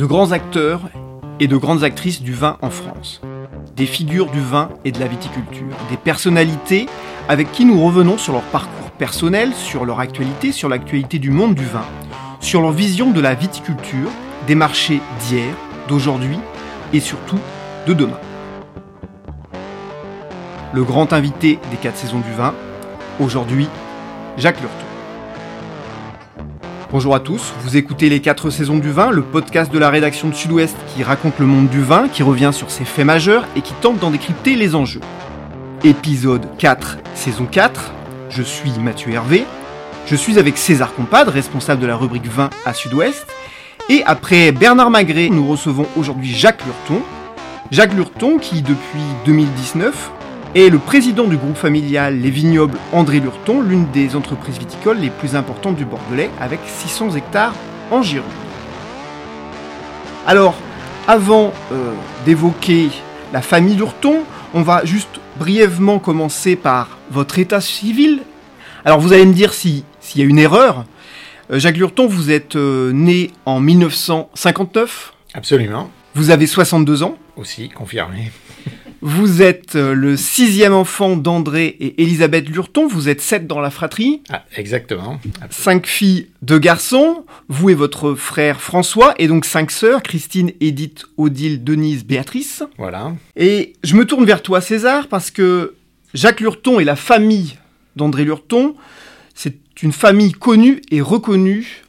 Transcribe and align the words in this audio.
de 0.00 0.06
grands 0.06 0.32
acteurs 0.32 0.80
et 1.40 1.46
de 1.46 1.58
grandes 1.58 1.84
actrices 1.84 2.22
du 2.22 2.32
vin 2.32 2.56
en 2.62 2.70
France, 2.70 3.20
des 3.76 3.84
figures 3.84 4.30
du 4.30 4.40
vin 4.40 4.70
et 4.86 4.92
de 4.92 4.98
la 4.98 5.06
viticulture, 5.06 5.76
des 5.90 5.98
personnalités 5.98 6.86
avec 7.28 7.52
qui 7.52 7.66
nous 7.66 7.84
revenons 7.84 8.16
sur 8.16 8.32
leur 8.32 8.44
parcours 8.44 8.90
personnel, 8.92 9.52
sur 9.52 9.84
leur 9.84 10.00
actualité, 10.00 10.52
sur 10.52 10.70
l'actualité 10.70 11.18
du 11.18 11.28
monde 11.28 11.54
du 11.54 11.66
vin, 11.66 11.84
sur 12.40 12.62
leur 12.62 12.72
vision 12.72 13.10
de 13.10 13.20
la 13.20 13.34
viticulture, 13.34 14.08
des 14.46 14.54
marchés 14.54 15.02
d'hier, 15.20 15.54
d'aujourd'hui 15.86 16.38
et 16.94 17.00
surtout 17.00 17.38
de 17.86 17.92
demain. 17.92 18.20
Le 20.72 20.82
grand 20.82 21.12
invité 21.12 21.58
des 21.70 21.76
quatre 21.76 21.98
saisons 21.98 22.20
du 22.20 22.32
vin, 22.32 22.54
aujourd'hui, 23.18 23.68
Jacques 24.38 24.62
Lurton. 24.62 24.89
Bonjour 26.92 27.14
à 27.14 27.20
tous, 27.20 27.52
vous 27.60 27.76
écoutez 27.76 28.08
Les 28.08 28.20
4 28.20 28.50
saisons 28.50 28.76
du 28.76 28.90
vin, 28.90 29.12
le 29.12 29.22
podcast 29.22 29.72
de 29.72 29.78
la 29.78 29.90
rédaction 29.90 30.28
de 30.28 30.34
Sud-Ouest 30.34 30.76
qui 30.92 31.04
raconte 31.04 31.38
le 31.38 31.46
monde 31.46 31.68
du 31.68 31.80
vin, 31.80 32.08
qui 32.08 32.24
revient 32.24 32.50
sur 32.52 32.72
ses 32.72 32.84
faits 32.84 33.04
majeurs 33.04 33.46
et 33.54 33.60
qui 33.60 33.72
tente 33.74 34.00
d'en 34.00 34.10
décrypter 34.10 34.56
les 34.56 34.74
enjeux. 34.74 35.00
Épisode 35.84 36.48
4, 36.58 36.98
saison 37.14 37.46
4, 37.46 37.92
je 38.28 38.42
suis 38.42 38.72
Mathieu 38.80 39.12
Hervé, 39.12 39.44
je 40.06 40.16
suis 40.16 40.40
avec 40.40 40.58
César 40.58 40.92
Compadre, 40.92 41.30
responsable 41.30 41.80
de 41.80 41.86
la 41.86 41.94
rubrique 41.94 42.26
vin 42.26 42.50
à 42.66 42.74
Sud-Ouest, 42.74 43.24
et 43.88 44.02
après 44.04 44.50
Bernard 44.50 44.90
Magret, 44.90 45.28
nous 45.28 45.46
recevons 45.46 45.86
aujourd'hui 45.96 46.34
Jacques 46.34 46.64
Lurton. 46.64 47.04
Jacques 47.70 47.94
Lurton 47.94 48.38
qui, 48.38 48.62
depuis 48.62 49.00
2019, 49.26 50.10
est 50.54 50.68
le 50.68 50.78
président 50.78 51.24
du 51.24 51.36
groupe 51.36 51.56
familial 51.56 52.20
Les 52.20 52.30
Vignobles 52.30 52.78
André 52.92 53.20
Lurton, 53.20 53.62
l'une 53.62 53.88
des 53.92 54.16
entreprises 54.16 54.58
viticoles 54.58 54.98
les 54.98 55.10
plus 55.10 55.36
importantes 55.36 55.76
du 55.76 55.84
Bordelais, 55.84 56.30
avec 56.40 56.60
600 56.66 57.14
hectares 57.14 57.54
en 57.90 58.02
Gironde. 58.02 58.28
Alors, 60.26 60.56
avant 61.06 61.52
euh, 61.72 61.92
d'évoquer 62.24 62.88
la 63.32 63.42
famille 63.42 63.76
Lurton, 63.76 64.18
on 64.52 64.62
va 64.62 64.84
juste 64.84 65.20
brièvement 65.38 65.98
commencer 65.98 66.56
par 66.56 66.98
votre 67.10 67.38
état 67.38 67.60
civil. 67.60 68.22
Alors, 68.84 68.98
vous 69.00 69.12
allez 69.12 69.26
me 69.26 69.32
dire 69.32 69.52
s'il 69.54 69.84
y 70.16 70.22
a 70.22 70.24
une 70.24 70.38
erreur. 70.38 70.84
Euh, 71.52 71.58
Jacques 71.60 71.76
Lurton, 71.76 72.06
vous 72.06 72.30
êtes 72.30 72.56
euh, 72.56 72.92
né 72.92 73.30
en 73.46 73.60
1959. 73.60 75.14
Absolument. 75.34 75.90
Vous 76.14 76.30
avez 76.30 76.46
62 76.46 77.04
ans? 77.04 77.16
Aussi, 77.36 77.68
confirmé. 77.68 78.32
Vous 79.02 79.40
êtes 79.40 79.76
euh, 79.76 79.94
le 79.94 80.16
sixième 80.16 80.74
enfant 80.74 81.16
d'André 81.16 81.66
et 81.80 82.02
Elisabeth 82.02 82.48
Lurton. 82.48 82.86
Vous 82.86 83.08
êtes 83.08 83.22
sept 83.22 83.46
dans 83.46 83.60
la 83.60 83.70
fratrie. 83.70 84.22
Ah, 84.28 84.44
exactement. 84.56 85.18
Cinq 85.48 85.86
filles, 85.86 86.28
deux 86.42 86.58
garçons. 86.58 87.24
Vous 87.48 87.70
et 87.70 87.74
votre 87.74 88.14
frère 88.14 88.60
François. 88.60 89.14
Et 89.18 89.26
donc 89.26 89.46
cinq 89.46 89.70
sœurs, 89.70 90.02
Christine, 90.02 90.52
Edith, 90.60 91.06
Odile, 91.16 91.64
Denise, 91.64 92.04
Béatrice. 92.04 92.62
Voilà. 92.76 93.14
Et 93.36 93.72
je 93.82 93.96
me 93.96 94.04
tourne 94.04 94.26
vers 94.26 94.42
toi, 94.42 94.60
César, 94.60 95.08
parce 95.08 95.30
que 95.30 95.76
Jacques 96.12 96.40
Lurton 96.40 96.78
et 96.78 96.84
la 96.84 96.96
famille 96.96 97.56
d'André 97.96 98.24
Lurton, 98.24 98.74
c'est 99.34 99.56
une 99.82 99.92
famille 99.92 100.32
connue 100.32 100.82
et 100.90 101.00
reconnue 101.00 101.84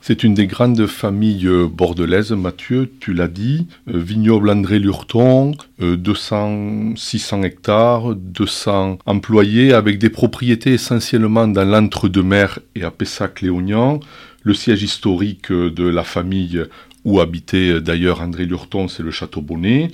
C'est 0.00 0.22
une 0.22 0.34
des 0.34 0.46
grandes 0.46 0.86
familles 0.86 1.46
euh, 1.46 1.66
bordelaises, 1.66 2.32
Mathieu, 2.32 2.90
tu 3.00 3.12
l'as 3.12 3.28
dit. 3.28 3.66
Euh, 3.88 3.98
vignoble 3.98 4.48
André 4.48 4.78
Lurton, 4.78 5.56
200, 5.80 6.94
600 6.96 7.42
hectares, 7.42 8.14
200 8.14 8.98
employés 9.06 9.72
avec 9.72 9.98
des 9.98 10.10
propriétés 10.10 10.74
essentiellement 10.74 11.48
dans 11.48 11.64
l'entre-deux-mer 11.64 12.60
et 12.76 12.84
à 12.84 12.90
Pessac-Léognan. 12.90 14.00
Le 14.42 14.54
siège 14.54 14.82
historique 14.82 15.50
de 15.50 15.84
la 15.84 16.04
famille 16.04 16.62
où 17.04 17.20
habitait 17.20 17.80
d'ailleurs 17.80 18.20
André 18.20 18.46
Lurton, 18.46 18.88
c'est 18.88 19.02
le 19.02 19.10
Château 19.10 19.40
Bonnet. 19.40 19.90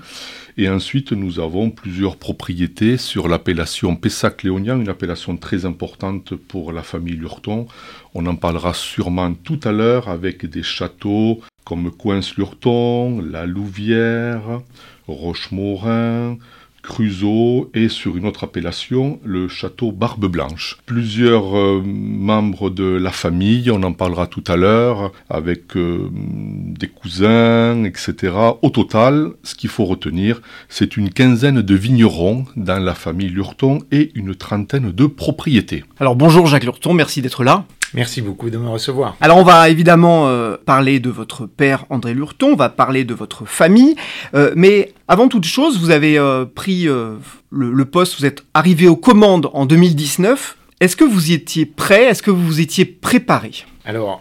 Et 0.61 0.69
ensuite, 0.69 1.13
nous 1.13 1.41
avons 1.41 1.71
plusieurs 1.71 2.19
propriétés 2.19 2.99
sur 2.99 3.29
l'appellation 3.29 3.97
Pessac-Léognan, 3.97 4.79
une 4.79 4.91
appellation 4.91 5.39
très 5.39 5.65
importante 5.65 6.35
pour 6.35 6.71
la 6.73 6.83
famille 6.83 7.15
Lurton. 7.15 7.67
On 8.13 8.27
en 8.27 8.37
parlera 8.37 8.75
sûrement 8.75 9.33
tout 9.33 9.59
à 9.65 9.73
l'heure 9.73 10.11
avec 10.11 10.45
des 10.45 10.63
châteaux 10.63 11.41
comme 11.65 11.91
Coins-Lurton, 11.91 13.23
La 13.23 13.47
Louvière, 13.47 14.61
Rochemorin, 15.09 16.37
Cruzeau 16.83 17.71
et 17.75 17.89
sur 17.89 18.17
une 18.17 18.27
autre 18.27 18.45
appellation, 18.45 19.21
le 19.25 19.49
château 19.49 19.93
Barbe 19.93 20.27
Blanche. 20.27 20.79
Plusieurs 20.87 21.57
euh, 21.57 21.83
membres 21.85 22.71
de 22.71 22.85
la 22.85 23.11
famille, 23.11 23.71
on 23.71 23.83
en 23.83 23.93
parlera 23.93 24.27
tout 24.27 24.45
à 24.47 24.57
l'heure, 24.57 25.13
avec 25.29 25.77
euh, 25.77 26.09
des 26.13 26.89
cousins, 26.89 27.85
etc. 27.85 28.33
Au 28.63 28.71
total, 28.71 29.31
ce 29.43 29.55
qu'il 29.55 29.71
faut 29.71 29.85
retenir, 29.85 30.41
c'est 30.69 30.97
une 30.97 31.11
quinzaine 31.11 31.63
de 31.63 31.75
vignerons 31.75 32.45
dans 32.57 32.79
la 32.79 32.95
famille 32.95 33.29
Lurton 33.29 33.81
et 33.91 34.11
une 34.15 34.35
trentaine 34.35 34.93
de 34.93 35.07
propriétés. 35.07 35.85
Alors 35.99 36.17
bonjour 36.17 36.47
Jacques 36.47 36.65
Lurton, 36.65 36.95
merci 36.95 37.23
d'être 37.23 37.45
là. 37.45 37.67
Merci 37.95 38.23
beaucoup 38.23 38.51
de 38.51 38.59
me 38.59 38.69
recevoir. 38.69 39.17
Alors 39.21 39.39
on 39.39 39.43
va 39.43 39.69
évidemment 39.69 40.29
euh, 40.29 40.57
parler 40.65 41.01
de 41.01 41.11
votre 41.11 41.47
père 41.47 41.87
André 41.91 42.15
Lurton, 42.15 42.51
on 42.53 42.57
va 42.57 42.69
parler 42.69 43.05
de 43.05 43.15
votre 43.15 43.47
famille, 43.47 43.97
euh, 44.35 44.53
mais 44.55 44.93
avant 45.09 45.29
toute 45.29 45.45
chose, 45.45 45.79
vous 45.79 45.91
avez 45.91 46.19
euh, 46.19 46.45
pris 46.45 46.85
le, 46.85 47.19
le, 47.51 47.85
poste, 47.85 48.19
vous 48.19 48.27
êtes 48.27 48.45
arrivé 48.55 48.87
aux 48.87 48.97
commandes 48.97 49.51
en 49.53 49.67
2019. 49.67 50.57
Est-ce 50.81 50.97
que 50.97 51.05
vous 51.05 51.31
y 51.31 51.35
étiez 51.35 51.67
prêt? 51.67 52.05
Est-ce 52.05 52.23
que 52.23 52.31
vous 52.31 52.45
vous 52.45 52.61
étiez 52.61 52.85
préparé? 52.85 53.53
Alors, 53.85 54.21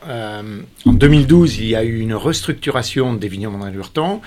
en 0.86 0.94
2012, 0.94 1.59
il 1.59 1.68
y 1.68 1.75
a 1.75 1.84
eu 1.84 2.00
une 2.00 2.16
restructuration 2.16 3.13
des 3.13 3.28
vignobles 3.28 3.56
André 3.57 3.72
Lurton 3.72 4.19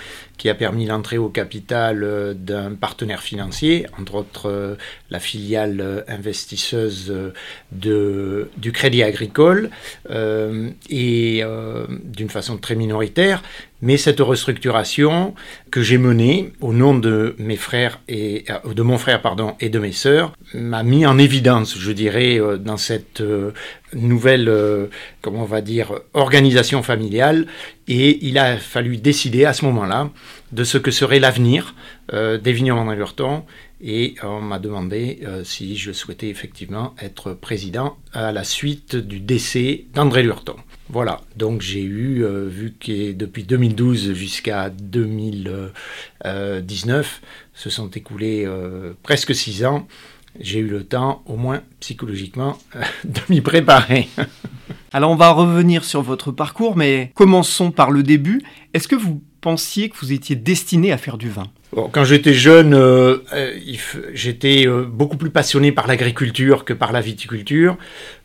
qui 0.42 0.48
a 0.48 0.56
permis 0.56 0.86
l'entrée 0.86 1.19
au 1.19 1.28
capital 1.28 2.03
euh, 2.03 2.34
d'un 2.34 2.75
partenaire 2.75 3.22
financier, 3.22 3.86
entre 4.00 4.16
autres 4.16 4.50
euh, 4.50 4.75
la 5.08 5.20
filiale 5.20 5.80
euh, 5.80 6.00
investisseuse 6.08 7.14
du 7.70 8.72
Crédit 8.72 9.04
Agricole, 9.04 9.70
et 10.91 11.44
d'une 12.04 12.28
façon 12.28 12.56
très 12.58 12.75
minoritaire. 12.75 13.44
Mais 13.82 13.97
cette 13.97 14.20
restructuration 14.20 15.34
que 15.70 15.82
j'ai 15.82 15.98
menée 15.98 16.53
au 16.60 16.72
nom 16.72 16.97
de 16.97 17.34
mes 17.38 17.56
frères 17.56 18.00
et 18.09 18.44
de 18.65 18.82
mon 18.82 18.97
frère 18.97 19.20
pardon 19.20 19.54
et 19.60 19.69
de 19.69 19.78
mes 19.78 19.93
sœurs 19.93 20.32
m'a 20.54 20.82
mis 20.82 21.04
en 21.04 21.19
évidence, 21.19 21.76
je 21.76 21.92
dirais, 21.92 22.41
dans 22.60 22.76
cette 22.76 23.22
nouvelle, 23.92 24.88
comment 25.21 25.42
on 25.42 25.47
va 25.47 25.60
dire, 25.60 25.92
organisation 26.15 26.82
familiale. 26.82 27.47
Et 27.88 28.25
il 28.25 28.38
a 28.38 28.56
fallu 28.56 28.97
décider 28.97 29.44
à 29.44 29.53
ce 29.53 29.65
moment-là 29.65 30.10
de 30.53 30.65
ce 30.65 30.78
que 30.78 30.91
serait 30.91 31.19
l'avenir 31.19 31.75
euh, 32.12 32.38
des 32.38 32.71
André 32.71 32.97
Lurton 32.97 33.44
et 33.81 34.15
on 34.22 34.41
m'a 34.41 34.59
demandé 34.59 35.21
euh, 35.25 35.42
si 35.44 35.76
je 35.76 35.92
souhaitais 35.92 36.28
effectivement 36.28 36.94
être 37.00 37.32
président 37.32 37.97
à 38.12 38.31
la 38.31 38.44
suite 38.44 38.94
du 38.97 39.19
décès 39.19 39.87
d'André 39.94 40.22
Lurton. 40.22 40.56
Voilà, 40.88 41.20
donc 41.37 41.60
j'ai 41.62 41.82
eu, 41.82 42.25
euh, 42.25 42.48
vu 42.48 42.75
que 42.78 43.12
depuis 43.12 43.43
2012 43.44 44.12
jusqu'à 44.12 44.70
2019, 44.70 47.22
se 47.54 47.70
sont 47.70 47.88
écoulés 47.91 48.48
presque 49.03 49.34
six 49.34 49.65
ans, 49.65 49.88
j'ai 50.41 50.60
eu 50.60 50.66
le 50.66 50.84
temps, 50.84 51.22
au 51.26 51.37
moins 51.37 51.62
psychologiquement, 51.81 52.59
de 53.04 53.21
m'y 53.28 53.41
préparer. 53.41 54.09
Alors 54.92 55.10
on 55.10 55.16
va 55.16 55.31
revenir 55.31 55.84
sur 55.84 56.03
votre 56.03 56.32
parcours, 56.32 56.76
mais 56.76 57.12
commençons 57.15 57.71
par 57.71 57.91
le 57.91 58.03
début. 58.03 58.42
Est-ce 58.75 58.88
que 58.88 58.97
vous 58.97 59.22
pensiez 59.41 59.88
que 59.88 59.97
vous 60.00 60.12
étiez 60.12 60.37
destiné 60.37 60.92
à 60.92 60.98
faire 60.98 61.19
du 61.19 61.31
vin? 61.31 61.50
Quand 61.92 62.04
j'étais 62.04 62.34
jeune, 62.34 62.75
euh, 62.75 63.19
euh, 63.32 63.59
j'étais 64.12 64.66
euh, 64.66 64.84
beaucoup 64.84 65.16
plus 65.16 65.31
passionné 65.31 65.72
par 65.72 65.87
l'agriculture 65.87 66.66
que 66.66 66.75
par 66.75 66.92
la 66.92 67.00
viticulture. 67.00 67.78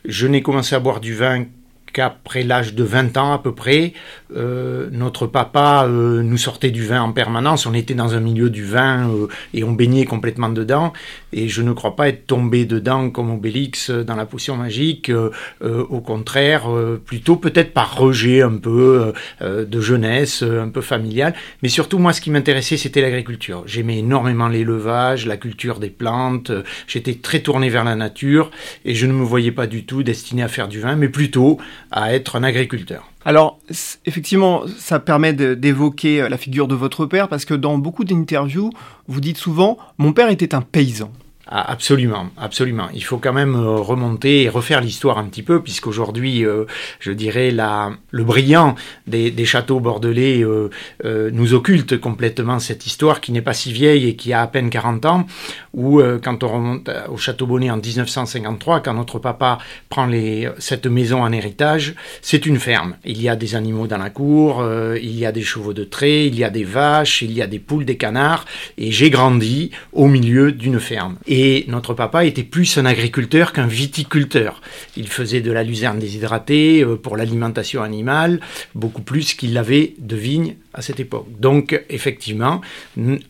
Je 0.04 0.26
n'ai 0.26 0.42
commencé 0.42 0.74
à 0.74 0.80
boire 0.80 1.00
du 1.00 1.14
vin 1.14 1.46
qu'après 1.92 2.42
l'âge 2.42 2.74
de 2.74 2.84
20 2.84 3.16
ans 3.16 3.32
à 3.32 3.38
peu 3.38 3.54
près, 3.54 3.92
euh, 4.36 4.88
notre 4.92 5.26
papa 5.26 5.86
euh, 5.86 6.22
nous 6.22 6.36
sortait 6.36 6.70
du 6.70 6.84
vin 6.84 7.02
en 7.02 7.12
permanence. 7.12 7.66
On 7.66 7.74
était 7.74 7.94
dans 7.94 8.14
un 8.14 8.20
milieu 8.20 8.50
du 8.50 8.64
vin 8.64 9.08
euh, 9.10 9.28
et 9.54 9.64
on 9.64 9.72
baignait 9.72 10.04
complètement 10.04 10.48
dedans. 10.48 10.92
Et 11.32 11.48
je 11.48 11.62
ne 11.62 11.72
crois 11.72 11.96
pas 11.96 12.08
être 12.08 12.26
tombé 12.26 12.64
dedans 12.64 13.10
comme 13.10 13.30
Obélix 13.30 13.90
dans 13.90 14.16
la 14.16 14.26
potion 14.26 14.56
magique. 14.56 15.12
au 15.60 16.00
contraire, 16.00 16.66
plutôt 17.04 17.36
peut-être 17.36 17.72
par 17.74 17.98
rejet 17.98 18.40
un 18.40 18.56
peu 18.56 19.12
de 19.42 19.80
jeunesse, 19.80 20.42
un 20.42 20.70
peu 20.70 20.80
familial. 20.80 21.34
Mais 21.62 21.68
surtout, 21.68 21.98
moi, 21.98 22.14
ce 22.14 22.22
qui 22.22 22.30
m'intéressait, 22.30 22.78
c'était 22.78 23.02
l'agriculture. 23.02 23.62
J'aimais 23.66 23.98
énormément 23.98 24.48
l'élevage, 24.48 25.26
la 25.26 25.36
culture 25.36 25.80
des 25.80 25.90
plantes. 25.90 26.50
J'étais 26.86 27.14
très 27.14 27.40
tourné 27.40 27.68
vers 27.68 27.84
la 27.84 27.94
nature 27.94 28.50
et 28.86 28.94
je 28.94 29.06
ne 29.06 29.12
me 29.12 29.22
voyais 29.22 29.52
pas 29.52 29.66
du 29.66 29.84
tout 29.84 30.02
destiné 30.02 30.42
à 30.42 30.48
faire 30.48 30.68
du 30.68 30.80
vin, 30.80 30.96
mais 30.96 31.08
plutôt 31.08 31.58
à 31.90 32.14
être 32.14 32.36
un 32.36 32.42
agriculteur. 32.42 33.10
Alors, 33.24 33.58
effectivement, 34.06 34.62
ça 34.78 35.00
permet 35.00 35.32
d'évoquer 35.32 36.22
euh, 36.22 36.28
la 36.28 36.38
figure 36.38 36.68
de 36.68 36.74
votre 36.74 37.06
père, 37.06 37.28
parce 37.28 37.44
que 37.44 37.54
dans 37.54 37.78
beaucoup 37.78 38.04
d'interviews, 38.04 38.70
vous 39.06 39.20
dites 39.20 39.36
souvent, 39.36 39.78
mon 39.98 40.12
père 40.12 40.30
était 40.30 40.54
un 40.54 40.62
paysan. 40.62 41.10
Ah, 41.50 41.70
absolument, 41.72 42.28
absolument. 42.36 42.88
Il 42.92 43.02
faut 43.02 43.16
quand 43.16 43.32
même 43.32 43.54
euh, 43.54 43.76
remonter 43.76 44.42
et 44.42 44.50
refaire 44.50 44.82
l'histoire 44.82 45.16
un 45.16 45.24
petit 45.24 45.42
peu, 45.42 45.62
puisqu'aujourd'hui, 45.62 46.44
euh, 46.44 46.66
je 47.00 47.10
dirais, 47.10 47.50
le 47.50 48.24
brillant 48.24 48.74
des, 49.06 49.32
châteaux 49.46 49.80
bordelais 49.80 50.44
euh, 50.44 50.68
euh, 51.06 51.30
nous 51.32 51.54
occulte 51.54 51.98
complètement 51.98 52.58
cette 52.58 52.84
histoire 52.84 53.22
qui 53.22 53.32
n'est 53.32 53.40
pas 53.40 53.54
si 53.54 53.72
vieille 53.72 54.08
et 54.08 54.14
qui 54.14 54.34
a 54.34 54.42
à 54.42 54.46
peine 54.46 54.68
40 54.68 55.06
ans, 55.06 55.26
où 55.72 56.02
quand 56.22 56.42
on 56.44 56.48
remonte 56.48 56.90
au 57.08 57.16
Château 57.16 57.46
Bonnet 57.46 57.70
en 57.70 57.78
1953, 57.78 58.80
quand 58.80 58.92
notre 58.92 59.18
papa 59.18 59.56
prend 59.88 60.10
cette 60.58 60.86
maison 60.86 61.22
en 61.22 61.32
héritage, 61.32 61.94
c'est 62.20 62.44
une 62.44 62.58
ferme. 62.58 62.96
Il 63.04 63.22
y 63.22 63.28
a 63.28 63.36
des 63.36 63.54
animaux 63.54 63.86
dans 63.86 63.96
la 63.96 64.10
cour, 64.10 64.66
il 65.00 65.18
y 65.18 65.24
a 65.24 65.32
des 65.32 65.42
chevaux 65.42 65.72
de 65.72 65.84
trait, 65.84 66.26
il 66.26 66.36
y 66.36 66.44
a 66.44 66.50
des 66.50 66.64
vaches, 66.64 67.22
il 67.22 67.32
y 67.32 67.40
a 67.40 67.46
des 67.46 67.58
poules, 67.58 67.84
des 67.84 67.96
canards, 67.96 68.44
et 68.76 68.90
j'ai 68.90 69.08
grandi 69.08 69.70
au 69.92 70.08
milieu 70.08 70.52
d'une 70.52 70.80
ferme. 70.80 71.16
Notre 71.68 71.94
papa 71.94 72.24
était 72.24 72.42
plus 72.42 72.78
un 72.78 72.86
agriculteur 72.86 73.52
qu'un 73.52 73.66
viticulteur. 73.66 74.60
Il 74.96 75.08
faisait 75.08 75.40
de 75.40 75.52
la 75.52 75.62
luzerne 75.62 75.98
déshydratée 75.98 76.82
euh, 76.82 76.96
pour 76.96 77.16
l'alimentation 77.16 77.82
animale, 77.82 78.40
beaucoup 78.74 79.02
plus 79.02 79.34
qu'il 79.34 79.52
l'avait 79.52 79.94
de 79.98 80.16
vignes 80.16 80.56
à 80.74 80.82
cette 80.82 81.00
époque. 81.00 81.26
Donc, 81.38 81.80
effectivement, 81.90 82.60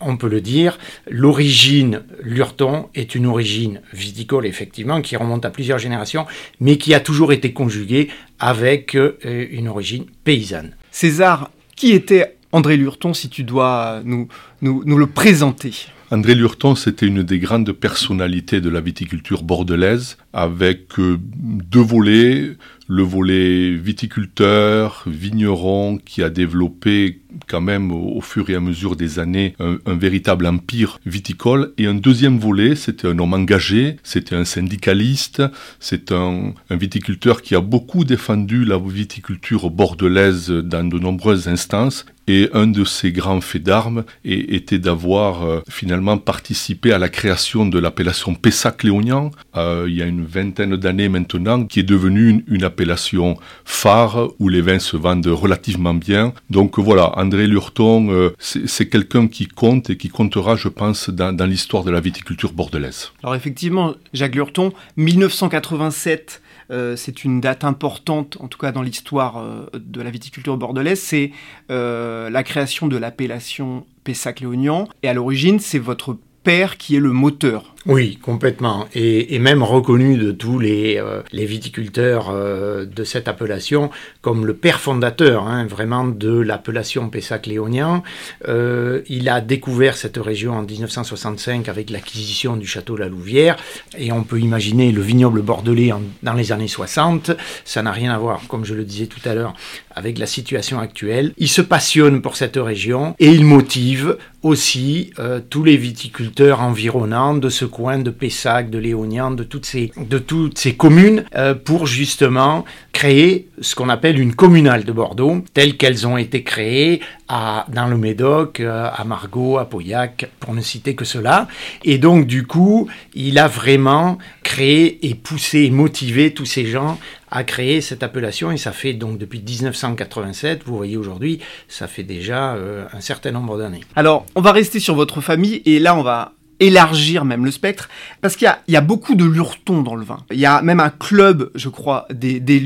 on 0.01 0.17
peut 0.17 0.29
le 0.29 0.41
dire, 0.41 0.79
l'origine 1.09 2.03
Lurton 2.23 2.89
est 2.95 3.15
une 3.15 3.27
origine 3.27 3.81
viticole, 3.93 4.47
effectivement, 4.47 5.01
qui 5.03 5.17
remonte 5.17 5.45
à 5.45 5.51
plusieurs 5.51 5.79
générations, 5.79 6.27
mais 6.61 6.79
qui 6.79 6.95
a 6.95 7.01
toujours 7.01 7.33
été 7.33 7.53
conjuguée 7.53 8.09
avec 8.39 8.95
euh, 8.95 9.17
une 9.51 9.69
origine 9.69 10.07
paysanne. 10.25 10.75
César, 10.91 11.51
qui 11.77 11.93
était 11.93 12.37
André 12.53 12.77
Lurton 12.77 13.13
si 13.13 13.29
tu 13.29 13.45
dois 13.45 14.01
nous, 14.05 14.29
nous 14.63 14.99
le 14.99 15.07
présenter? 15.07 15.73
André 16.11 16.35
Lurton, 16.35 16.75
c'était 16.75 17.07
une 17.07 17.23
des 17.23 17.39
grandes 17.39 17.71
personnalités 17.73 18.63
de 18.63 18.71
la 18.71 18.81
viticulture 18.81 19.43
bordelaise, 19.43 20.17
avec 20.43 20.99
euh, 20.99 21.19
deux 21.21 21.81
volets. 21.81 22.57
Le 22.91 23.03
volet 23.03 23.73
viticulteur, 23.73 25.05
vigneron, 25.07 25.99
qui 26.03 26.23
a 26.23 26.31
développé 26.31 27.21
quand 27.47 27.61
même 27.61 27.93
au, 27.93 28.23
fur 28.23 28.49
et 28.49 28.55
à 28.55 28.61
mesure 28.61 28.97
des 28.97 29.19
années 29.19 29.55
un, 29.61 29.79
véritable 29.95 30.47
empire 30.47 30.99
viticole. 31.05 31.75
Et 31.77 31.85
un 31.85 31.93
deuxième 31.93 32.39
volet, 32.39 32.77
c'était 32.77 33.07
un 33.07 33.19
homme 33.19 33.35
engagé, 33.35 33.97
c'était 34.05 34.35
un 34.35 34.47
syndicaliste, 34.47 35.43
c'est 35.81 36.13
un, 36.13 36.55
un, 36.71 36.77
viticulteur 36.77 37.43
qui 37.43 37.55
a 37.55 37.61
beaucoup 37.61 38.05
défendu 38.05 38.65
la 38.65 38.79
viticulture 38.79 39.69
bordelaise 39.69 40.49
dans 40.49 40.89
de 40.89 40.99
nombreuses 40.99 41.47
instances. 41.47 42.07
Et 42.29 42.51
un 42.53 42.67
de 42.67 42.85
ses 42.85 43.11
grands 43.11 43.41
faits 43.41 43.63
d'armes 43.63 44.05
était 44.23 44.79
d'avoir 44.79 45.45
euh, 45.45 45.61
finalement 45.71 46.19
participé 46.19 46.93
à 46.93 46.99
la 46.99 47.09
création 47.09 47.65
de 47.65 47.79
l'appellation 47.79 48.35
Pessac-Léognan 48.35 49.31
euh, 49.57 49.87
il 49.89 49.97
y 49.97 50.03
a 50.03 50.05
une 50.05 50.25
vingtaine 50.29 50.77
d'années 50.77 51.09
maintenant, 51.09 51.65
qui 51.65 51.81
est 51.81 51.85
devenue 51.85 52.45
une, 52.47 52.65
appellation 52.65 53.37
phare 53.65 54.31
où 54.39 54.49
les 54.49 54.61
vins 54.61 54.79
se 54.79 54.97
vendent 54.97 55.27
relativement 55.27 55.95
bien. 55.95 56.33
Donc 56.51 56.79
voilà, 56.79 57.17
André 57.19 57.47
Lurton, 57.47 58.11
euh, 58.11 58.31
c'est 58.39 58.89
quelqu'un 58.89 59.29
qui 59.29 59.47
compte 59.47 59.91
et 59.91 59.97
qui 59.97 60.09
comptera, 60.09 60.57
je 60.57 60.69
pense, 60.69 61.09
dans, 61.11 61.49
l'histoire 61.49 61.85
de 61.85 61.91
la 61.91 62.01
viticulture 62.01 62.53
bordelaise. 62.53 63.13
Alors 63.23 63.35
effectivement, 63.35 63.95
Jacques 64.13 64.35
Lurton, 64.35 64.73
1987. 64.97 66.43
Euh, 66.71 66.97
c'est 66.97 67.25
une 67.25 67.41
date 67.41 67.65
importante, 67.65 68.37
en 68.41 68.49
tout 68.49 68.59
cas 68.59 68.73
dans 68.73 68.83
l'histoire 68.83 69.39
euh, 69.39 69.65
de 69.75 70.03
la 70.03 70.11
viticulture 70.11 70.59
bordelaise, 70.59 71.01
c'est 71.01 71.33
la 71.71 72.43
création 72.43 72.89
de 72.89 72.97
l'appellation 72.99 73.87
Pessac-Léognan. 74.05 74.89
Et 75.03 75.09
à 75.09 75.15
l'origine, 75.15 75.61
c'est 75.61 75.79
votre 75.79 76.19
père 76.43 76.79
qui 76.79 76.97
est 76.97 77.01
le 77.01 77.13
moteur. 77.13 77.75
Oui, 77.89 78.19
complètement. 78.21 78.87
Et, 78.95 79.39
même 79.39 79.63
reconnu 79.63 80.19
de 80.19 80.31
tous 80.31 80.59
les, 80.59 80.99
euh, 80.99 81.23
viticulteurs 81.33 82.29
euh, 82.29 82.85
de 82.85 83.03
cette 83.03 83.29
appellation 83.29 83.91
comme 84.21 84.45
le 84.45 84.53
père 84.53 84.79
fondateur, 84.79 85.49
hein, 85.49 85.65
vraiment, 85.65 86.07
de 86.07 86.39
l'appellation 86.39 87.09
Pessac-Léonien. 87.09 88.03
Euh, 88.47 89.01
il 89.09 89.31
a 89.31 89.41
découvert 89.41 89.97
cette 89.97 90.19
région 90.19 90.53
en 90.53 90.65
1965 90.65 91.71
avec 91.71 91.89
l'acquisition 91.89 92.59
du 92.59 92.67
château 92.67 92.95
La 92.95 93.09
Louvière. 93.09 93.57
Et 93.97 94.13
on 94.13 94.23
peut 94.23 94.39
imaginer 94.39 94.93
le 94.93 95.01
vignoble 95.01 95.41
bordelais 95.41 95.91
dans 96.23 96.35
les 96.35 96.53
années 96.53 96.69
60. 96.69 97.31
Ça 97.65 97.83
n'a 97.83 97.93
rien 97.93 98.13
à 98.13 98.19
voir, 98.19 98.43
comme 98.49 98.67
je 98.67 98.75
le 98.75 98.85
disais 98.85 99.07
tout 99.07 99.27
à 99.27 99.33
l'heure, 99.33 99.55
avec 99.99 100.19
la 100.19 100.27
situation 100.27 100.79
actuelle. 100.79 101.33
Il 101.39 101.49
se 101.49 101.63
passionne 101.63 102.21
pour 102.21 102.37
cette 102.37 102.57
région 102.57 103.17
et 103.19 103.31
il 103.31 103.47
motive 103.47 104.19
aussi 104.43 105.13
euh, 105.19 105.41
tous 105.51 105.65
les 105.65 105.77
viticulteurs 105.77 106.61
environnants 106.61 107.35
de 107.35 107.49
ce 107.49 107.65
de 107.79 108.11
Pessac, 108.11 108.71
de 108.71 108.79
Léognan, 108.79 109.31
de 109.31 109.45
toutes 109.45 109.65
ces, 109.65 109.93
de 109.97 110.19
toutes 110.19 110.59
ces 110.59 110.75
communes 110.75 111.25
euh, 111.37 111.55
pour 111.55 111.87
justement 111.87 112.65
créer 112.93 113.49
ce 113.61 113.77
qu'on 113.77 113.89
appelle 113.89 114.19
une 114.19 114.35
communale 114.35 114.83
de 114.83 114.91
Bordeaux, 114.91 115.45
telles 115.55 115.77
qu'elles 115.77 116.05
ont 116.05 116.17
été 116.17 116.43
créées 116.43 117.01
à, 117.29 117.67
dans 117.73 117.87
le 117.87 117.97
Médoc, 117.97 118.59
euh, 118.59 118.89
à 118.93 119.05
Margaux, 119.05 119.59
à 119.59 119.67
Pauillac, 119.67 120.29
pour 120.41 120.55
ne 120.55 120.61
citer 120.61 120.97
que 120.97 121.05
cela. 121.05 121.47
Et 121.85 121.99
donc, 121.99 122.27
du 122.27 122.47
coup, 122.47 122.89
il 123.15 123.39
a 123.39 123.47
vraiment 123.47 124.19
créé 124.43 124.99
et 125.09 125.15
poussé 125.15 125.61
et 125.61 125.71
motivé 125.71 126.35
tous 126.35 126.47
ces 126.47 126.67
gens 126.67 126.99
à 127.31 127.45
créer 127.45 127.81
cette 127.81 128.03
appellation 128.03 128.51
et 128.51 128.57
ça 128.57 128.73
fait 128.73 128.95
donc 128.95 129.19
depuis 129.19 129.43
1987, 129.47 130.63
vous 130.65 130.77
voyez 130.77 130.97
aujourd'hui, 130.97 131.41
ça 131.69 131.87
fait 131.87 132.03
déjà 132.03 132.55
euh, 132.55 132.87
un 132.93 133.01
certain 133.01 133.33
nombre 133.33 133.59
d'années. 133.59 133.85
Alors, 133.97 134.25
on 134.35 134.41
va 134.41 134.53
rester 134.53 134.81
sur 134.81 134.95
votre 134.95 135.21
famille 135.21 135.63
et 135.67 135.79
là 135.79 135.95
on 135.95 136.03
va 136.03 136.33
élargir 136.61 137.25
même 137.25 137.45
le 137.45 137.51
spectre, 137.51 137.89
parce 138.21 138.37
qu'il 138.37 138.53
y, 138.69 138.73
y, 138.73 138.77
a 138.77 138.81
beaucoup 138.81 139.15
de 139.15 139.25
lurtons 139.25 139.83
dans 139.83 139.95
le 139.95 140.05
vin. 140.05 140.19
Il 140.31 140.39
y 140.39 140.47
a 140.47 140.63
même 140.63 140.81
un 140.81 140.91
club, 140.91 141.51
je 141.55 141.69
crois, 141.69 142.07
des, 142.11 142.41
des 142.41 142.59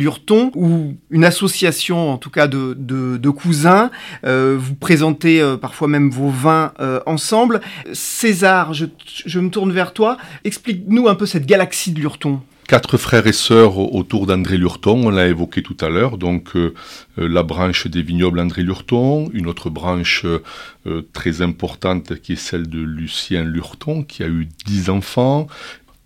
ou 0.54 0.94
une 1.10 1.24
association, 1.24 2.10
en 2.10 2.18
tout 2.18 2.30
cas, 2.30 2.46
de, 2.46 2.74
de, 2.78 3.16
de 3.16 3.30
cousins. 3.30 3.90
Euh, 4.24 4.56
vous 4.58 4.74
présentez 4.74 5.40
euh, 5.40 5.56
parfois 5.56 5.88
même 5.88 6.10
vos 6.10 6.30
vins 6.30 6.72
euh, 6.80 7.00
ensemble. 7.06 7.60
César, 7.92 8.74
je, 8.74 8.86
je 9.06 9.40
me 9.40 9.50
tourne 9.50 9.72
vers 9.72 9.92
toi. 9.92 10.16
Explique-nous 10.44 11.08
un 11.08 11.14
peu 11.14 11.26
cette 11.26 11.46
galaxie 11.46 11.92
de 11.92 12.00
lurtons 12.00 12.40
quatre 12.72 12.96
frères 12.96 13.26
et 13.26 13.34
sœurs 13.34 13.76
autour 13.76 14.24
d'André 14.24 14.56
Lurton, 14.56 15.04
on 15.04 15.10
l'a 15.10 15.28
évoqué 15.28 15.62
tout 15.62 15.76
à 15.82 15.90
l'heure, 15.90 16.16
donc 16.16 16.56
euh, 16.56 16.72
la 17.18 17.42
branche 17.42 17.86
des 17.86 18.00
vignobles 18.00 18.40
André 18.40 18.62
Lurton, 18.62 19.28
une 19.34 19.46
autre 19.46 19.68
branche 19.68 20.24
euh, 20.24 21.02
très 21.12 21.42
importante 21.42 22.18
qui 22.22 22.32
est 22.32 22.36
celle 22.36 22.70
de 22.70 22.78
Lucien 22.78 23.44
Lurton, 23.44 24.04
qui 24.04 24.22
a 24.22 24.26
eu 24.26 24.48
dix 24.64 24.88
enfants, 24.88 25.48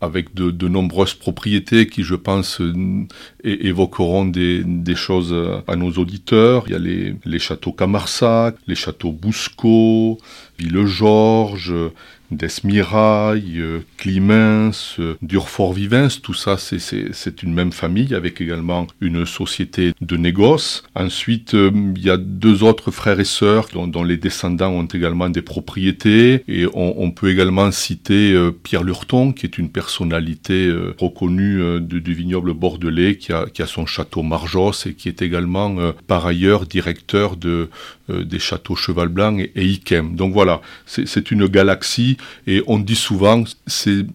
avec 0.00 0.34
de, 0.34 0.68
nombreuses 0.68 1.14
propriétés 1.14 1.86
qui, 1.86 2.02
je 2.02 2.16
pense, 2.16 2.60
évoqueront 3.44 4.26
des, 4.26 4.64
choses 4.96 5.34
à 5.68 5.76
nos 5.76 5.92
auditeurs. 5.92 6.64
Il 6.66 6.72
y 6.72 6.74
a 6.74 6.78
les, 6.78 7.14
les 7.24 7.38
châteaux 7.38 7.72
Camarsac, 7.72 8.56
les 8.66 8.74
châteaux 8.74 9.12
Bousco, 9.12 10.18
Ville-Georges, 10.58 11.72
d'Esmirail, 12.30 13.62
Climens, 13.96 14.96
Durfort-Vivens, 15.22 16.20
tout 16.22 16.34
ça 16.34 16.56
c'est 16.58 17.42
une 17.42 17.52
même 17.52 17.72
famille 17.72 18.14
avec 18.14 18.40
également 18.40 18.86
une 19.00 19.26
société 19.26 19.92
de 20.00 20.16
négoce. 20.16 20.82
Ensuite, 20.94 21.54
euh, 21.54 21.70
il 21.96 22.02
y 22.02 22.10
a 22.10 22.16
deux 22.16 22.62
autres 22.62 22.90
frères 22.90 23.20
et 23.20 23.24
sœurs 23.24 23.68
dont, 23.72 24.04
les 24.04 24.16
descendants 24.16 24.70
ont 24.70 24.86
également 24.86 25.28
des 25.28 25.42
propriétés 25.42 26.44
et 26.48 26.66
on, 26.74 27.10
peut 27.10 27.30
également 27.30 27.70
citer 27.70 28.32
euh, 28.32 28.50
Pierre 28.50 28.84
Lurton 28.84 29.32
qui 29.32 29.46
est 29.46 29.58
une 29.58 29.70
personnalité 29.70 30.66
euh, 30.66 30.94
reconnue 30.98 31.80
du, 31.80 32.00
du, 32.00 32.14
vignoble 32.14 32.52
bordelais 32.52 33.16
qui 33.16 33.32
a, 33.32 33.46
qui 33.46 33.62
a, 33.62 33.66
son 33.66 33.86
château 33.86 34.22
Marjos 34.22 34.86
et 34.86 34.94
qui 34.94 35.08
est 35.08 35.22
également 35.22 35.76
par 36.06 36.26
ailleurs 36.26 36.66
directeur 36.66 37.36
de, 37.36 37.68
des 38.08 38.38
châteaux 38.38 38.76
Cheval 38.76 39.08
Blanc 39.08 39.38
et, 39.38 39.52
et 39.54 39.64
Iquem. 39.64 40.16
Donc 40.16 40.32
voilà, 40.32 40.60
c'est 40.86 41.30
une 41.30 41.46
galaxie 41.46 42.16
et 42.46 42.62
on 42.66 42.78
dit 42.78 42.96
souvent 42.96 43.44
c'est 43.66 44.06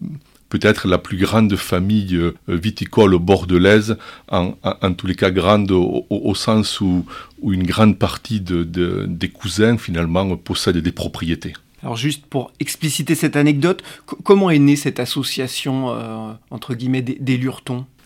peut-être 0.52 0.86
la 0.86 0.98
plus 0.98 1.16
grande 1.16 1.56
famille 1.56 2.20
viticole 2.46 3.18
bordelaise, 3.18 3.96
en, 4.30 4.52
tous 4.96 5.06
les 5.06 5.14
cas 5.14 5.30
grande 5.30 5.70
au, 5.70 6.34
sens 6.34 6.80
où, 6.82 7.06
une 7.42 7.64
grande 7.64 7.98
partie 7.98 8.40
de, 8.40 8.62
de, 8.62 9.06
des 9.08 9.30
cousins 9.30 9.78
finalement 9.78 10.36
possèdent 10.36 10.76
des 10.76 10.92
propriétés. 10.92 11.54
Alors 11.82 11.96
juste 11.96 12.26
pour 12.26 12.52
expliciter 12.60 13.14
cette 13.14 13.34
anecdote, 13.34 13.82
comment 14.22 14.50
est 14.50 14.58
née 14.58 14.76
cette 14.76 15.00
association 15.00 15.90
euh, 15.90 16.32
entre 16.50 16.74
guillemets 16.74 17.02
des, 17.02 17.16
des 17.18 17.38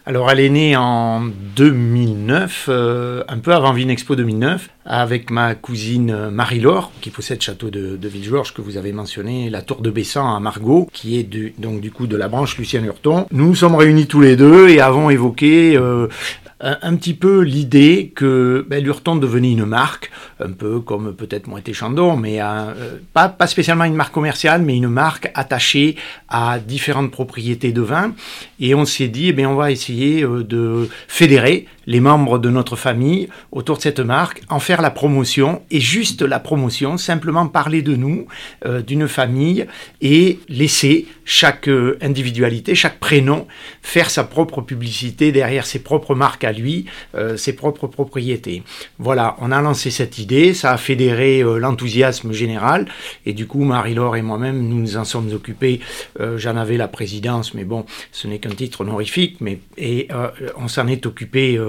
alors 0.06 0.30
elle 0.30 0.38
est 0.38 0.48
née 0.48 0.76
en 0.76 1.20
2009, 1.56 2.66
euh, 2.68 3.24
un 3.26 3.38
peu 3.38 3.52
avant 3.52 3.72
Vinexpo 3.72 4.14
2009, 4.14 4.68
avec 4.84 5.32
ma 5.32 5.56
cousine 5.56 6.30
Marie-Laure, 6.30 6.92
qui 7.00 7.10
possède 7.10 7.42
Château 7.42 7.70
de, 7.70 7.96
de 7.96 8.08
que 8.54 8.62
vous 8.62 8.76
avez 8.76 8.92
mentionné, 8.92 9.50
la 9.50 9.62
Tour 9.62 9.82
de 9.82 9.90
Bessan 9.90 10.32
à 10.32 10.38
Margaux, 10.38 10.88
qui 10.92 11.18
est 11.18 11.60
donc 11.60 11.80
du 11.80 11.90
coup 11.90 12.06
de 12.06 12.16
la 12.16 12.28
branche 12.28 12.56
Lucien 12.56 12.80
Lurton. 12.82 13.26
Nous 13.32 13.48
nous 13.48 13.56
sommes 13.56 13.74
réunis 13.74 14.06
tous 14.06 14.20
les 14.20 14.36
deux 14.36 14.68
et 14.68 14.80
avons 14.80 15.10
évoqué 15.10 15.76
euh, 15.76 16.06
un, 16.60 16.96
petit 16.96 17.12
peu 17.12 17.40
l'idée 17.40 18.12
que 18.14 18.64
ben, 18.68 18.82
Lurton 18.82 19.16
devenait 19.16 19.52
une 19.52 19.66
marque, 19.66 20.10
un 20.40 20.52
peu 20.52 20.80
comme 20.80 21.14
peut-être 21.14 21.48
Moët 21.48 21.70
Chandon, 21.74 22.16
mais 22.16 22.40
euh, 22.40 22.96
pas, 23.12 23.34
spécialement 23.46 23.84
une 23.84 23.94
marque 23.94 24.14
commerciale, 24.14 24.62
mais 24.62 24.76
une 24.76 24.88
marque 24.88 25.30
attachée 25.34 25.96
à 26.28 26.58
différentes 26.58 27.10
propriétés 27.10 27.72
de 27.72 27.82
vin. 27.82 28.14
Et 28.58 28.74
on 28.74 28.86
s'est 28.86 29.08
dit, 29.08 29.28
eh 29.28 29.32
bien, 29.32 29.50
on 29.50 29.54
va 29.54 29.70
essayer 29.70 30.22
euh, 30.22 30.44
de 30.44 30.88
fédérer 31.08 31.66
les 31.86 32.00
membres 32.00 32.38
de 32.38 32.48
notre 32.48 32.74
famille 32.74 33.28
autour 33.52 33.76
de 33.76 33.82
cette 33.82 34.00
marque, 34.00 34.42
en 34.48 34.58
faire 34.58 34.82
la 34.82 34.90
promotion, 34.90 35.62
et 35.70 35.78
juste 35.78 36.22
la 36.22 36.40
promotion, 36.40 36.96
simplement 36.96 37.46
parler 37.46 37.82
de 37.82 37.94
nous, 37.94 38.26
euh, 38.64 38.80
d'une 38.80 39.06
famille, 39.06 39.66
et 40.00 40.40
laisser 40.48 41.06
chaque 41.24 41.68
individualité, 42.00 42.74
chaque 42.74 42.98
prénom, 42.98 43.46
faire 43.82 44.10
sa 44.10 44.24
propre 44.24 44.62
publicité 44.62 45.32
derrière 45.32 45.66
ses 45.66 45.80
propres 45.80 46.14
marques 46.14 46.45
lui, 46.52 46.86
euh, 47.14 47.36
ses 47.36 47.54
propres 47.54 47.86
propriétés. 47.86 48.62
Voilà, 48.98 49.36
on 49.40 49.52
a 49.52 49.60
lancé 49.60 49.90
cette 49.90 50.18
idée, 50.18 50.54
ça 50.54 50.72
a 50.72 50.76
fédéré 50.76 51.42
l'enthousiasme 51.42 52.32
général, 52.32 52.86
et 53.24 53.32
du 53.32 53.46
coup, 53.46 53.64
Marie-Laure 53.64 54.16
et 54.16 54.22
moi-même, 54.22 54.66
nous 54.66 54.78
nous 54.78 54.96
en 54.96 55.04
sommes 55.04 55.32
occupés, 55.32 55.80
j'en 56.36 56.56
avais 56.56 56.76
la 56.76 56.88
présidence, 56.88 57.54
mais 57.54 57.64
bon, 57.64 57.84
ce 58.12 58.26
n'est 58.26 58.38
qu'un 58.38 58.50
titre 58.50 58.82
honorifique, 58.82 59.38
mais, 59.40 59.60
et 59.76 60.08
on 60.56 60.68
s'en 60.68 60.86
est 60.86 61.06
occupé 61.06 61.60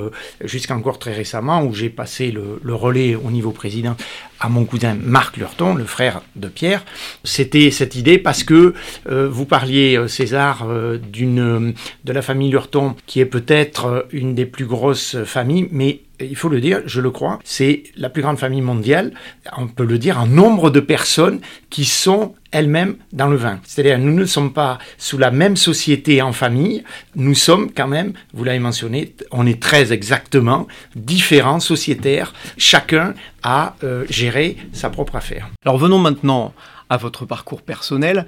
jusqu'à 0.43 0.75
encore 0.75 0.99
très 0.99 1.13
récemment, 1.13 1.63
où 1.63 1.73
j'ai 1.73 1.89
passé 1.89 2.31
le, 2.31 2.73
relais 2.73 3.15
au 3.15 3.31
niveau 3.31 3.51
président 3.51 3.95
à 4.39 4.49
mon 4.49 4.65
cousin 4.65 4.95
Marc 4.99 5.37
Lurton, 5.37 5.75
le 5.75 5.85
frère 5.85 6.21
de 6.35 6.47
Pierre. 6.47 6.83
C'était 7.23 7.71
cette 7.71 7.95
idée 7.95 8.17
parce 8.17 8.43
que 8.43 8.73
euh, 9.09 9.27
vous 9.29 9.45
parliez, 9.45 9.97
euh, 9.97 10.07
César, 10.07 10.65
euh, 10.67 10.97
de 10.97 12.13
la 12.13 12.21
famille 12.21 12.49
Lurton, 12.49 12.95
qui 13.05 13.19
est 13.19 13.25
peut-être 13.25 14.07
une 14.11 14.35
des 14.35 14.45
plus 14.45 14.65
grosses 14.65 15.23
familles, 15.23 15.67
mais 15.71 16.01
il 16.19 16.35
faut 16.35 16.49
le 16.49 16.59
dire, 16.61 16.81
je 16.85 17.01
le 17.01 17.11
crois, 17.11 17.39
c'est 17.43 17.83
la 17.95 18.09
plus 18.09 18.21
grande 18.21 18.37
famille 18.37 18.61
mondiale, 18.61 19.13
on 19.57 19.67
peut 19.67 19.85
le 19.85 19.97
dire, 19.97 20.19
en 20.19 20.25
nombre 20.25 20.69
de 20.69 20.79
personnes 20.79 21.39
qui 21.69 21.85
sont 21.85 22.33
elles-mêmes 22.51 22.95
dans 23.13 23.27
le 23.27 23.35
vin. 23.35 23.59
C'est-à-dire, 23.63 23.99
nous 23.99 24.13
ne 24.13 24.25
sommes 24.25 24.53
pas 24.53 24.79
sous 24.97 25.17
la 25.17 25.31
même 25.31 25.57
société 25.57 26.21
en 26.21 26.33
famille, 26.33 26.83
nous 27.15 27.35
sommes 27.35 27.71
quand 27.71 27.87
même, 27.87 28.13
vous 28.33 28.43
l'avez 28.43 28.59
mentionné, 28.59 29.13
on 29.31 29.45
est 29.45 29.61
très 29.61 29.93
exactement 29.93 30.67
différents 30.95 31.59
sociétaires, 31.59 32.33
chacun 32.57 33.13
a 33.43 33.75
euh, 33.83 34.05
géré 34.09 34.57
sa 34.73 34.89
propre 34.89 35.15
affaire. 35.15 35.49
Alors 35.65 35.77
venons 35.77 35.99
maintenant 35.99 36.53
à 36.89 36.97
votre 36.97 37.25
parcours 37.25 37.61
personnel. 37.61 38.25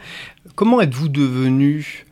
Comment 0.55 0.81
êtes-vous 0.81 1.09
devenu 1.09 2.05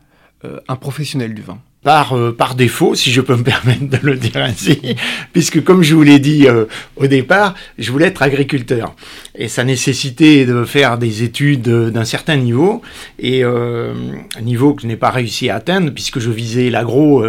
euh, 0.44 0.60
un 0.68 0.76
professionnel 0.76 1.34
du 1.34 1.42
vin? 1.42 1.58
Par, 1.88 2.14
euh, 2.14 2.32
par 2.36 2.54
défaut, 2.54 2.94
si 2.94 3.10
je 3.10 3.22
peux 3.22 3.34
me 3.34 3.42
permettre 3.54 3.88
de 3.88 3.96
le 4.02 4.16
dire 4.16 4.36
ainsi, 4.36 4.78
puisque 5.32 5.64
comme 5.64 5.82
je 5.82 5.94
vous 5.94 6.02
l'ai 6.02 6.18
dit 6.18 6.46
euh, 6.46 6.66
au 6.96 7.06
départ, 7.06 7.54
je 7.78 7.90
voulais 7.90 8.08
être 8.08 8.20
agriculteur. 8.20 8.94
Et 9.34 9.48
ça 9.48 9.64
nécessitait 9.64 10.44
de 10.44 10.64
faire 10.64 10.98
des 10.98 11.22
études 11.22 11.62
d'un 11.62 12.04
certain 12.04 12.36
niveau, 12.36 12.82
et 13.18 13.42
euh, 13.42 13.94
un 14.36 14.42
niveau 14.42 14.74
que 14.74 14.82
je 14.82 14.86
n'ai 14.86 14.96
pas 14.96 15.08
réussi 15.08 15.48
à 15.48 15.54
atteindre, 15.54 15.90
puisque 15.90 16.18
je 16.18 16.28
visais 16.28 16.68
l'agro 16.68 17.24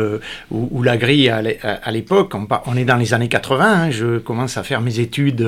ou, 0.51 0.69
ou 0.71 0.83
l'agri 0.83 1.29
à 1.29 1.91
l'époque. 1.91 2.33
On, 2.65 2.75
est 2.75 2.83
dans 2.83 2.97
les 2.97 3.13
années 3.13 3.29
80, 3.29 3.65
hein, 3.65 3.91
je 3.91 4.17
commence 4.17 4.57
à 4.57 4.63
faire 4.63 4.81
mes 4.81 4.99
études 4.99 5.47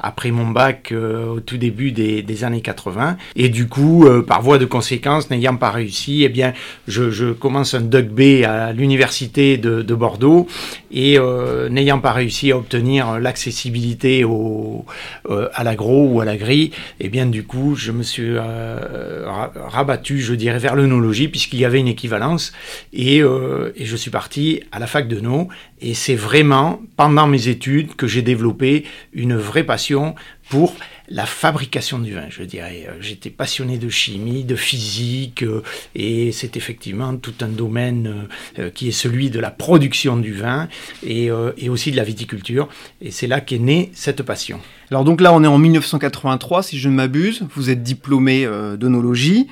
après 0.00 0.30
mon 0.30 0.48
bac 0.48 0.92
au 0.92 1.40
tout 1.40 1.58
début 1.58 1.92
des, 1.92 2.44
années 2.44 2.62
80. 2.62 3.18
Et 3.36 3.50
du 3.50 3.68
coup, 3.68 4.08
par 4.26 4.40
voie 4.40 4.56
de 4.56 4.64
conséquence, 4.64 5.30
n'ayant 5.30 5.56
pas 5.56 5.70
réussi, 5.70 6.24
eh 6.24 6.30
bien, 6.30 6.54
je, 6.88 7.32
commence 7.32 7.74
un 7.74 7.82
Duck 7.82 8.06
B 8.06 8.46
l'université 8.72 9.56
de, 9.56 9.94
Bordeaux 9.94 10.46
et 10.92 11.18
euh, 11.18 11.68
n'ayant 11.68 11.98
pas 11.98 12.12
réussi 12.12 12.52
à 12.52 12.56
obtenir 12.56 13.18
l'accessibilité 13.18 14.24
euh, 14.24 15.48
à 15.52 15.64
l'agro 15.64 16.06
ou 16.06 16.20
à 16.20 16.24
l'agri, 16.24 16.70
et 17.00 17.06
eh 17.06 17.08
bien 17.08 17.26
du 17.26 17.42
coup 17.44 17.74
je 17.74 17.90
me 17.90 18.02
suis 18.02 18.30
euh, 18.36 19.24
rabattu, 19.26 20.20
je 20.20 20.34
dirais, 20.34 20.58
vers 20.58 20.76
l'œnologie 20.76 21.28
puisqu'il 21.28 21.58
y 21.58 21.64
avait 21.64 21.80
une 21.80 21.88
équivalence 21.88 22.52
et, 22.92 23.18
et, 23.18 23.84
je 23.84 23.96
suis 23.96 24.10
parti 24.10 24.62
à 24.70 24.78
la 24.78 24.86
fac 24.86 25.08
de 25.08 25.20
No 25.20 25.48
et 25.80 25.94
c'est 25.94 26.14
vraiment 26.14 26.80
pendant 26.96 27.26
mes 27.26 27.48
études 27.48 27.96
que 27.96 28.06
j'ai 28.06 28.22
développé 28.22 28.84
une 29.12 29.36
vraie 29.36 29.64
passion 29.64 30.14
pour 30.48 30.74
la 31.10 31.26
fabrication 31.26 31.98
du 31.98 32.14
vin, 32.14 32.26
je 32.28 32.42
dirais. 32.42 32.86
Euh, 32.88 32.92
j'étais 33.00 33.30
passionné 33.30 33.78
de 33.78 33.88
chimie, 33.88 34.44
de 34.44 34.56
physique, 34.56 35.42
euh, 35.42 35.62
et 35.94 36.32
c'est 36.32 36.56
effectivement 36.56 37.16
tout 37.16 37.34
un 37.40 37.48
domaine 37.48 38.28
euh, 38.58 38.70
qui 38.70 38.88
est 38.88 38.92
celui 38.92 39.30
de 39.30 39.40
la 39.40 39.50
production 39.50 40.16
du 40.16 40.34
vin 40.34 40.68
et, 41.02 41.30
aussi 41.68 41.90
de 41.90 41.96
la 41.96 42.04
viticulture. 42.04 42.68
Et 43.00 43.10
c'est 43.10 43.26
là 43.26 43.40
qu'est 43.40 43.58
née 43.58 43.90
cette 43.94 44.22
passion. 44.22 44.60
Alors 44.90 45.04
donc 45.04 45.20
là, 45.20 45.32
on 45.32 45.42
est 45.44 45.48
en 45.48 45.58
1983, 45.58 46.62
si 46.62 46.78
je 46.78 46.88
ne 46.88 46.94
m'abuse. 46.94 47.42
Vous 47.54 47.70
êtes 47.70 47.82
diplômé 47.82 48.46
d'onologie. 48.78 49.48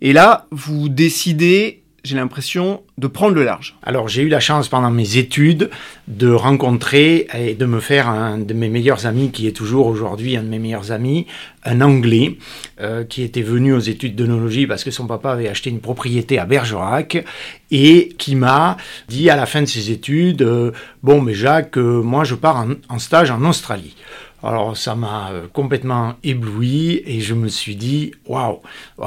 Et 0.00 0.12
là, 0.12 0.46
vous 0.50 0.88
décidez 0.88 1.82
j'ai 2.06 2.16
l'impression 2.16 2.82
de 2.98 3.06
prendre 3.08 3.34
le 3.34 3.44
large. 3.44 3.76
Alors 3.82 4.08
j'ai 4.08 4.22
eu 4.22 4.28
la 4.28 4.40
chance 4.40 4.68
pendant 4.68 4.90
mes 4.90 5.16
études 5.16 5.70
de 6.08 6.30
rencontrer 6.30 7.26
et 7.34 7.54
de 7.54 7.66
me 7.66 7.80
faire 7.80 8.08
un 8.08 8.38
de 8.38 8.54
mes 8.54 8.68
meilleurs 8.68 9.06
amis, 9.06 9.30
qui 9.30 9.46
est 9.46 9.52
toujours 9.52 9.88
aujourd'hui 9.88 10.36
un 10.36 10.42
de 10.42 10.48
mes 10.48 10.58
meilleurs 10.58 10.92
amis, 10.92 11.26
un 11.64 11.80
Anglais, 11.80 12.38
euh, 12.80 13.04
qui 13.04 13.22
était 13.22 13.42
venu 13.42 13.72
aux 13.72 13.80
études 13.80 14.14
d'œnologie 14.14 14.66
parce 14.66 14.84
que 14.84 14.90
son 14.90 15.06
papa 15.06 15.32
avait 15.32 15.48
acheté 15.48 15.68
une 15.70 15.80
propriété 15.80 16.38
à 16.38 16.46
Bergerac, 16.46 17.24
et 17.70 18.14
qui 18.18 18.36
m'a 18.36 18.76
dit 19.08 19.28
à 19.28 19.36
la 19.36 19.46
fin 19.46 19.62
de 19.62 19.66
ses 19.66 19.90
études, 19.90 20.42
euh, 20.42 20.70
bon 21.02 21.20
mais 21.20 21.34
Jacques, 21.34 21.76
euh, 21.78 22.02
moi 22.02 22.22
je 22.22 22.36
pars 22.36 22.56
en, 22.56 22.74
en 22.88 22.98
stage 23.00 23.30
en 23.30 23.44
Australie. 23.44 23.96
Alors 24.42 24.76
ça 24.76 24.94
m'a 24.94 25.32
complètement 25.52 26.14
ébloui 26.22 27.02
et 27.04 27.20
je 27.20 27.34
me 27.34 27.48
suis 27.48 27.74
dit, 27.74 28.12
waouh, 28.26 28.60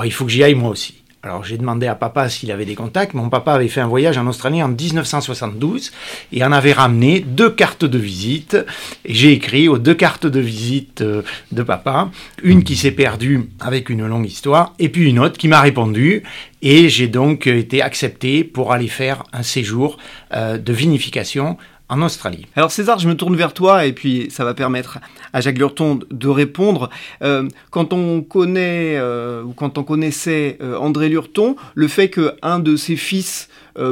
il 0.03 0.11
faut 0.11 0.25
que 0.25 0.31
j'y 0.31 0.43
aille 0.43 0.55
moi 0.55 0.71
aussi. 0.71 0.98
Alors 1.21 1.43
j'ai 1.43 1.57
demandé 1.57 1.85
à 1.85 1.95
papa 1.95 2.29
s'il 2.29 2.49
avait 2.49 2.63
des 2.63 2.75
contacts. 2.75 3.13
Mon 3.13 3.27
papa 3.27 3.51
avait 3.51 3.67
fait 3.67 3.81
un 3.81 3.87
voyage 3.87 4.17
en 4.17 4.25
Australie 4.27 4.63
en 4.63 4.69
1972 4.69 5.91
et 6.31 6.45
en 6.45 6.53
avait 6.53 6.71
ramené 6.71 7.19
deux 7.19 7.49
cartes 7.49 7.83
de 7.83 7.97
visite. 7.97 8.55
Et 9.03 9.13
j'ai 9.13 9.33
écrit 9.33 9.67
aux 9.67 9.77
deux 9.77 9.95
cartes 9.95 10.27
de 10.27 10.39
visite 10.39 11.01
euh, 11.01 11.23
de 11.51 11.61
papa, 11.61 12.09
une 12.41 12.63
qui 12.63 12.77
s'est 12.77 12.91
perdue 12.91 13.49
avec 13.59 13.89
une 13.89 14.07
longue 14.07 14.27
histoire, 14.27 14.73
et 14.79 14.87
puis 14.87 15.09
une 15.09 15.19
autre 15.19 15.37
qui 15.37 15.49
m'a 15.49 15.59
répondu. 15.59 16.23
Et 16.61 16.87
j'ai 16.87 17.09
donc 17.09 17.47
été 17.47 17.81
accepté 17.81 18.45
pour 18.45 18.71
aller 18.71 18.87
faire 18.87 19.23
un 19.33 19.43
séjour 19.43 19.97
euh, 20.33 20.57
de 20.57 20.71
vinification 20.71 21.57
en 21.89 22.01
Australie. 22.03 22.45
Alors 22.55 22.71
César, 22.71 22.99
je 22.99 23.07
me 23.07 23.15
tourne 23.15 23.35
vers 23.35 23.53
toi 23.53 23.85
et 23.85 23.93
puis 23.93 24.27
ça 24.29 24.45
va 24.45 24.53
permettre 24.53 24.99
à 25.33 25.41
Jacques 25.41 25.57
Lurton 25.57 25.99
de 26.11 26.27
répondre. 26.27 26.91
Euh, 27.23 27.49
quand 27.71 27.93
on 27.93 28.21
connaît 28.21 28.95
euh, 28.97 29.43
ou 29.43 29.53
quand 29.53 29.79
on 29.79 29.83
connaissait 29.83 30.57
euh, 30.61 30.77
André 30.77 31.09
Lurton, 31.09 31.55
le 31.73 31.87
fait 31.87 32.09
qu'un 32.09 32.59
de 32.59 32.75
ses 32.75 32.95
fils 32.95 33.49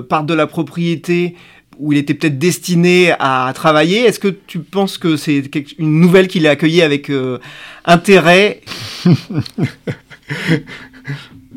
parte 0.10 0.26
de 0.26 0.34
la 0.34 0.48
propriété 0.48 1.36
où 1.78 1.94
il 1.94 1.98
était 1.98 2.14
peut-être 2.14 2.38
destiné 2.38 3.14
à 3.20 3.50
travailler, 3.56 4.02
est-ce 4.02 4.20
que 4.20 4.28
tu 4.28 4.60
penses 4.60 4.98
que 4.98 5.16
c'est 5.16 5.50
une 5.78 6.02
nouvelle 6.02 6.28
qu'il 6.28 6.46
a 6.46 6.50
accueillie 6.52 6.82
avec 6.82 7.10
intérêt? 7.86 8.62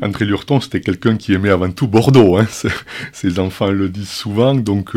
André 0.01 0.23
Lurton, 0.25 0.61
c'était 0.61 0.79
quelqu'un 0.79 1.17
qui 1.17 1.33
aimait 1.33 1.49
avant 1.49 1.69
tout 1.71 1.87
Bordeaux. 1.87 2.37
Hein. 2.37 2.47
Ses 3.11 3.37
enfants 3.37 3.69
le 3.69 3.89
disent 3.89 4.07
souvent, 4.09 4.55
donc 4.55 4.95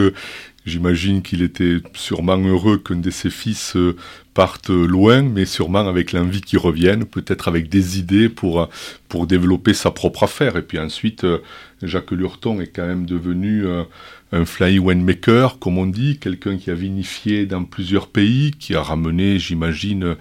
J'imagine 0.65 1.23
qu'il 1.23 1.43
était 1.43 1.79
sûrement 1.95 2.39
heureux 2.39 2.79
qu'un 2.79 2.97
de 2.97 3.11
ses 3.11 3.31
fils 3.31 3.77
euh, 3.77 3.97
parte 4.35 4.71
loin, 4.71 5.23
mais 5.23 5.45
sûrement 5.45 5.87
avec 5.87 6.13
l'envie 6.13 6.41
qu'il 6.41 6.59
revienne, 6.59 7.05
peut-être 7.05 7.49
avec 7.49 7.69
des 7.69 7.99
idées 7.99 8.29
pour, 8.29 8.69
pour 9.09 9.27
développer 9.27 9.75
sa 9.75 9.91
propre 9.91 10.25
affaire. 10.25 10.57
Et 10.57 10.63
puis 10.63 10.79
ensuite, 10.79 11.25
euh, 11.25 11.39
Jacques 11.83 12.11
Lurton 12.11 12.61
est 12.61 12.67
quand 12.67 12.87
même 12.87 13.07
devenu 13.07 13.65
euh, 13.65 13.85
un 14.33 14.45
fly 14.45 14.79
winemaker, 14.79 15.59
comme 15.59 15.79
on 15.79 15.87
dit, 15.87 16.19
quelqu'un 16.19 16.57
qui 16.57 16.71
a 16.71 16.75
vinifié 16.75 17.47
dans 17.47 17.65
plusieurs 17.65 18.09
pays, 18.09 18.51
qui 18.59 18.75
a 18.75 18.83
ramené, 18.83 19.39
j'imagine, 19.39 20.05
euh, 20.05 20.15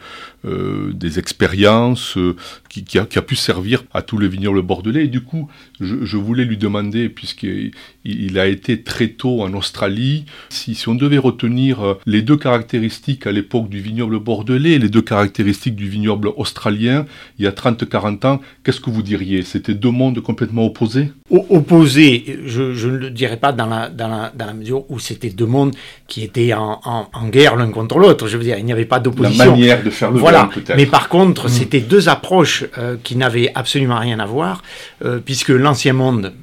des 0.45 1.19
expériences, 1.19 2.17
euh, 2.17 2.35
qui, 2.69 2.83
qui, 2.83 2.99
a, 2.99 3.05
qui, 3.05 3.17
a, 3.17 3.21
pu 3.21 3.35
servir 3.35 3.83
à 3.93 4.01
tous 4.01 4.17
les 4.17 4.27
vignobles 4.27 4.61
bordelais. 4.61 5.05
Et 5.05 5.07
du 5.07 5.21
coup, 5.21 5.47
je, 5.79 6.03
je 6.03 6.17
voulais 6.17 6.43
lui 6.43 6.57
demander, 6.57 7.07
puisqu'il 7.09 7.71
il 8.03 8.39
a 8.39 8.47
été 8.47 8.81
très 8.81 9.09
tôt 9.09 9.41
en 9.41 9.53
Australie, 9.53 10.25
si, 10.49 10.75
si 10.75 10.89
on 10.89 10.95
devait 10.95 11.17
retenir 11.17 11.81
euh, 11.81 11.93
les 12.05 12.21
deux 12.21 12.37
caractéristiques 12.37 13.27
à 13.27 13.31
l'époque 13.31 13.69
du 13.69 13.79
vignoble 13.79 14.19
bordelais, 14.19 14.79
les 14.79 14.89
deux 14.89 15.01
caractéristiques 15.01 15.75
du 15.75 15.87
vignoble 15.87 16.29
australien, 16.35 17.05
il 17.37 17.45
y 17.45 17.47
a 17.47 17.51
30-40 17.51 18.25
ans, 18.27 18.41
qu'est-ce 18.63 18.81
que 18.81 18.89
vous 18.89 19.03
diriez? 19.03 19.43
C'était 19.43 19.73
deux 19.73 19.91
mondes 19.91 20.19
complètement 20.19 20.65
opposés? 20.65 21.11
Opposés, 21.29 22.39
je, 22.45 22.73
je 22.73 22.87
ne 22.89 22.97
le 22.97 23.09
dirais 23.09 23.37
pas 23.37 23.51
dans 23.51 23.65
la 23.65 23.89
dans 23.89 24.07
la, 24.07 24.53
mesure 24.53 24.89
où 24.89 24.99
c'était 24.99 25.29
deux 25.29 25.45
mondes 25.45 25.73
qui 26.07 26.23
étaient 26.23 26.53
en, 26.53 27.07
guerre 27.29 27.55
l'un 27.55 27.69
contre 27.71 27.97
l'autre. 27.97 28.27
Je 28.27 28.37
veux 28.37 28.43
dire, 28.43 28.57
il 28.57 28.65
n'y 28.65 28.71
avait 28.71 28.85
pas 28.85 28.99
d'opposition. 28.99 29.45
La 29.45 29.51
manière 29.51 29.83
de 29.83 29.89
faire 29.89 30.11
le 30.11 30.19
voilà. 30.19 30.32
Mais 30.75 30.85
par 30.85 31.09
contre, 31.09 31.45
mm. 31.45 31.49
c'était 31.49 31.79
deux 31.79 32.09
approches 32.09 32.65
euh, 32.77 32.97
qui 33.03 33.15
n'avaient 33.15 33.51
absolument 33.55 33.99
rien 33.99 34.19
à 34.19 34.25
voir, 34.25 34.63
euh, 35.03 35.19
puisque 35.23 35.49
l'ancien 35.49 35.93
monde 35.93 36.33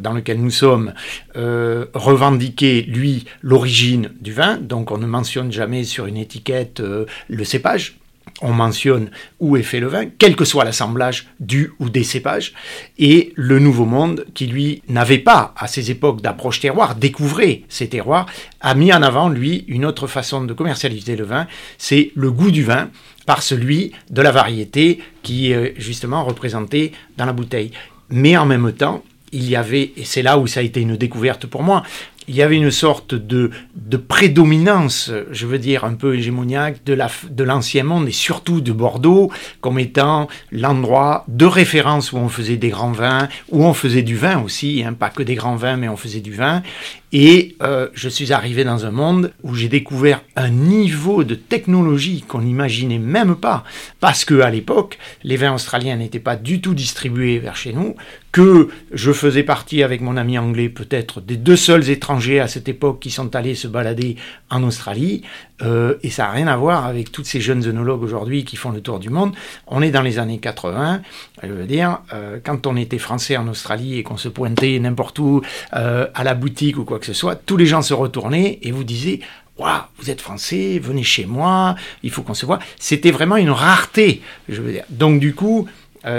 dans 0.00 0.14
lequel 0.14 0.40
nous 0.40 0.50
sommes 0.50 0.94
revendiquait, 1.34 2.86
lui, 2.88 3.26
l'origine 3.42 4.12
du 4.18 4.32
vin. 4.32 4.56
Donc 4.56 4.90
on 4.90 4.96
ne 4.96 5.04
mentionne 5.04 5.52
jamais 5.52 5.84
sur 5.84 6.06
une 6.06 6.16
étiquette 6.16 6.80
le 7.28 7.44
cépage. 7.44 7.98
On 8.40 8.52
mentionne 8.52 9.10
où 9.40 9.56
est 9.56 9.62
fait 9.62 9.80
le 9.80 9.88
vin, 9.88 10.06
quel 10.18 10.36
que 10.36 10.44
soit 10.44 10.64
l'assemblage 10.64 11.26
du 11.40 11.72
ou 11.80 11.90
des 11.90 12.04
cépages, 12.04 12.52
et 12.98 13.32
le 13.34 13.58
Nouveau 13.58 13.84
Monde, 13.84 14.26
qui 14.34 14.46
lui 14.46 14.82
n'avait 14.88 15.18
pas 15.18 15.54
à 15.56 15.66
ces 15.66 15.90
époques 15.90 16.20
d'approche 16.20 16.60
terroir, 16.60 16.94
découvrait 16.94 17.62
ces 17.68 17.88
terroirs, 17.88 18.26
a 18.60 18.74
mis 18.74 18.92
en 18.92 19.02
avant, 19.02 19.28
lui, 19.28 19.64
une 19.66 19.84
autre 19.84 20.06
façon 20.06 20.44
de 20.44 20.52
commercialiser 20.52 21.16
le 21.16 21.24
vin, 21.24 21.46
c'est 21.78 22.12
le 22.14 22.30
goût 22.30 22.50
du 22.50 22.62
vin 22.62 22.90
par 23.28 23.42
celui 23.42 23.92
de 24.08 24.22
la 24.22 24.32
variété 24.32 25.02
qui 25.22 25.52
est 25.52 25.74
justement 25.76 26.24
représentée 26.24 26.92
dans 27.18 27.26
la 27.26 27.34
bouteille. 27.34 27.72
Mais 28.08 28.38
en 28.38 28.46
même 28.46 28.72
temps, 28.72 29.04
il 29.32 29.48
y 29.48 29.56
avait, 29.56 29.92
et 29.96 30.04
c'est 30.04 30.22
là 30.22 30.38
où 30.38 30.46
ça 30.46 30.60
a 30.60 30.62
été 30.62 30.80
une 30.80 30.96
découverte 30.96 31.46
pour 31.46 31.62
moi, 31.62 31.82
il 32.28 32.36
y 32.36 32.42
avait 32.42 32.56
une 32.56 32.70
sorte 32.70 33.14
de, 33.14 33.50
de 33.74 33.96
prédominance, 33.96 35.10
je 35.30 35.46
veux 35.46 35.58
dire, 35.58 35.84
un 35.84 35.94
peu 35.94 36.14
hégémoniaque 36.14 36.84
de, 36.84 36.92
la, 36.92 37.10
de 37.30 37.42
l'ancien 37.42 37.84
monde 37.84 38.06
et 38.06 38.12
surtout 38.12 38.60
de 38.60 38.70
Bordeaux 38.70 39.32
comme 39.62 39.78
étant 39.78 40.28
l'endroit 40.52 41.24
de 41.26 41.46
référence 41.46 42.12
où 42.12 42.18
on 42.18 42.28
faisait 42.28 42.58
des 42.58 42.68
grands 42.68 42.92
vins, 42.92 43.28
où 43.48 43.64
on 43.64 43.72
faisait 43.72 44.02
du 44.02 44.14
vin 44.14 44.42
aussi, 44.42 44.84
hein, 44.86 44.92
pas 44.92 45.08
que 45.08 45.22
des 45.22 45.36
grands 45.36 45.56
vins, 45.56 45.78
mais 45.78 45.88
on 45.88 45.96
faisait 45.96 46.20
du 46.20 46.34
vin. 46.34 46.62
Et 47.10 47.56
euh, 47.62 47.88
je 47.94 48.10
suis 48.10 48.34
arrivé 48.34 48.64
dans 48.64 48.84
un 48.84 48.90
monde 48.90 49.32
où 49.42 49.54
j'ai 49.54 49.68
découvert 49.68 50.20
un 50.36 50.50
niveau 50.50 51.24
de 51.24 51.34
technologie 51.34 52.22
qu'on 52.28 52.42
n'imaginait 52.42 52.98
même 52.98 53.36
pas, 53.36 53.64
parce 54.00 54.26
que 54.26 54.40
à 54.40 54.50
l'époque, 54.50 54.98
les 55.24 55.38
vins 55.38 55.54
australiens 55.54 55.96
n'étaient 55.96 56.18
pas 56.18 56.36
du 56.36 56.60
tout 56.60 56.74
distribués 56.74 57.38
vers 57.38 57.56
chez 57.56 57.72
nous, 57.72 57.96
que 58.32 58.68
je 58.92 59.12
faisais 59.12 59.42
partie 59.42 59.82
avec 59.82 60.00
mon 60.00 60.16
ami 60.16 60.38
anglais 60.38 60.68
peut-être 60.68 61.20
des 61.20 61.36
deux 61.36 61.56
seuls 61.56 61.88
étrangers 61.88 62.40
à 62.40 62.48
cette 62.48 62.68
époque 62.68 63.00
qui 63.00 63.10
sont 63.10 63.34
allés 63.34 63.54
se 63.54 63.68
balader 63.68 64.16
en 64.50 64.62
Australie, 64.62 65.22
euh, 65.62 65.94
et 66.02 66.10
ça 66.10 66.24
n'a 66.24 66.30
rien 66.30 66.46
à 66.46 66.56
voir 66.56 66.86
avec 66.86 67.10
tous 67.10 67.24
ces 67.24 67.40
jeunes 67.40 67.66
œnologues 67.66 68.02
aujourd'hui 68.02 68.44
qui 68.44 68.56
font 68.56 68.70
le 68.70 68.80
tour 68.80 68.98
du 68.98 69.10
monde. 69.10 69.34
On 69.66 69.82
est 69.82 69.90
dans 69.90 70.02
les 70.02 70.18
années 70.18 70.38
80, 70.38 71.00
je 71.42 71.52
veux 71.52 71.66
dire, 71.66 72.00
euh, 72.12 72.38
quand 72.42 72.66
on 72.66 72.76
était 72.76 72.98
français 72.98 73.36
en 73.36 73.48
Australie 73.48 73.98
et 73.98 74.02
qu'on 74.02 74.16
se 74.16 74.28
pointait 74.28 74.78
n'importe 74.78 75.18
où 75.18 75.42
euh, 75.74 76.06
à 76.14 76.24
la 76.24 76.34
boutique 76.34 76.78
ou 76.78 76.84
quoi 76.84 76.98
que 76.98 77.06
ce 77.06 77.14
soit, 77.14 77.34
tous 77.34 77.56
les 77.56 77.66
gens 77.66 77.82
se 77.82 77.94
retournaient 77.94 78.58
et 78.62 78.72
vous 78.72 78.84
disaient 78.84 79.20
Waouh, 79.58 79.80
vous 79.98 80.08
êtes 80.08 80.20
français, 80.20 80.78
venez 80.80 81.02
chez 81.02 81.26
moi, 81.26 81.74
il 82.04 82.12
faut 82.12 82.22
qu'on 82.22 82.34
se 82.34 82.46
voit. 82.46 82.60
C'était 82.78 83.10
vraiment 83.10 83.36
une 83.36 83.50
rareté, 83.50 84.22
je 84.48 84.62
veux 84.62 84.70
dire. 84.70 84.84
Donc 84.88 85.18
du 85.18 85.34
coup, 85.34 85.68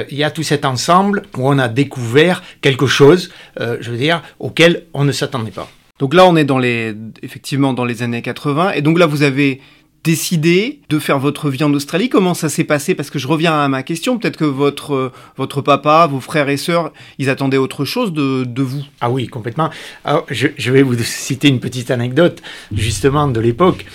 il 0.10 0.18
y 0.18 0.24
a 0.24 0.32
tout 0.32 0.44
cet 0.44 0.66
ensemble 0.66 1.24
où 1.38 1.48
on 1.48 1.58
a 1.58 1.68
découvert 1.68 2.44
quelque 2.62 2.88
chose, 2.88 3.32
je 3.58 3.90
veux 3.90 3.98
dire, 3.98 4.22
auquel 4.40 4.86
on 4.94 5.04
ne 5.04 5.12
s'attendait 5.12 5.52
pas. 5.52 5.70
Donc 6.00 6.14
là, 6.14 6.26
on 6.26 6.36
est 6.36 6.46
dans 6.46 6.60
les, 6.60 6.96
effectivement 7.22 7.74
dans 7.74 7.86
les 7.86 8.04
années 8.04 8.22
80. 8.22 8.72
Et 8.72 8.82
donc 8.82 8.98
là, 8.98 9.06
vous 9.06 9.22
avez 9.22 9.62
décidé 10.04 10.80
de 10.88 10.98
faire 10.98 11.20
votre 11.20 11.50
vie 11.50 11.64
en 11.64 11.74
Australie. 11.74 12.08
Comment 12.08 12.34
ça 12.34 12.48
s'est 12.48 12.64
passé? 12.64 12.96
Parce 12.96 13.10
que 13.10 13.20
je 13.20 13.28
reviens 13.28 13.60
à 13.60 13.68
ma 13.68 13.84
question. 13.84 14.18
Peut-être 14.18 14.38
que 14.38 14.46
votre, 14.46 15.12
votre 15.36 15.62
papa, 15.62 16.08
vos 16.10 16.22
frères 16.22 16.48
et 16.48 16.56
sœurs, 16.56 16.94
ils 17.18 17.30
attendaient 17.30 17.58
autre 17.58 17.84
chose 17.84 18.14
de, 18.14 18.46
de 18.46 18.62
vous? 18.62 18.82
Ah 19.02 19.10
oui, 19.10 19.28
complètement. 19.28 19.70
Alors, 20.06 20.26
je, 20.30 20.48
je, 20.58 20.72
vais 20.72 20.84
vous 20.84 20.98
citer 21.04 21.50
une 21.50 21.60
petite 21.60 21.92
anecdote, 21.92 22.42
justement, 22.74 23.28
de 23.28 23.40
l'époque 23.40 23.86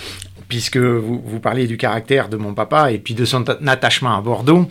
puisque 0.47 0.77
vous, 0.77 1.23
vous 1.25 1.39
parlez 1.39 1.65
du 1.65 1.75
caractère 1.75 2.29
de 2.29 2.37
mon 2.37 2.53
papa 2.53 2.91
et 2.91 2.99
puis 2.99 3.15
de 3.15 3.25
son 3.25 3.43
attachement 3.67 4.15
à 4.15 4.21
Bordeaux. 4.21 4.67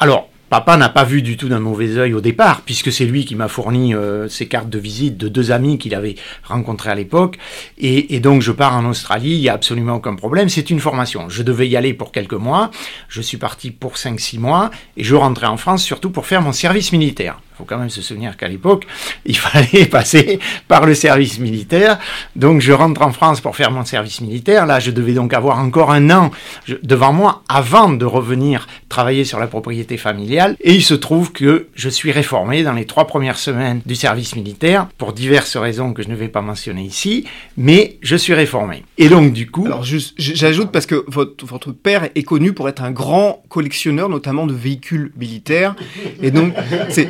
Alors, 0.00 0.28
Papa 0.52 0.76
n'a 0.76 0.90
pas 0.90 1.04
vu 1.04 1.22
du 1.22 1.38
tout 1.38 1.48
d'un 1.48 1.60
mauvais 1.60 1.96
œil 1.96 2.12
au 2.12 2.20
départ, 2.20 2.60
puisque 2.60 2.92
c'est 2.92 3.06
lui 3.06 3.24
qui 3.24 3.36
m'a 3.36 3.48
fourni 3.48 3.94
euh, 3.94 4.28
ces 4.28 4.48
cartes 4.48 4.68
de 4.68 4.78
visite 4.78 5.16
de 5.16 5.28
deux 5.28 5.50
amis 5.50 5.78
qu'il 5.78 5.94
avait 5.94 6.16
rencontrés 6.44 6.90
à 6.90 6.94
l'époque. 6.94 7.38
Et, 7.78 8.14
et, 8.14 8.20
donc 8.20 8.42
je 8.42 8.52
pars 8.52 8.76
en 8.76 8.84
Australie, 8.84 9.30
il 9.30 9.40
n'y 9.40 9.48
a 9.48 9.54
absolument 9.54 9.94
aucun 9.94 10.14
problème, 10.14 10.50
c'est 10.50 10.68
une 10.68 10.78
formation. 10.78 11.30
Je 11.30 11.42
devais 11.42 11.70
y 11.70 11.74
aller 11.74 11.94
pour 11.94 12.12
quelques 12.12 12.34
mois, 12.34 12.70
je 13.08 13.22
suis 13.22 13.38
parti 13.38 13.70
pour 13.70 13.94
5-6 13.94 14.40
mois, 14.40 14.70
et 14.98 15.04
je 15.04 15.14
rentrais 15.14 15.46
en 15.46 15.56
France 15.56 15.82
surtout 15.82 16.10
pour 16.10 16.26
faire 16.26 16.42
mon 16.42 16.52
service 16.52 16.92
militaire. 16.92 17.40
Il 17.52 17.58
faut 17.58 17.64
quand 17.64 17.78
même 17.78 17.90
se 17.90 18.02
souvenir 18.02 18.36
qu'à 18.36 18.48
l'époque, 18.48 18.86
il 19.26 19.36
fallait 19.36 19.86
passer 19.86 20.38
par 20.68 20.86
le 20.86 20.94
service 20.94 21.38
militaire. 21.38 21.98
Donc 22.36 22.60
je 22.60 22.72
rentre 22.72 23.02
en 23.02 23.12
France 23.12 23.40
pour 23.40 23.56
faire 23.56 23.70
mon 23.70 23.84
service 23.84 24.20
militaire. 24.20 24.66
Là, 24.66 24.80
je 24.80 24.90
devais 24.90 25.12
donc 25.12 25.34
avoir 25.34 25.58
encore 25.58 25.90
un 25.90 26.10
an 26.10 26.30
devant 26.82 27.12
moi 27.12 27.42
avant 27.48 27.90
de 27.90 28.04
revenir 28.04 28.66
travailler 28.88 29.24
sur 29.24 29.38
la 29.38 29.46
propriété 29.46 29.96
familiale. 29.96 30.56
Et 30.60 30.74
il 30.74 30.82
se 30.82 30.94
trouve 30.94 31.32
que 31.32 31.68
je 31.74 31.88
suis 31.88 32.12
réformé 32.12 32.62
dans 32.62 32.72
les 32.72 32.86
trois 32.86 33.06
premières 33.06 33.38
semaines 33.38 33.80
du 33.86 33.94
service 33.94 34.36
militaire 34.36 34.88
pour 34.98 35.12
diverses 35.12 35.56
raisons 35.56 35.92
que 35.92 36.02
je 36.02 36.08
ne 36.08 36.14
vais 36.14 36.28
pas 36.28 36.42
mentionner 36.42 36.82
ici, 36.82 37.24
mais 37.56 37.98
je 38.02 38.16
suis 38.16 38.34
réformé. 38.34 38.84
Et 38.98 39.08
donc 39.08 39.32
du 39.32 39.50
coup... 39.50 39.66
Alors 39.66 39.84
juste, 39.84 40.14
j'ajoute 40.16 40.70
parce 40.72 40.86
que 40.86 41.04
votre, 41.06 41.44
votre 41.44 41.72
père 41.72 42.08
est 42.14 42.22
connu 42.22 42.52
pour 42.52 42.68
être 42.68 42.82
un 42.82 42.90
grand 42.90 43.42
collectionneur, 43.48 44.08
notamment 44.08 44.46
de 44.46 44.54
véhicules 44.54 45.12
militaires. 45.16 45.74
Et 46.22 46.30
donc, 46.30 46.54
c'est 46.88 47.08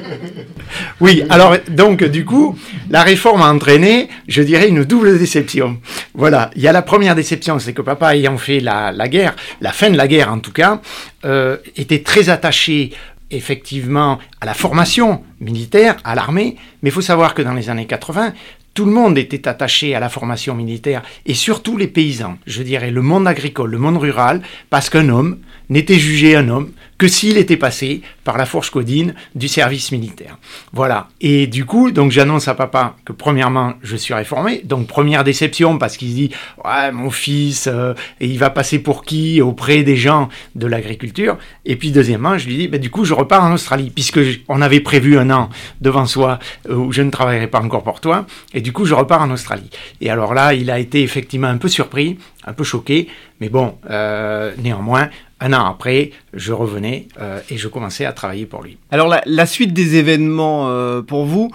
oui, 1.01 1.25
alors 1.31 1.57
donc 1.68 2.05
du 2.05 2.25
coup, 2.25 2.59
la 2.90 3.03
réforme 3.03 3.42
a 3.42 3.53
entraîné, 3.53 4.09
je 4.29 4.42
dirais, 4.42 4.68
une 4.68 4.85
double 4.85 5.18
déception. 5.18 5.79
Voilà, 6.14 6.51
il 6.57 6.62
y 6.62 6.68
a 6.68 6.73
la 6.73 6.83
première 6.83 7.14
déception, 7.14 7.59
c'est 7.59 7.73
que 7.73 7.83
papa 7.83 8.16
ayant 8.16 8.38
fait 8.38 8.61
la, 8.61 8.92
guerre, 9.09 9.35
la 9.61 9.73
fin 9.73 9.90
de 9.90 9.97
la 9.97 10.09
guerre 10.09 10.33
en 10.33 10.38
tout 10.38 10.53
cas, 10.53 10.81
euh, 11.25 11.57
était 11.77 12.03
très 12.03 12.29
attaché 12.29 12.92
effectivement 13.31 14.18
à 14.40 14.47
la 14.47 14.55
formation 14.55 15.23
militaire, 15.40 15.97
à 16.05 16.14
l'armée, 16.14 16.57
mais 16.83 16.90
il 16.90 16.92
faut 16.92 17.01
savoir 17.01 17.35
que 17.35 17.42
dans 17.42 17.55
les 17.55 17.71
années 17.71 17.87
80, 17.87 18.35
tout 18.75 18.85
le 18.85 18.92
monde 18.92 19.18
était 19.18 19.49
attaché 19.49 19.95
à 19.95 20.01
la 20.01 20.09
formation 20.09 20.55
militaire, 20.55 21.03
et 21.27 21.35
surtout 21.35 21.77
les 21.77 21.88
paysans, 21.88 22.38
je 22.47 22.62
dirais 22.62 22.90
le 22.90 23.03
monde 23.03 23.27
agricole, 23.27 23.71
le 23.71 23.79
monde 23.79 23.99
rural, 23.99 24.42
parce 24.71 24.88
qu'un 24.88 25.09
homme 25.09 25.38
n'était 25.68 25.99
jugé 25.99 26.37
un 26.37 26.49
homme 26.49 26.71
que 26.98 27.09
s'il 27.09 27.37
était 27.37 27.57
passé 27.57 28.02
par 28.24 28.38
la 28.38 28.46
fourche 28.46 28.70
codine 28.70 29.14
du 29.35 29.48
service 29.48 29.92
militaire. 29.92 30.38
Voilà. 30.72 31.09
Et 31.20 31.46
du 31.46 31.64
coup, 31.64 31.90
donc 31.90 32.12
j'annonce 32.12 32.48
à 32.48 32.55
papa 32.55 32.96
que 33.05 33.12
premièrement, 33.12 33.74
je 33.83 33.96
suis 33.96 34.14
réformé. 34.14 34.62
Donc 34.64 34.87
première 34.87 35.24
déception 35.24 35.78
parce 35.78 35.96
qu'il 35.96 36.14
dit, 36.14 36.31
ouais, 36.64 36.92
mon 36.92 37.11
fils, 37.11 37.66
euh, 37.66 37.94
il 38.20 38.38
va 38.38 38.50
passer 38.50 38.78
pour 38.78 39.05
qui 39.05 39.40
auprès 39.40 39.83
des 39.83 39.96
gens 39.96 40.28
de 40.55 40.66
l'agriculture? 40.66 41.38
Et 41.64 41.76
puis 41.76 41.90
deuxièmement, 41.90 42.38
je 42.38 42.46
lui 42.46 42.57
dis, 42.57 42.68
bah, 42.68 42.78
du 42.78 42.90
coup, 42.90 43.05
je 43.05 43.14
repars 43.14 43.44
en 43.44 43.52
Australie 43.52 43.90
puisque 43.90 44.20
on 44.48 44.62
avait 44.62 44.81
prévu 44.81 45.18
un 45.18 45.31
an 45.31 45.48
devant 45.81 46.07
soi 46.07 46.38
euh, 46.68 46.74
où 46.76 46.92
je 46.92 47.02
ne 47.02 47.11
travaillerai 47.11 47.48
pas 47.48 47.61
encore 47.61 47.83
pour 47.83 48.00
toi. 48.00 48.26
Et 48.55 48.61
du 48.61 48.72
coup, 48.72 48.85
je 48.85 48.94
repars 48.94 49.22
en 49.22 49.31
Australie. 49.31 49.70
Et 50.00 50.11
alors 50.11 50.35
là, 50.35 50.55
il 50.55 50.70
a 50.70 50.78
été 50.78 51.02
effectivement 51.02 51.48
un 51.48 51.59
peu 51.59 51.68
surpris, 51.68 52.18
un 52.44 52.52
peu 52.52 52.64
choqué, 52.64 53.09
mais 53.40 53.48
bon, 53.48 53.76
euh, 53.90 54.52
néanmoins, 54.59 55.09
un 55.40 55.52
an 55.52 55.66
après, 55.66 56.12
je 56.33 56.52
revenais 56.52 57.09
euh, 57.20 57.40
et 57.50 57.57
je 57.57 57.66
commençais 57.66 58.05
à 58.05 58.12
travailler 58.12 58.46
pour 58.46 58.62
lui. 58.62 58.78
Alors 58.92 59.09
la, 59.09 59.20
la 59.26 59.44
suite 59.44 59.72
des 59.72 59.96
événements 59.96 60.68
euh, 60.68 61.02
pour 61.02 61.24
vous, 61.26 61.50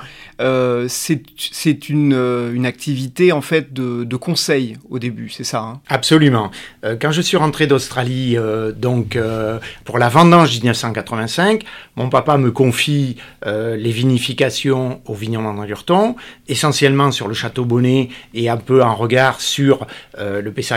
c'est 0.90 1.90
une, 1.90 2.14
une 2.54 2.66
activité 2.66 3.32
en 3.32 3.42
fait 3.42 3.74
de, 3.74 4.04
de 4.04 4.16
conseil 4.18 4.78
au 4.90 5.00
début, 5.00 5.30
c'est 5.30 5.46
ça 5.46 5.62
hein? 5.62 5.82
Absolument. 5.88 6.52
Quand 7.02 7.12
je 7.12 7.22
suis 7.22 7.38
rentré 7.38 7.66
d'Australie, 7.66 8.38
donc 8.76 9.18
pour 9.84 9.98
la 9.98 10.10
vendange 10.10 10.54
1985, 10.58 11.64
mon 11.96 12.10
papa 12.10 12.38
me 12.38 12.52
confie 12.52 13.18
les 13.46 13.92
vinifications 13.92 15.02
au 15.06 15.16
vignon 15.16 15.42
d'André-Lurton, 15.42 16.16
essentiellement 16.48 17.12
sur 17.12 17.28
le 17.28 17.34
château 17.34 17.66
Bonnet 17.66 18.10
et 18.36 18.48
un 18.48 18.58
peu 18.58 18.84
en 18.84 18.94
regard 18.94 19.42
sur 19.42 19.88
le 20.20 20.52
Pessac 20.52 20.77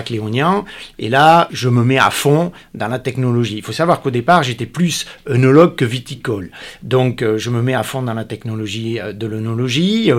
Et 0.98 1.08
là, 1.08 1.48
je 1.50 1.68
me 1.68 1.84
mets 1.84 1.98
à 1.98 2.10
fond 2.10 2.52
dans 2.74 2.88
la 2.88 2.98
technologie. 2.98 3.56
Il 3.56 3.62
faut 3.62 3.72
savoir 3.72 4.00
qu'au 4.00 4.10
départ, 4.10 4.42
j'étais 4.42 4.66
plus 4.66 5.06
œnologue 5.28 5.76
que 5.76 5.84
viticole. 5.84 6.50
Donc, 6.82 7.24
je 7.36 7.50
me 7.50 7.62
mets 7.62 7.74
à 7.74 7.82
fond 7.82 8.02
dans 8.02 8.14
la 8.14 8.24
technologie 8.24 8.98
de 9.12 9.26
l'œnologie 9.26 9.50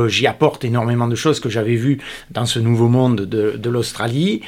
euh, 0.02 0.08
j'y 0.08 0.28
apporte 0.28 0.66
énormément 0.66 1.08
de 1.08 1.16
choses 1.16 1.40
que 1.40 1.50
j'avais 1.50 1.76
vues 1.76 2.00
dans 2.32 2.46
ce 2.46 2.60
nouveau 2.60 2.88
monde 2.88 3.22
de, 3.22 3.56
de 3.58 3.70
l'Australie. 3.70 4.42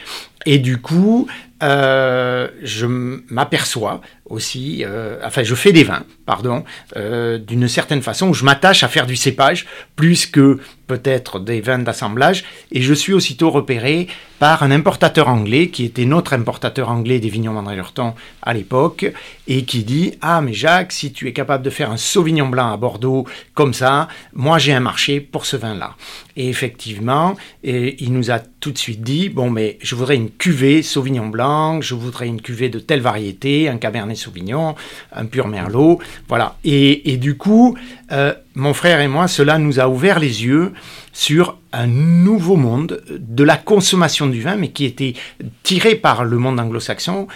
Et 0.46 0.58
du 0.58 0.80
coup, 0.80 1.28
euh, 1.64 2.50
je 2.62 2.86
m'aperçois 2.86 4.02
aussi, 4.26 4.84
euh, 4.86 5.20
enfin 5.24 5.44
je 5.44 5.56
fais 5.56 5.72
des 5.72 5.84
vins, 5.84 6.04
pardon, 6.26 6.66
euh, 6.98 7.38
d'une 7.38 7.70
certaine 7.70 8.02
façon, 8.02 8.34
je 8.34 8.44
m'attache 8.44 8.84
à 8.84 8.90
faire 8.90 9.06
du 9.06 9.16
cépage 9.16 9.66
plus 9.96 10.26
que 10.26 10.60
peut-être 10.88 11.40
des 11.40 11.62
vins 11.62 11.80
d'assemblage, 11.80 12.44
et 12.72 12.82
je 12.82 12.94
suis 12.94 13.14
aussitôt 13.14 13.50
repéré 13.50 14.08
par 14.40 14.64
un 14.64 14.72
importateur 14.72 15.30
anglais, 15.30 15.70
qui 15.70 15.86
était 15.86 16.06
notre 16.06 16.34
importateur 16.34 16.90
anglais 16.90 17.20
des 17.20 17.30
vignobles 17.30 17.58
André 17.58 17.76
Lurton 17.76 18.14
à 18.42 18.54
l'époque, 18.54 19.06
et 19.48 19.64
qui 19.64 19.84
dit, 19.84 20.18
ah 20.22 20.42
mais 20.42 20.54
Jacques, 20.54 20.92
si 20.92 21.14
tu 21.14 21.30
es 21.30 21.34
capable 21.34 21.64
de 21.64 21.70
faire 21.70 21.92
un 21.92 21.98
Sauvignon 21.98 22.50
blanc 22.50 22.74
à 22.74 22.78
Bordeaux 22.78 23.26
comme 23.54 23.74
ça, 23.74 24.10
moi 24.34 24.58
j'ai 24.58 24.74
un 24.74 24.82
marché 24.82 25.22
pour 25.22 25.46
ce 25.46 25.56
vin-là. 25.56 25.96
Et 26.36 26.50
effectivement, 26.50 27.36
et 27.64 28.04
il 28.04 28.12
nous 28.12 28.32
a 28.32 28.40
tout 28.40 28.72
de 28.72 28.78
suite 28.78 29.02
dit, 29.02 29.30
bon, 29.30 29.50
mais 29.50 29.78
je 29.82 29.94
voudrais 29.94 30.16
une 30.16 30.32
cuvée 30.32 30.82
Sauvignon 30.82 31.28
blanc, 31.28 31.82
je 31.82 31.94
voudrais 31.94 32.28
une 32.28 32.42
cuvée 32.42 32.70
de 32.70 32.80
telle 32.80 33.02
variété, 33.02 33.70
un 33.70 33.78
Cabernet 33.78 34.18
Sauvignon, 34.18 34.76
un 35.12 35.26
pur 35.26 35.48
Merlot, 35.48 36.00
voilà. 36.28 36.58
Et, 36.64 37.18
du 37.18 37.38
coup, 37.38 37.78
euh, 38.12 38.34
mon 38.56 38.74
frère 38.74 39.00
et 39.00 39.08
moi, 39.08 39.28
cela 39.28 39.60
nous 39.60 39.80
a 39.80 39.88
ouvert 39.88 40.20
les 40.20 40.44
yeux 40.44 40.74
sur 41.12 41.58
un 41.72 41.88
nouveau 41.88 42.56
monde 42.56 43.04
de 43.10 43.44
la 43.44 43.58
consommation 43.58 44.28
du 44.28 44.42
vin, 44.42 44.56
mais 44.56 44.70
qui 44.70 44.86
était 44.86 45.14
tiré 45.62 45.96
par 45.96 46.24
le 46.24 46.38
monde 46.38 46.60
anglo-saxon, 46.60 47.28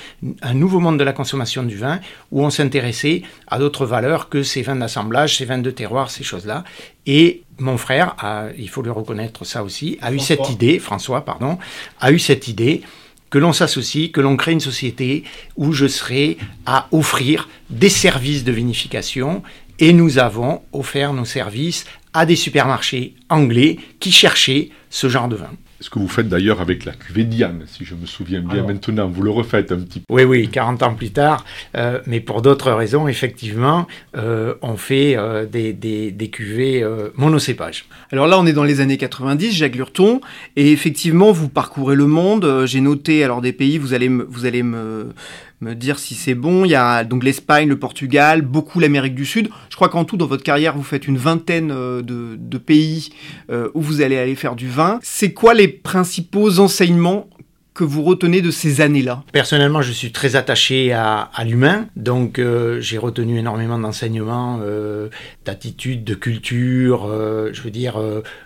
un 0.41 0.53
nouveau 0.53 0.79
monde 0.79 0.97
de 0.97 1.03
la 1.03 1.13
consommation 1.13 1.63
du 1.63 1.77
vin, 1.77 1.99
où 2.31 2.43
on 2.43 2.49
s'intéressait 2.49 3.21
à 3.47 3.59
d'autres 3.59 3.85
valeurs 3.85 4.29
que 4.29 4.43
ces 4.43 4.63
vins 4.63 4.75
d'assemblage, 4.75 5.37
ces 5.37 5.45
vins 5.45 5.59
de 5.59 5.71
terroir, 5.71 6.09
ces 6.09 6.23
choses-là. 6.23 6.63
Et 7.05 7.43
mon 7.59 7.77
frère, 7.77 8.15
il 8.57 8.69
faut 8.69 8.81
le 8.81 8.91
reconnaître 8.91 9.45
ça 9.45 9.63
aussi, 9.63 9.97
a 10.01 10.13
eu 10.13 10.19
cette 10.19 10.49
idée, 10.49 10.79
François, 10.79 11.25
pardon, 11.25 11.57
a 11.99 12.11
eu 12.11 12.19
cette 12.19 12.47
idée 12.47 12.81
que 13.29 13.37
l'on 13.37 13.53
s'associe, 13.53 14.11
que 14.11 14.21
l'on 14.21 14.37
crée 14.37 14.53
une 14.53 14.59
société 14.59 15.23
où 15.55 15.73
je 15.73 15.87
serai 15.87 16.37
à 16.65 16.87
offrir 16.91 17.49
des 17.69 17.89
services 17.89 18.43
de 18.43 18.51
vinification 18.51 19.43
et 19.79 19.93
nous 19.93 20.17
avons 20.17 20.61
offert 20.71 21.13
nos 21.13 21.25
services 21.25 21.85
à 22.13 22.25
des 22.25 22.35
supermarchés 22.35 23.13
anglais 23.29 23.77
qui 23.99 24.11
cherchaient 24.11 24.69
ce 24.89 25.09
genre 25.09 25.27
de 25.27 25.35
vin. 25.35 25.51
Ce 25.79 25.91
que 25.91 25.99
vous 25.99 26.07
faites 26.07 26.27
d'ailleurs 26.27 26.59
avec 26.59 26.85
la 26.85 26.93
cuvée 26.93 27.23
Diane, 27.23 27.63
si 27.67 27.85
je 27.85 27.93
me 27.93 28.07
souviens 28.07 28.41
bien 28.41 28.63
maintenant, 28.63 29.07
vous 29.07 29.21
le 29.21 29.29
refaites 29.29 29.71
un 29.71 29.79
petit 29.79 29.99
peu. 29.99 30.05
Oui, 30.11 30.23
oui, 30.23 30.49
40 30.49 30.81
ans 30.81 30.95
plus 30.95 31.11
tard, 31.11 31.45
euh, 31.75 31.99
mais 32.07 32.19
pour 32.19 32.41
d'autres 32.41 32.71
raisons, 32.71 33.07
effectivement, 33.07 33.85
euh, 34.15 34.55
on 34.63 34.75
fait 34.75 35.15
euh, 35.15 35.45
des, 35.45 35.73
des, 35.73 36.11
des, 36.11 36.29
cuvées 36.29 36.83
monocépages. 37.15 37.85
Alors 38.11 38.25
là, 38.25 38.39
on 38.39 38.47
est 38.47 38.53
dans 38.53 38.63
les 38.63 38.79
années 38.79 38.97
90, 38.97 39.51
Jacques 39.51 39.75
Lurton, 39.75 40.19
et 40.55 40.71
effectivement, 40.71 41.31
vous 41.31 41.47
parcourez 41.47 41.95
le 41.95 42.07
monde. 42.07 42.63
J'ai 42.65 42.81
noté 42.81 43.23
alors 43.23 43.41
des 43.41 43.53
pays, 43.53 43.77
vous 43.77 43.93
allez 43.93 44.07
vous 44.07 44.45
allez 44.45 44.63
me 44.63 45.13
me 45.61 45.73
dire 45.73 45.99
si 45.99 46.15
c'est 46.15 46.35
bon. 46.35 46.65
Il 46.65 46.71
y 46.71 46.75
a 46.75 47.03
donc 47.03 47.23
l'Espagne, 47.23 47.67
le 47.67 47.79
Portugal, 47.79 48.41
beaucoup 48.41 48.79
l'Amérique 48.79 49.15
du 49.15 49.25
Sud. 49.25 49.49
Je 49.69 49.75
crois 49.75 49.89
qu'en 49.89 50.05
tout, 50.05 50.17
dans 50.17 50.27
votre 50.27 50.43
carrière, 50.43 50.75
vous 50.75 50.83
faites 50.83 51.07
une 51.07 51.17
vingtaine 51.17 51.71
euh, 51.71 52.01
de, 52.01 52.57
pays 52.57 53.09
euh, 53.49 53.69
où 53.73 53.81
vous 53.81 54.01
allez 54.01 54.17
aller 54.17 54.35
faire 54.35 54.55
du 54.55 54.67
vin. 54.67 54.99
C'est 55.03 55.33
quoi 55.33 55.53
les 55.53 55.67
principaux 55.67 56.59
enseignements 56.59 57.29
que 57.77 57.83
vous 57.83 58.03
retenez 58.03 58.41
de 58.41 58.49
ces 58.49 58.81
années-là 58.81 59.23
Personnellement, 59.31 59.83
je 59.83 59.91
suis 59.91 60.11
très 60.11 60.35
attaché 60.35 60.93
à, 60.93 61.29
l'humain, 61.45 61.85
donc 61.95 62.39
euh, 62.39 62.81
j'ai 62.81 62.97
retenu 62.97 63.37
énormément 63.37 63.77
d'enseignements, 63.77 64.59
euh, 64.63 65.09
d'attitudes, 65.45 66.03
de 66.03 66.15
culture, 66.15 67.05
euh, 67.05 67.51
je 67.53 67.61
veux 67.61 67.69
dire, 67.69 68.01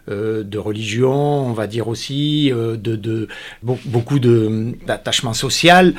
de 0.10 0.58
religion, 0.58 1.14
on 1.14 1.54
va 1.54 1.68
dire 1.68 1.88
aussi, 1.88 2.52
de, 2.52 2.96
de 2.96 3.30
beaucoup 3.62 4.20
d'attachement 4.20 5.34
social. 5.34 5.94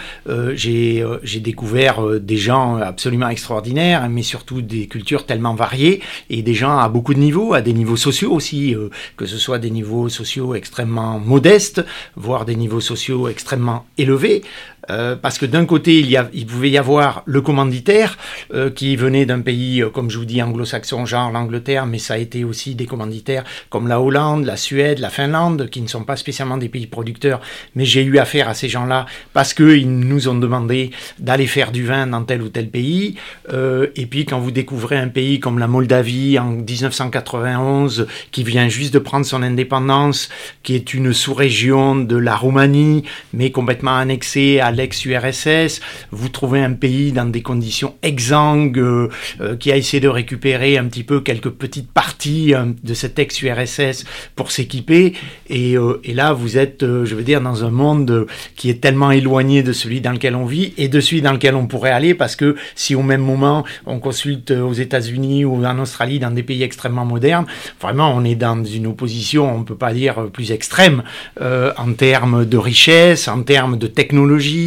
j'ai 0.54 1.40
découvert 1.40 2.20
des 2.20 2.36
gens 2.36 2.76
absolument 2.76 3.30
extraordinaires, 3.30 4.08
mais 4.10 4.22
surtout 4.22 4.60
des 4.60 4.86
cultures 4.86 5.24
tellement 5.24 5.54
variées 5.54 6.02
et 6.28 6.42
des 6.42 6.54
gens 6.54 6.76
à 6.78 6.88
beaucoup 6.90 7.14
de 7.14 7.20
niveaux, 7.20 7.54
à 7.54 7.62
des 7.62 7.72
niveaux 7.72 7.96
sociaux 7.96 8.32
aussi, 8.32 8.76
que 9.16 9.24
ce 9.24 9.38
soit 9.38 9.58
des 9.58 9.70
niveaux 9.70 10.10
sociaux 10.10 10.54
extrêmement 10.54 11.18
modestes, 11.18 11.82
voire 12.16 12.44
des 12.44 12.56
niveaux 12.56 12.80
sociaux 12.80 13.21
extrêmement 13.28 13.86
élevé, 13.98 14.42
euh, 14.90 15.14
parce 15.16 15.38
que 15.38 15.46
d'un 15.46 15.64
côté, 15.64 16.00
il, 16.00 16.10
y 16.10 16.16
a, 16.16 16.28
il 16.32 16.46
pouvait 16.46 16.70
y 16.70 16.78
avoir 16.78 17.22
le 17.26 17.40
commanditaire 17.40 18.18
euh, 18.52 18.70
qui 18.70 18.96
venait 18.96 19.26
d'un 19.26 19.40
pays, 19.40 19.82
euh, 19.82 19.90
comme 19.90 20.10
je 20.10 20.18
vous 20.18 20.24
dis, 20.24 20.42
anglo-saxon, 20.42 21.06
genre 21.06 21.30
l'Angleterre, 21.30 21.86
mais 21.86 21.98
ça 21.98 22.14
a 22.14 22.18
été 22.18 22.44
aussi 22.44 22.74
des 22.74 22.86
commanditaires 22.86 23.44
comme 23.70 23.86
la 23.86 24.00
Hollande, 24.00 24.44
la 24.44 24.56
Suède, 24.56 24.98
la 24.98 25.10
Finlande, 25.10 25.68
qui 25.70 25.80
ne 25.80 25.86
sont 25.86 26.02
pas 26.02 26.16
spécialement 26.16 26.56
des 26.56 26.68
pays 26.68 26.86
producteurs, 26.86 27.40
mais 27.76 27.84
j'ai 27.84 28.02
eu 28.02 28.18
affaire 28.18 28.48
à 28.48 28.54
ces 28.54 28.68
gens-là 28.68 29.06
parce 29.32 29.54
qu'ils 29.54 29.88
nous 29.88 30.28
ont 30.28 30.34
demandé 30.34 30.90
d'aller 31.18 31.46
faire 31.46 31.70
du 31.70 31.84
vin 31.84 32.06
dans 32.06 32.24
tel 32.24 32.42
ou 32.42 32.48
tel 32.48 32.68
pays. 32.68 33.16
et 33.52 34.06
puis 34.06 34.24
quand 34.24 34.38
vous 34.38 34.50
découvrez 34.50 34.96
un 34.96 35.08
pays 35.08 35.40
comme 35.40 35.58
la 35.58 35.68
Moldavie 35.68 36.38
en 36.38 36.50
1991, 36.50 38.06
qui 38.30 38.42
vient 38.42 38.68
juste 38.68 38.94
de 38.94 38.98
prendre 38.98 39.26
son 39.26 39.42
indépendance, 39.42 40.28
qui 40.62 40.74
est 40.74 40.94
une 40.94 41.12
sous-région 41.12 41.96
de 41.96 42.16
la 42.16 42.36
Roumanie, 42.36 43.04
mais 43.32 43.50
complètement 43.50 43.96
annexée 43.96 44.60
à 44.60 44.71
l'ex-URSS, 44.72 45.80
vous 46.10 46.28
trouvez 46.28 46.60
un 46.60 46.72
pays 46.72 47.12
dans 47.12 47.24
des 47.24 47.42
conditions 47.42 47.94
exsangues, 48.02 48.78
euh, 48.78 49.08
euh, 49.40 49.56
qui 49.56 49.72
a 49.72 49.76
essayé 49.76 50.00
de 50.00 50.08
récupérer 50.08 50.78
un 50.78 50.84
petit 50.86 51.04
peu 51.04 51.20
quelques 51.20 51.50
petites 51.50 51.90
parties 51.90 52.54
euh, 52.54 52.66
de 52.82 52.94
cette 52.94 53.18
ex-URSS 53.18 54.04
pour 54.36 54.50
s'équiper, 54.50 55.14
et, 55.48 55.74
et, 56.04 56.14
là 56.14 56.32
vous 56.32 56.56
êtes, 56.58 56.80
je 56.80 57.14
veux 57.14 57.22
dire, 57.22 57.40
dans 57.40 57.64
un 57.64 57.70
monde 57.70 58.26
qui 58.56 58.70
est 58.70 58.80
tellement 58.80 59.10
éloigné 59.10 59.62
de 59.62 59.72
celui 59.72 60.00
dans 60.00 60.12
lequel 60.12 60.34
on 60.34 60.44
vit 60.44 60.72
et 60.78 60.88
de 60.88 61.00
celui 61.00 61.22
dans 61.22 61.32
lequel 61.32 61.54
on 61.54 61.66
pourrait 61.66 61.90
aller, 61.90 62.14
parce 62.14 62.36
que 62.36 62.56
si 62.74 62.94
au 62.94 63.02
même 63.02 63.20
moment 63.20 63.64
on 63.86 63.98
consulte 63.98 64.50
aux 64.50 64.72
États-Unis 64.72 65.44
ou 65.44 65.64
en 65.64 65.78
Australie, 65.78 66.18
dans 66.18 66.30
des 66.30 66.42
pays 66.42 66.62
extrêmement 66.62 67.04
modernes, 67.04 67.46
vraiment 67.80 68.14
on 68.14 68.24
est 68.24 68.34
dans 68.34 68.64
une 68.64 68.86
opposition, 68.86 69.54
on 69.54 69.60
ne 69.60 69.64
peut 69.64 69.76
pas 69.76 69.92
dire 69.92 70.28
plus 70.32 70.52
extrême, 70.52 71.02
en 71.40 71.92
termes 71.92 72.44
de 72.44 72.56
richesse, 72.56 73.28
en 73.28 73.42
termes 73.42 73.78
de 73.78 73.86
technologie, 73.86 74.61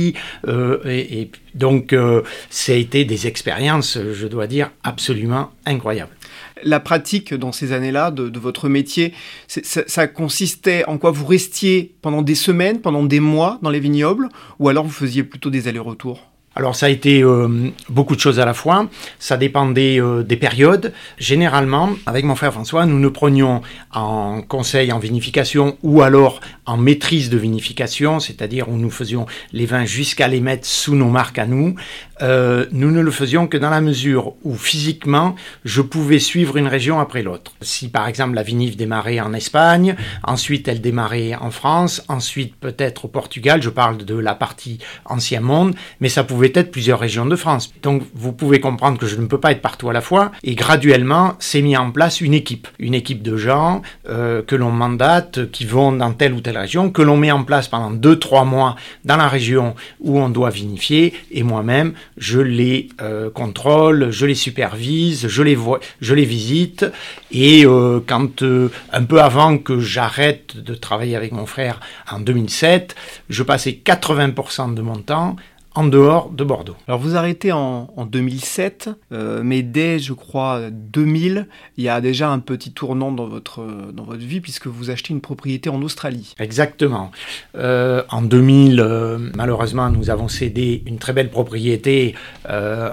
euh, 0.48 0.80
et, 0.86 1.30
donc, 1.54 1.94
euh, 1.94 2.22
ça 2.50 2.74
a 2.74 2.76
été 2.76 3.06
des 3.06 3.28
expériences, 3.28 3.98
je 3.98 4.28
dois 4.28 4.48
dire, 4.48 4.72
absolument 4.84 5.52
incroyables. 5.66 6.12
La 6.64 6.80
pratique 6.80 7.34
dans 7.34 7.52
ces 7.52 7.72
années-là 7.72 8.12
de, 8.12 8.40
votre 8.40 8.70
métier, 8.70 9.14
ça, 9.48 10.08
consistait 10.08 10.86
en 10.86 10.98
quoi 10.98 11.12
Vous 11.12 11.26
restiez 11.26 11.96
pendant 12.02 12.22
des 12.22 12.36
semaines, 12.36 12.82
pendant 12.82 13.04
des 13.04 13.20
mois 13.20 13.60
dans 13.62 13.70
les 13.70 13.80
vignobles, 13.80 14.30
ou 14.60 14.70
alors 14.70 14.86
vous 14.86 14.92
faisiez 14.92 15.24
plutôt 15.24 15.50
des 15.50 15.68
allers-retours? 15.68 16.35
Alors 16.56 16.76
ça 16.76 16.88
a 16.88 16.90
été 16.90 17.22
euh, 17.22 17.70
beaucoup 17.90 18.16
de 18.16 18.22
choses 18.22 18.40
à 18.40 18.46
la 18.46 18.54
fois, 18.54 18.88
ça 19.20 19.38
dépendait 19.38 20.00
des 20.26 20.38
périodes. 20.38 20.94
Généralement, 21.18 21.90
avec 22.06 22.26
mon 22.26 22.36
frère 22.36 22.54
François, 22.54 22.86
nous 22.86 23.00
nous 23.00 23.12
prenions 23.12 23.62
en 23.94 24.42
conseil 24.42 24.92
en 24.92 25.00
vinification 25.00 25.78
ou 25.84 26.02
alors 26.02 26.40
en 26.66 26.78
maîtrise 26.78 27.30
de 27.30 27.38
vinification, 27.38 28.20
c'est-à-dire 28.20 28.70
où 28.70 28.78
nous 28.78 28.90
faisions 28.90 29.26
les 29.54 29.66
vins 29.66 29.86
jusqu'à 29.86 30.28
les 30.28 30.40
mettre 30.40 30.66
sous 30.66 30.96
nos 30.96 31.10
marques 31.10 31.40
à 31.40 31.46
nous. 31.46 31.76
Euh, 32.22 32.66
nous 32.72 32.92
ne 32.92 33.02
le 33.02 33.12
faisions 33.12 33.48
que 33.48 33.58
dans 33.58 33.70
la 33.70 33.82
mesure 33.82 34.34
où 34.44 34.56
physiquement 34.56 35.36
je 35.66 35.82
pouvais 35.82 36.20
suivre 36.20 36.58
une 36.58 36.68
région 36.68 37.00
après 37.00 37.24
l'autre. 37.24 37.54
Si 37.62 37.90
par 37.90 38.08
exemple 38.08 38.36
la 38.36 38.44
vinif 38.44 38.78
démarrait 38.78 39.20
en 39.20 39.34
Espagne, 39.34 39.96
ensuite 40.24 40.68
elle 40.68 40.82
démarrait 40.82 41.36
en 41.36 41.52
France, 41.52 42.04
ensuite 42.08 42.56
peut-être 42.56 43.06
au 43.06 43.08
Portugal, 43.10 43.62
je 43.62 43.70
parle 43.70 43.98
de 43.98 44.16
la 44.18 44.34
partie 44.34 44.80
ancien 45.06 45.42
monde, 45.42 45.76
mais 46.00 46.10
ça 46.10 46.24
pouvait 46.24 46.52
être 46.56 46.72
plusieurs 46.72 47.00
régions 47.00 47.26
de 47.26 47.36
France. 47.36 47.74
Donc 47.84 48.04
vous 48.14 48.32
pouvez 48.32 48.60
comprendre 48.60 48.98
que 48.98 49.08
je 49.08 49.18
ne 49.18 49.26
peux 49.26 49.40
pas 49.40 49.52
être 49.52 49.62
partout 49.62 49.90
à 49.90 49.94
la 49.94 50.02
fois 50.02 50.32
et 50.44 50.56
graduellement 50.56 51.36
s'est 51.40 51.62
mis 51.62 51.76
en 51.76 51.92
place 51.92 52.22
une 52.22 52.34
équipe, 52.34 52.68
une 52.80 52.94
équipe 52.94 53.24
de 53.24 53.36
gens 53.36 53.82
euh, 54.08 54.42
que 54.42 54.56
l'on 54.56 54.72
mandate, 54.72 55.52
qui 55.52 55.66
vont 55.66 55.92
dans 55.92 56.14
telle 56.14 56.34
ou 56.34 56.40
telle 56.40 56.58
région, 56.58 56.92
que 56.92 57.02
l'on 57.02 57.18
met 57.18 57.32
en 57.32 57.44
place 57.44 57.68
pendant 57.68 57.92
2-3 57.92 58.48
mois 58.48 58.76
dans 59.04 59.18
la 59.18 59.28
région 59.28 59.76
où 60.00 60.20
on 60.20 60.30
doit 60.30 60.50
vinifier 60.50 61.14
et 61.32 61.44
moi-même 61.44 61.94
je 62.18 62.40
les 62.40 62.90
euh, 63.02 63.30
contrôle, 63.30 64.12
je 64.12 64.26
les 64.26 64.36
supervise, 64.36 65.28
je 65.28 65.44
les 65.44 65.56
vois, 65.56 65.80
je 66.02 66.14
les 66.14 66.26
visite. 66.26 66.86
Et 67.32 67.66
euh, 67.66 68.00
quand 68.06 68.42
euh, 68.42 68.70
un 68.92 69.04
peu 69.04 69.22
avant 69.22 69.58
que 69.58 69.80
j'arrête 69.80 70.58
de 70.58 70.76
travailler 70.76 71.16
avec 71.16 71.32
mon 71.32 71.46
frère 71.46 71.80
en 72.10 72.20
2007, 72.20 72.96
je 73.30 73.44
passais 73.44 73.80
80% 73.84 74.74
de 74.74 74.82
mon 74.82 74.98
temps 74.98 75.36
en 75.76 75.84
dehors 75.86 76.30
de 76.30 76.44
Bordeaux. 76.44 76.76
Alors 76.88 77.00
vous 77.00 77.16
arrêtez 77.16 77.52
en, 77.52 77.88
2007, 78.10 78.90
euh, 79.12 79.42
mais 79.44 79.62
dès, 79.62 80.00
je 80.00 80.14
crois, 80.14 80.70
2000, 80.72 81.48
il 81.78 81.84
y 81.84 81.90
a 81.90 82.00
déjà 82.00 82.30
un 82.30 82.40
petit 82.40 82.72
tournant 82.72 83.12
dans 83.12 83.28
votre, 83.28 83.66
dans 83.92 84.04
votre 84.04 84.22
vie 84.22 84.40
puisque 84.40 84.68
vous 84.68 84.90
achetez 84.90 85.14
une 85.14 85.22
propriété 85.22 85.70
en 85.70 85.82
Australie. 85.82 86.34
Exactement. 86.40 87.12
Euh, 87.56 88.04
en 88.10 88.22
2000, 88.22 88.80
euh, 88.80 89.18
malheureusement, 89.36 89.90
nous 89.90 90.10
avons 90.10 90.30
cédé 90.30 90.82
une 90.86 90.98
très 90.98 91.14
belle 91.14 91.30
propriété, 91.30 92.16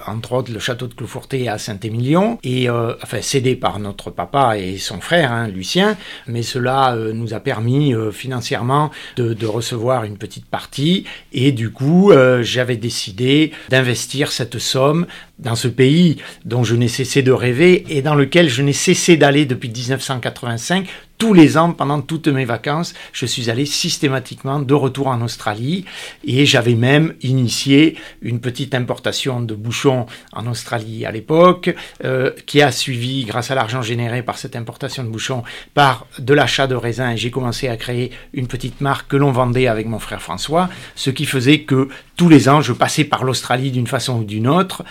entre 0.07 0.33
autres 0.33 0.53
le 0.53 0.59
château 0.59 0.88
de 0.88 0.95
Cloufourté 0.95 1.49
à 1.49 1.59
Saint-Émilion, 1.59 2.38
et 2.42 2.68
enfin 2.68 3.21
cédé 3.21 3.55
par 3.55 3.79
notre 3.79 4.11
papa 4.11 4.59
et 4.59 4.79
son 4.79 5.01
frère, 5.01 5.31
hein, 5.31 5.49
Lucien, 5.49 5.97
mais 6.27 6.42
cela 6.42 6.97
nous 7.14 7.35
a 7.35 7.40
permis 7.40 7.95
financièrement 8.12 8.90
de, 9.16 9.35
de, 9.35 9.47
recevoir 9.47 10.05
une 10.05 10.16
petite 10.16 10.47
partie, 10.47 11.05
et 11.33 11.53
du 11.53 11.71
coup, 11.71 12.12
j'avais 12.40 12.71
décidé 12.76 13.52
d'investir 13.68 14.32
cette 14.32 14.58
somme 14.58 15.06
dans 15.42 15.57
ce 15.57 15.68
pays 15.68 16.16
dont 16.44 16.64
je 16.64 16.74
n'ai 16.74 16.88
cessé 16.88 17.22
de 17.22 17.33
rêver 17.33 17.85
et 17.88 18.02
dans 18.02 18.14
lequel 18.14 18.48
je 18.48 18.62
n'ai 18.62 18.72
cessé 18.72 19.16
d'aller 19.16 19.44
depuis 19.44 19.68
1985 19.68 20.87
tous 21.22 21.35
les 21.35 21.57
ans, 21.57 21.72
pendant 21.72 22.00
toutes 22.00 22.26
mes 22.26 22.44
vacances, 22.44 22.94
je 23.12 23.26
suis 23.26 23.48
allé 23.48 23.64
systématiquement 23.64 24.59
de 24.59 24.74
retour 24.74 25.07
en 25.07 25.20
Australie 25.20 25.85
et 26.24 26.46
j'avais 26.46 26.74
même 26.74 27.14
initié 27.22 27.96
une 28.22 28.40
petite 28.40 28.74
importation 28.74 29.40
de 29.40 29.55
bouchons 29.55 30.07
en 30.33 30.48
Australie 30.48 31.07
à 31.07 31.12
l'époque, 31.12 31.72
euh, 32.05 32.33
qui 32.46 32.61
a 32.61 32.72
suivi, 32.72 33.24
grâce 33.24 33.52
à 33.52 33.55
l'argent 33.55 33.83
généré 33.83 34.24
par 34.24 34.37
cette 34.37 34.57
importation 34.57 35.05
de 35.05 35.11
bouchons, 35.11 35.44
par 35.74 36.07
de 36.18 36.35
l'achat 36.35 36.66
de 36.66 36.74
raisins. 36.74 37.14
J'ai 37.14 37.31
commencé 37.31 37.68
à 37.68 37.76
créer 37.76 38.11
une 38.33 38.48
petite 38.48 38.81
marque 38.81 39.07
que 39.07 39.16
l'on 39.16 39.31
vendait 39.31 39.68
avec 39.68 39.87
mon 39.87 40.00
frère 40.00 40.22
François, 40.22 40.70
ce 40.96 41.11
qui 41.11 41.26
faisait 41.26 41.61
que 41.61 41.88
tous 42.16 42.28
les 42.28 42.48
ans, 42.48 42.62
je 42.62 42.72
passais 42.72 43.05
par 43.05 43.22
l'Australie 43.22 43.70
d'une 43.70 43.87
façon 43.87 44.18
ou 44.18 44.24
d'une 44.24 44.48
autre, 44.48 44.83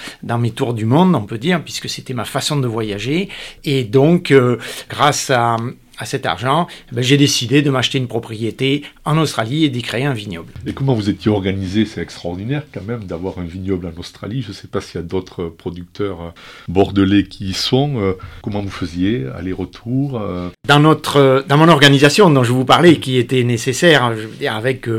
mes 0.42 0.52
tours 0.52 0.74
du 0.74 0.86
monde, 0.86 1.16
on 1.16 1.24
peut 1.24 1.38
dire, 1.38 1.64
puisque 1.64 1.90
c'était 1.90 2.14
ma 2.14 2.26
façon 2.26 2.58
de 2.58 2.68
voyager. 2.68 3.30
Et 3.64 3.84
donc, 3.84 4.32
euh, 4.32 4.58
grâce 4.90 5.30
à 5.30 5.56
à 6.02 6.06
cet 6.06 6.26
argent, 6.26 6.68
eh 6.92 6.96
ben, 6.96 7.04
j'ai 7.04 7.16
décidé 7.16 7.62
de 7.62 7.70
m'acheter 7.70 8.00
une 8.00 8.08
propriété 8.08 8.82
en 9.06 9.20
Australie 9.20 9.66
et 9.66 9.70
d'y 9.70 9.84
créer 9.84 10.04
un 10.04 10.16
vignoble. 10.16 10.52
Et 10.66 10.74
comment 10.74 10.96
vous 10.96 11.12
étiez 11.12 11.30
organisé? 11.30 11.86
C'est 11.86 12.02
extraordinaire 12.02 12.64
quand 12.74 12.84
même 12.84 13.04
d'avoir 13.04 13.38
un 13.38 13.44
vignoble 13.44 13.86
en 13.86 14.00
Australie. 14.00 14.42
Je 14.42 14.48
ne 14.48 14.54
sais 14.54 14.68
pas 14.68 14.82
s'il 14.82 15.00
y 15.00 15.04
a 15.04 15.06
d'autres 15.06 15.46
producteurs 15.46 16.22
euh, 16.22 16.30
bordelais 16.68 17.26
qui 17.26 17.50
y 17.50 17.54
sont. 17.54 18.00
Euh, 18.02 18.14
comment 18.42 18.62
vous 18.62 18.72
faisiez? 18.72 19.28
Aller-retour? 19.38 20.20
Dans 20.68 20.80
notre, 20.80 21.46
dans 21.48 21.58
mon 21.58 21.68
organisation 21.68 22.32
dont 22.32 22.44
je 22.44 22.52
vous 22.52 22.66
parlais, 22.66 22.98
qui 22.98 23.18
était 23.18 23.44
nécessaire, 23.44 24.16
je 24.16 24.26
veux 24.26 24.36
dire, 24.38 24.56
avec 24.56 24.90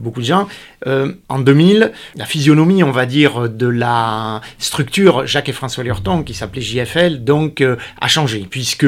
beaucoup 0.00 0.20
de 0.20 0.26
gens, 0.26 0.48
en 0.86 1.38
2000, 1.38 1.92
la 2.16 2.24
physionomie, 2.24 2.82
on 2.82 2.90
va 2.90 3.06
dire, 3.06 3.48
de 3.48 3.66
la 3.66 4.40
structure 4.58 5.26
Jacques 5.26 5.48
et 5.48 5.52
François 5.52 5.84
Lurton, 5.84 6.22
qui 6.22 6.34
s'appelait 6.34 6.62
JFL, 6.62 7.24
donc 7.24 7.62
a 8.00 8.08
changé, 8.08 8.46
puisque 8.48 8.86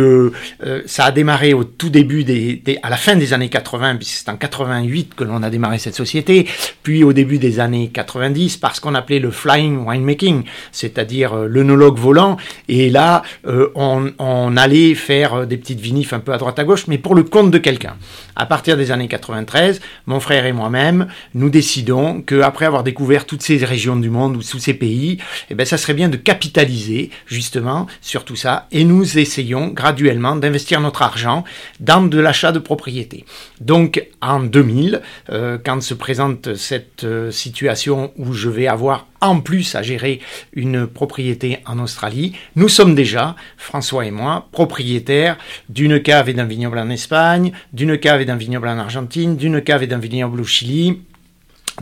ça 0.87 1.06
a 1.06 1.11
démarré 1.11 1.54
au 1.54 1.64
tout 1.64 1.90
début, 1.90 2.24
des, 2.24 2.62
à 2.82 2.90
la 2.90 2.96
fin 2.96 3.16
des 3.16 3.32
années 3.32 3.48
80, 3.48 3.96
puisque 3.96 4.18
c'est 4.18 4.30
en 4.30 4.37
88 4.37 5.14
que 5.14 5.24
l'on 5.24 5.42
a 5.42 5.50
démarré 5.50 5.78
cette 5.78 5.94
société, 5.94 6.46
puis 6.82 7.04
au 7.04 7.12
début 7.12 7.38
des 7.38 7.61
années 7.61 7.90
90 7.92 8.59
par 8.59 8.76
ce 8.76 8.80
qu'on 8.80 8.94
appelait 8.94 9.18
le 9.18 9.30
flying 9.30 9.87
winemaking, 9.87 10.44
c'est-à-dire 10.72 11.35
euh, 11.35 11.46
l'œnologue 11.46 11.98
volant. 11.98 12.37
Et 12.68 12.90
là, 12.90 13.22
euh, 13.46 13.70
on, 13.74 14.56
allait 14.56 14.94
faire 14.94 15.35
euh, 15.35 15.46
des 15.46 15.56
petites 15.56 15.80
vinifs 15.80 16.12
un 16.12 16.20
peu 16.20 16.32
à 16.32 16.38
droite 16.38 16.59
à 16.59 16.64
gauche, 16.64 16.87
mais 16.87 16.98
pour 16.98 17.14
le 17.14 17.22
compte 17.22 17.50
de 17.50 17.59
quelqu'un. 17.59 17.96
À 18.35 18.46
partir 18.46 18.76
des 18.76 18.90
années 18.90 19.09
93, 19.09 19.80
mon 20.06 20.20
frère 20.20 20.46
et 20.46 20.52
moi-même, 20.52 21.06
nous 21.35 21.50
décidons 21.50 21.86
qu'après 22.27 22.66
avoir 22.66 22.85
découvert 22.85 23.27
toutes 23.27 23.42
ces 23.42 23.57
régions 23.64 23.96
du 23.96 24.11
monde 24.11 24.37
ou 24.37 24.42
tous 24.42 24.59
ces 24.59 24.75
pays, 24.75 25.18
eh 25.51 25.55
ben, 25.55 25.64
ça 25.66 25.79
serait 25.79 25.94
bien 25.94 26.09
de 26.09 26.16
capitaliser 26.16 27.11
justement 27.27 27.87
sur 28.01 28.25
tout 28.25 28.37
ça. 28.37 28.66
Et 28.72 28.85
nous 28.85 29.18
essayons 29.18 29.68
graduellement 29.68 30.37
d'investir 30.37 30.81
notre 30.81 31.03
argent 31.03 31.44
dans 31.81 32.03
de 32.03 32.18
l'achat 32.18 32.53
de 32.53 32.59
propriété. 32.59 33.25
Donc 33.61 34.07
en 34.20 34.40
2000, 34.40 35.01
euh, 35.31 35.59
quand 35.64 35.83
se 35.83 35.94
présente 35.94 36.55
cette 36.55 37.05
euh, 37.05 37.31
situation 37.31 38.12
où 38.16 38.33
je 38.33 38.49
vais 38.49 38.66
avoir 38.66 39.07
en 39.20 39.40
plus 39.40 39.75
à 39.75 39.83
gérer 39.83 40.20
une 40.53 40.87
propriété 40.87 41.59
en 41.66 41.79
Australie, 41.79 42.35
nous 42.55 42.68
sommes 42.68 42.94
déjà, 42.94 43.35
François 43.57 44.05
et 44.05 44.11
moi, 44.11 44.49
propriétaires 44.53 45.38
d'une 45.68 46.03
cave 46.03 46.29
et 46.29 46.35
d'un 46.35 46.44
vignoble 46.44 46.79
en 46.79 46.90
Espagne, 46.90 47.53
d'une 47.72 47.99
cave 47.99 48.20
et 48.20 48.25
d'un 48.25 48.37
vignoble 48.37 48.68
en 48.68 48.79
Argentine, 48.79 49.37
d'une 49.37 49.62
cave 49.62 49.83
et 49.83 49.87
d'un 49.87 49.99
vignoble 49.99 50.40
au 50.40 50.44
Chili, 50.44 51.01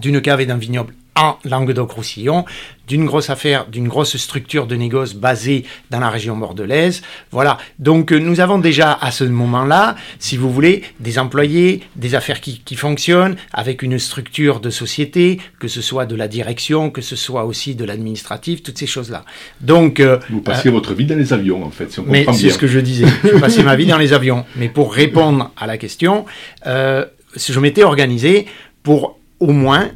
d'une 0.00 0.20
cave 0.20 0.40
et 0.40 0.46
d'un 0.46 0.56
vignoble 0.56 0.94
en 1.16 1.38
Languedoc-Roussillon, 1.44 2.44
d'une 2.88 3.06
grosse 3.06 3.30
affaire, 3.30 3.66
d'une 3.66 3.88
grosse 3.88 4.16
structure 4.16 4.66
de 4.66 4.74
négoce 4.74 5.14
basée 5.14 5.64
dans 5.90 6.00
la 6.00 6.10
région 6.10 6.36
bordelaise. 6.36 7.02
Voilà. 7.30 7.58
Donc 7.78 8.12
euh, 8.12 8.18
nous 8.18 8.40
avons 8.40 8.58
déjà 8.58 8.92
à 8.92 9.10
ce 9.10 9.24
moment-là, 9.24 9.96
si 10.18 10.36
vous 10.36 10.52
voulez, 10.52 10.82
des 11.00 11.18
employés, 11.18 11.80
des 11.96 12.14
affaires 12.14 12.40
qui, 12.40 12.76
fonctionnent, 12.76 13.36
avec 13.52 13.82
une 13.82 13.98
structure 13.98 14.60
de 14.60 14.70
société, 14.70 15.40
que 15.60 15.68
ce 15.68 15.80
soit 15.80 16.06
de 16.06 16.16
la 16.16 16.28
direction, 16.28 16.90
que 16.90 17.00
ce 17.00 17.16
soit 17.16 17.44
aussi 17.44 17.74
de 17.74 17.84
l'administratif, 17.84 18.62
toutes 18.62 18.78
ces 18.78 18.86
choses-là. 18.86 19.24
Donc 19.60 20.00
euh, 20.00 20.18
vous 20.30 20.40
passez 20.40 20.68
votre 20.68 20.94
vie 20.94 21.06
dans 21.06 21.16
les 21.16 21.32
avions, 21.32 21.64
en 21.64 21.70
fait. 21.70 21.92
Si 21.92 22.00
on 22.00 22.04
mais 22.06 22.26
c'est 22.32 22.50
ce 22.50 22.58
que 22.58 22.66
je 22.66 22.80
disais. 22.80 23.06
Je 23.22 23.38
passais 23.38 23.62
ma 23.62 23.76
vie 23.76 23.86
dans 23.86 23.98
les 23.98 24.12
avions. 24.12 24.44
Mais 24.56 24.68
pour 24.68 24.92
répondre 24.92 25.52
à 25.56 25.66
la 25.66 25.78
question, 25.78 26.24
euh, 26.66 27.04
je 27.36 27.60
m'étais 27.60 27.84
organisé 27.84 28.46
pour 28.82 29.18
au 29.40 29.50
moins, 29.50 29.90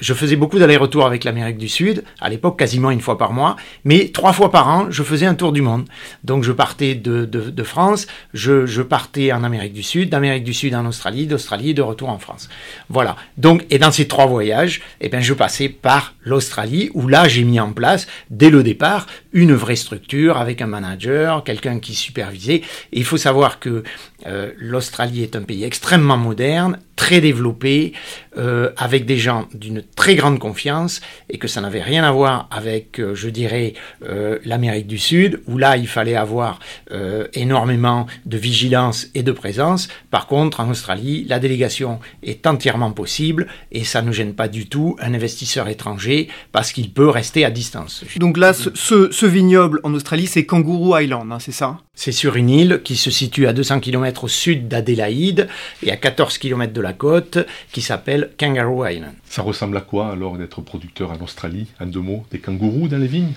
je 0.00 0.12
faisais 0.12 0.34
beaucoup 0.34 0.58
d'allers-retours 0.58 1.06
avec 1.06 1.22
l'Amérique 1.22 1.56
du 1.56 1.68
Sud, 1.68 2.02
à 2.20 2.28
l'époque 2.28 2.58
quasiment 2.58 2.90
une 2.90 3.00
fois 3.00 3.16
par 3.16 3.32
mois, 3.32 3.56
mais 3.84 4.10
trois 4.12 4.32
fois 4.32 4.50
par 4.50 4.68
an, 4.68 4.86
je 4.90 5.02
faisais 5.04 5.24
un 5.24 5.34
tour 5.34 5.52
du 5.52 5.62
monde. 5.62 5.86
Donc 6.24 6.42
je 6.42 6.50
partais 6.50 6.94
de, 6.96 7.62
France, 7.62 8.08
je, 8.34 8.66
je, 8.66 8.82
partais 8.82 9.32
en 9.32 9.44
Amérique 9.44 9.72
du 9.72 9.84
Sud, 9.84 10.10
d'Amérique 10.10 10.42
du 10.42 10.52
Sud 10.52 10.74
en 10.74 10.84
Australie, 10.84 11.26
d'Australie 11.26 11.74
de 11.74 11.82
retour 11.82 12.08
en 12.08 12.18
France. 12.18 12.48
Voilà. 12.88 13.16
Donc, 13.38 13.64
et 13.70 13.78
dans 13.78 13.92
ces 13.92 14.08
trois 14.08 14.26
voyages, 14.26 14.82
eh 15.00 15.08
ben, 15.08 15.20
je 15.20 15.32
passais 15.32 15.68
par 15.68 16.14
l'Australie, 16.24 16.90
où 16.94 17.06
là 17.06 17.28
j'ai 17.28 17.44
mis 17.44 17.60
en 17.60 17.72
place, 17.72 18.08
dès 18.30 18.50
le 18.50 18.64
départ, 18.64 19.06
une 19.32 19.54
vraie 19.54 19.76
structure 19.76 20.38
avec 20.38 20.60
un 20.60 20.66
manager, 20.66 21.44
quelqu'un 21.44 21.78
qui 21.78 21.94
supervisait. 21.94 22.62
Et 22.92 22.98
il 22.98 23.04
faut 23.04 23.16
savoir 23.16 23.60
que 23.60 23.84
euh, 24.26 24.52
l'Australie 24.58 25.22
est 25.22 25.36
un 25.36 25.42
pays 25.42 25.64
extrêmement 25.64 26.16
moderne, 26.16 26.78
très 26.96 27.20
développé, 27.20 27.92
euh, 28.36 28.70
avec 28.76 29.06
des 29.06 29.18
gens 29.18 29.48
d'une 29.54 29.82
très 29.82 30.14
grande 30.14 30.38
confiance, 30.38 31.00
et 31.28 31.38
que 31.38 31.48
ça 31.48 31.60
n'avait 31.60 31.82
rien 31.82 32.04
à 32.04 32.12
voir 32.12 32.48
avec, 32.50 33.00
euh, 33.00 33.14
je 33.14 33.28
dirais, 33.28 33.74
l'Amérique 34.44 34.86
du 34.86 34.98
Sud, 34.98 35.40
où 35.46 35.58
là, 35.58 35.76
il 35.76 35.86
fallait 35.86 36.16
avoir 36.16 36.58
énormément 37.34 38.06
de 38.26 38.36
vigilance 38.36 39.08
et 39.14 39.22
de 39.22 39.32
présence. 39.32 39.88
Par 40.10 40.26
contre, 40.26 40.60
en 40.60 40.68
Australie, 40.70 41.24
la 41.28 41.38
délégation 41.38 42.00
est 42.22 42.46
entièrement 42.46 42.92
possible, 42.92 43.46
et 43.70 43.84
ça 43.84 44.02
ne 44.02 44.12
gêne 44.12 44.34
pas 44.34 44.48
du 44.48 44.66
tout 44.66 44.96
un 45.00 45.14
investisseur 45.14 45.68
étranger, 45.68 46.28
parce 46.50 46.72
qu'il 46.72 46.90
peut 46.92 47.08
rester 47.08 47.44
à 47.44 47.50
distance. 47.50 48.04
Donc 48.16 48.36
là, 48.36 48.52
ce, 48.52 49.26
vignoble 49.26 49.80
en 49.84 49.94
Australie, 49.94 50.26
c'est 50.26 50.44
Kangaroo 50.44 50.98
Island, 50.98 51.30
hein, 51.30 51.38
c'est 51.38 51.52
ça? 51.52 51.78
C'est 51.94 52.12
sur 52.12 52.36
une 52.36 52.50
île 52.50 52.80
qui 52.82 52.96
se 52.96 53.10
situe 53.10 53.46
à 53.46 53.52
200 53.52 53.80
au 54.20 54.28
sud 54.28 54.68
d'Adélaïde 54.68 55.48
et 55.82 55.92
à 55.92 55.96
14 55.96 56.38
km 56.38 56.72
de 56.72 56.80
la 56.80 56.92
côte 56.92 57.38
qui 57.72 57.82
s'appelle 57.82 58.30
Kangaroo 58.38 58.86
Island. 58.86 59.14
Ça 59.32 59.40
ressemble 59.40 59.78
à 59.78 59.80
quoi 59.80 60.10
alors 60.12 60.36
d'être 60.36 60.60
producteur 60.60 61.10
en 61.10 61.24
Australie 61.24 61.66
En 61.80 61.86
deux 61.86 62.00
mots, 62.00 62.22
des 62.30 62.38
kangourous 62.38 62.88
dans 62.88 62.98
les 62.98 63.06
vignes? 63.06 63.32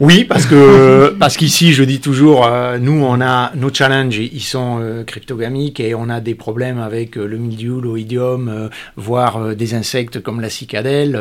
Oui, 0.00 0.24
parce 0.24 0.44
que 0.44 1.14
parce 1.20 1.36
qu'ici, 1.36 1.72
je 1.72 1.84
dis 1.84 2.00
toujours, 2.00 2.46
euh, 2.46 2.78
nous, 2.78 3.04
on 3.04 3.20
a 3.20 3.52
nos 3.54 3.72
challenges, 3.72 4.18
ils 4.18 4.42
sont 4.42 4.78
euh, 4.80 5.04
cryptogamiques 5.04 5.78
et 5.78 5.94
on 5.94 6.08
a 6.08 6.20
des 6.20 6.34
problèmes 6.34 6.78
avec 6.78 7.16
euh, 7.16 7.26
le 7.26 7.36
mildiou, 7.36 7.80
l'oïdium, 7.80 8.70
voire 8.96 9.54
des 9.54 9.74
insectes 9.74 10.20
comme 10.20 10.40
la 10.40 10.50
cicadelle. 10.50 11.20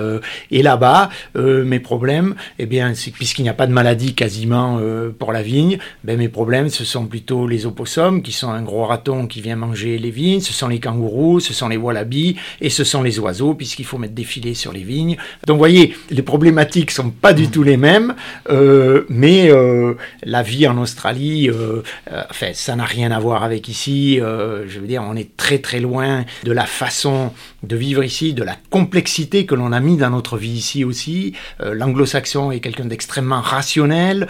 et 0.49 0.63
là-bas, 0.63 1.09
mes 1.35 1.79
problèmes, 1.79 2.33
eh 2.57 2.65
bien, 2.65 2.93
puisqu'il 3.13 3.43
n'y 3.43 3.49
a 3.49 3.53
pas 3.53 3.67
de 3.67 3.73
maladie 3.73 4.15
quasiment 4.15 4.79
pour 5.19 5.33
la 5.33 5.41
vigne, 5.41 5.77
ben, 6.03 6.17
mes 6.17 6.29
problèmes, 6.29 6.69
ce 6.69 6.85
sont 6.85 7.05
plutôt 7.05 7.47
les 7.47 7.65
opossums, 7.65 8.21
qui 8.21 8.31
sont 8.31 8.49
un 8.49 8.61
gros 8.63 8.85
raton 8.85 9.27
qui 9.27 9.41
vient 9.41 9.55
manger 9.55 9.97
les 9.97 10.11
vignes, 10.11 10.39
ce 10.39 10.53
sont 10.53 10.67
les 10.67 10.79
kangourous, 10.79 11.39
ce 11.39 11.53
sont 11.53 11.67
les 11.67 11.77
wallabies 11.77 12.37
et 12.61 12.69
ce 12.69 12.83
sont 12.83 13.03
les 13.03 13.19
oiseaux, 13.19 13.53
puisqu'il 13.53 13.85
faut 13.85 13.97
mettre 13.97 14.14
des 14.15 14.23
filets 14.23 14.55
sur 14.55 14.71
les 14.71 14.83
vignes. 14.83 15.17
Donc, 15.45 15.55
vous 15.55 15.59
voyez, 15.59 15.95
les 16.09 16.23
problématiques 16.23 16.91
sont 16.91 17.11
pas 17.11 17.33
du 17.33 17.49
tout 17.49 17.63
les 17.63 17.77
mêmes. 17.77 18.15
Euh, 18.49 19.05
mais 19.09 19.51
euh, 19.51 19.93
la 20.23 20.41
vie 20.41 20.67
en 20.67 20.77
Australie, 20.77 21.49
euh, 21.49 21.81
enfin, 22.29 22.51
ça 22.53 22.75
n'a 22.75 22.85
rien 22.85 23.11
à 23.11 23.19
voir 23.19 23.43
avec 23.43 23.67
ici. 23.67 24.17
je 24.17 24.79
veux 24.79 24.87
dire, 24.87 25.03
on 25.05 25.15
est 25.15 25.35
très 25.37 25.59
très 25.59 25.79
loin 25.79 26.25
de 26.43 26.51
la 26.51 26.65
façon 26.65 27.31
de 27.63 27.75
vivre 27.75 28.03
ici, 28.03 28.33
de 28.33 28.43
la 28.43 28.55
complexité 28.69 29.45
que 29.45 29.55
l'on 29.55 29.71
a 29.71 29.79
mis 29.79 29.97
dans 29.97 30.09
notre 30.09 30.37
vie 30.37 30.51
ici 30.51 30.83
aussi. 30.83 31.33
L'anglo-saxon 31.59 32.51
est 32.51 32.59
quelqu'un 32.59 32.85
d'extrêmement 32.85 33.41
rationnel, 33.41 34.27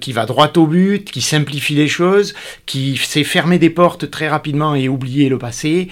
qui 0.00 0.12
va 0.12 0.26
droit 0.26 0.50
au 0.56 0.66
but, 0.66 1.10
qui 1.10 1.20
simplifie 1.20 1.74
les 1.74 1.88
choses, 1.88 2.34
qui 2.66 2.96
sait 2.96 3.24
fermer 3.24 3.58
des 3.58 3.70
portes 3.70 4.10
très 4.10 4.28
rapidement 4.28 4.74
et 4.74 4.88
oublier 4.88 5.28
le 5.28 5.38
passé. 5.38 5.88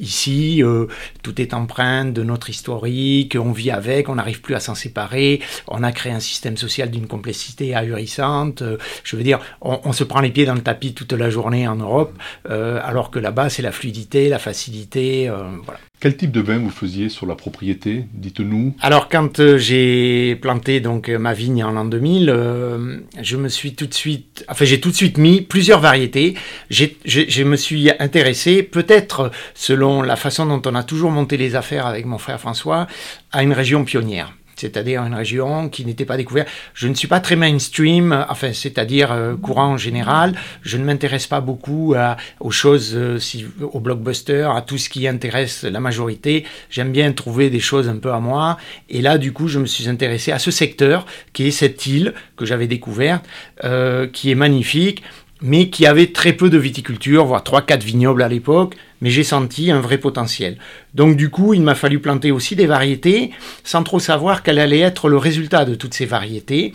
ici, 0.00 0.62
tout 1.22 1.40
est 1.40 1.52
empreint 1.52 2.04
de 2.04 2.22
notre 2.22 2.48
historique, 2.54 3.36
on 3.38 3.52
vit 3.52 3.70
avec, 3.70 4.08
on 4.08 4.14
n'arrive 4.14 4.40
plus 4.40 4.54
à 4.54 4.60
s'en 4.60 4.74
séparer, 4.74 5.40
on 5.68 5.82
a 5.82 5.92
créé 5.92 6.12
un 6.12 6.20
système 6.20 6.56
social 6.56 6.90
d'une 6.90 7.06
complexité 7.06 7.74
ahurissante. 7.74 8.62
Euh, 8.62 8.78
je 9.02 9.16
veux 9.16 9.22
dire, 9.22 9.40
on, 9.60 9.92
se 9.92 10.04
prend 10.04 10.20
les 10.20 10.30
pieds 10.30 10.44
dans 10.44 10.54
le 10.54 10.62
tapis 10.62 10.94
toute 10.94 11.12
la 11.12 11.30
journée 11.30 11.68
en 11.68 11.76
Europe, 11.76 12.12
euh, 12.50 12.80
alors 12.82 13.10
que 13.10 13.18
là-bas, 13.18 13.50
c'est 13.50 13.62
la 13.62 13.72
fluidité, 13.72 14.28
la 14.28 14.38
facilité. 14.38 15.28
Euh, 15.28 15.44
voilà. 15.64 15.80
Quel 16.04 16.18
type 16.18 16.32
de 16.32 16.42
vin 16.42 16.58
vous 16.58 16.68
faisiez 16.68 17.08
sur 17.08 17.24
la 17.24 17.34
propriété 17.34 18.04
Dites-nous. 18.12 18.74
Alors, 18.82 19.08
quand 19.08 19.56
j'ai 19.56 20.36
planté 20.36 20.80
donc 20.80 21.08
ma 21.08 21.32
vigne 21.32 21.64
en 21.64 21.70
l'an 21.70 21.86
2000, 21.86 22.26
je 23.22 23.36
me 23.38 23.48
suis 23.48 23.74
tout 23.74 23.86
de 23.86 23.94
suite, 23.94 24.44
j'ai 24.60 24.80
tout 24.80 24.90
de 24.90 24.94
suite 24.94 25.16
mis 25.16 25.40
plusieurs 25.40 25.80
variétés. 25.80 26.34
je 26.68 27.42
me 27.42 27.56
suis 27.56 27.90
intéressé, 27.98 28.62
peut-être 28.62 29.30
selon 29.54 30.02
la 30.02 30.16
façon 30.16 30.44
dont 30.44 30.60
on 30.70 30.74
a 30.74 30.82
toujours 30.82 31.10
monté 31.10 31.38
les 31.38 31.56
affaires 31.56 31.86
avec 31.86 32.04
mon 32.04 32.18
frère 32.18 32.38
François, 32.38 32.86
à 33.32 33.42
une 33.42 33.54
région 33.54 33.82
pionnière 33.86 34.34
c'est-à-dire 34.56 35.02
une 35.02 35.14
région 35.14 35.68
qui 35.68 35.84
n'était 35.84 36.04
pas 36.04 36.16
découverte. 36.16 36.48
Je 36.74 36.88
ne 36.88 36.94
suis 36.94 37.08
pas 37.08 37.20
très 37.20 37.36
mainstream, 37.36 38.24
enfin, 38.28 38.52
c'est-à-dire 38.52 39.12
euh, 39.12 39.36
courant 39.36 39.72
en 39.72 39.76
général. 39.76 40.34
Je 40.62 40.76
ne 40.76 40.84
m'intéresse 40.84 41.26
pas 41.26 41.40
beaucoup 41.40 41.94
aux 42.40 42.50
choses, 42.50 42.92
euh, 42.94 43.18
si, 43.18 43.46
au 43.60 43.80
blockbuster, 43.80 44.48
à 44.54 44.62
tout 44.62 44.78
ce 44.78 44.88
qui 44.88 45.06
intéresse 45.08 45.64
la 45.64 45.80
majorité. 45.80 46.44
J'aime 46.70 46.92
bien 46.92 47.12
trouver 47.12 47.50
des 47.50 47.60
choses 47.60 47.88
un 47.88 47.96
peu 47.96 48.12
à 48.12 48.20
moi. 48.20 48.58
Et 48.88 49.02
là, 49.02 49.18
du 49.18 49.32
coup, 49.32 49.48
je 49.48 49.58
me 49.58 49.66
suis 49.66 49.88
intéressé 49.88 50.32
à 50.32 50.38
ce 50.38 50.50
secteur 50.50 51.06
qui 51.32 51.46
est 51.46 51.50
cette 51.50 51.86
île 51.86 52.14
que 52.36 52.44
j'avais 52.44 52.66
découverte, 52.66 53.24
euh, 53.64 54.06
qui 54.06 54.30
est 54.30 54.34
magnifique 54.34 55.02
mais 55.46 55.68
qui 55.68 55.84
avait 55.84 56.06
très 56.06 56.32
peu 56.32 56.48
de 56.48 56.56
viticulture, 56.56 57.26
voire 57.26 57.42
3-4 57.42 57.82
vignobles 57.82 58.22
à 58.22 58.28
l'époque, 58.28 58.76
mais 59.00 59.10
j'ai 59.10 59.24
senti 59.24 59.70
un 59.70 59.80
vrai 59.80 59.98
potentiel. 59.98 60.58
Donc 60.94 61.16
du 61.16 61.30
coup, 61.30 61.54
il 61.54 61.62
m'a 61.62 61.74
fallu 61.74 61.98
planter 61.98 62.30
aussi 62.30 62.56
des 62.56 62.66
variétés, 62.66 63.30
sans 63.64 63.82
trop 63.82 63.98
savoir 63.98 64.42
quel 64.42 64.58
allait 64.58 64.80
être 64.80 65.08
le 65.08 65.16
résultat 65.16 65.64
de 65.64 65.74
toutes 65.74 65.94
ces 65.94 66.06
variétés 66.06 66.72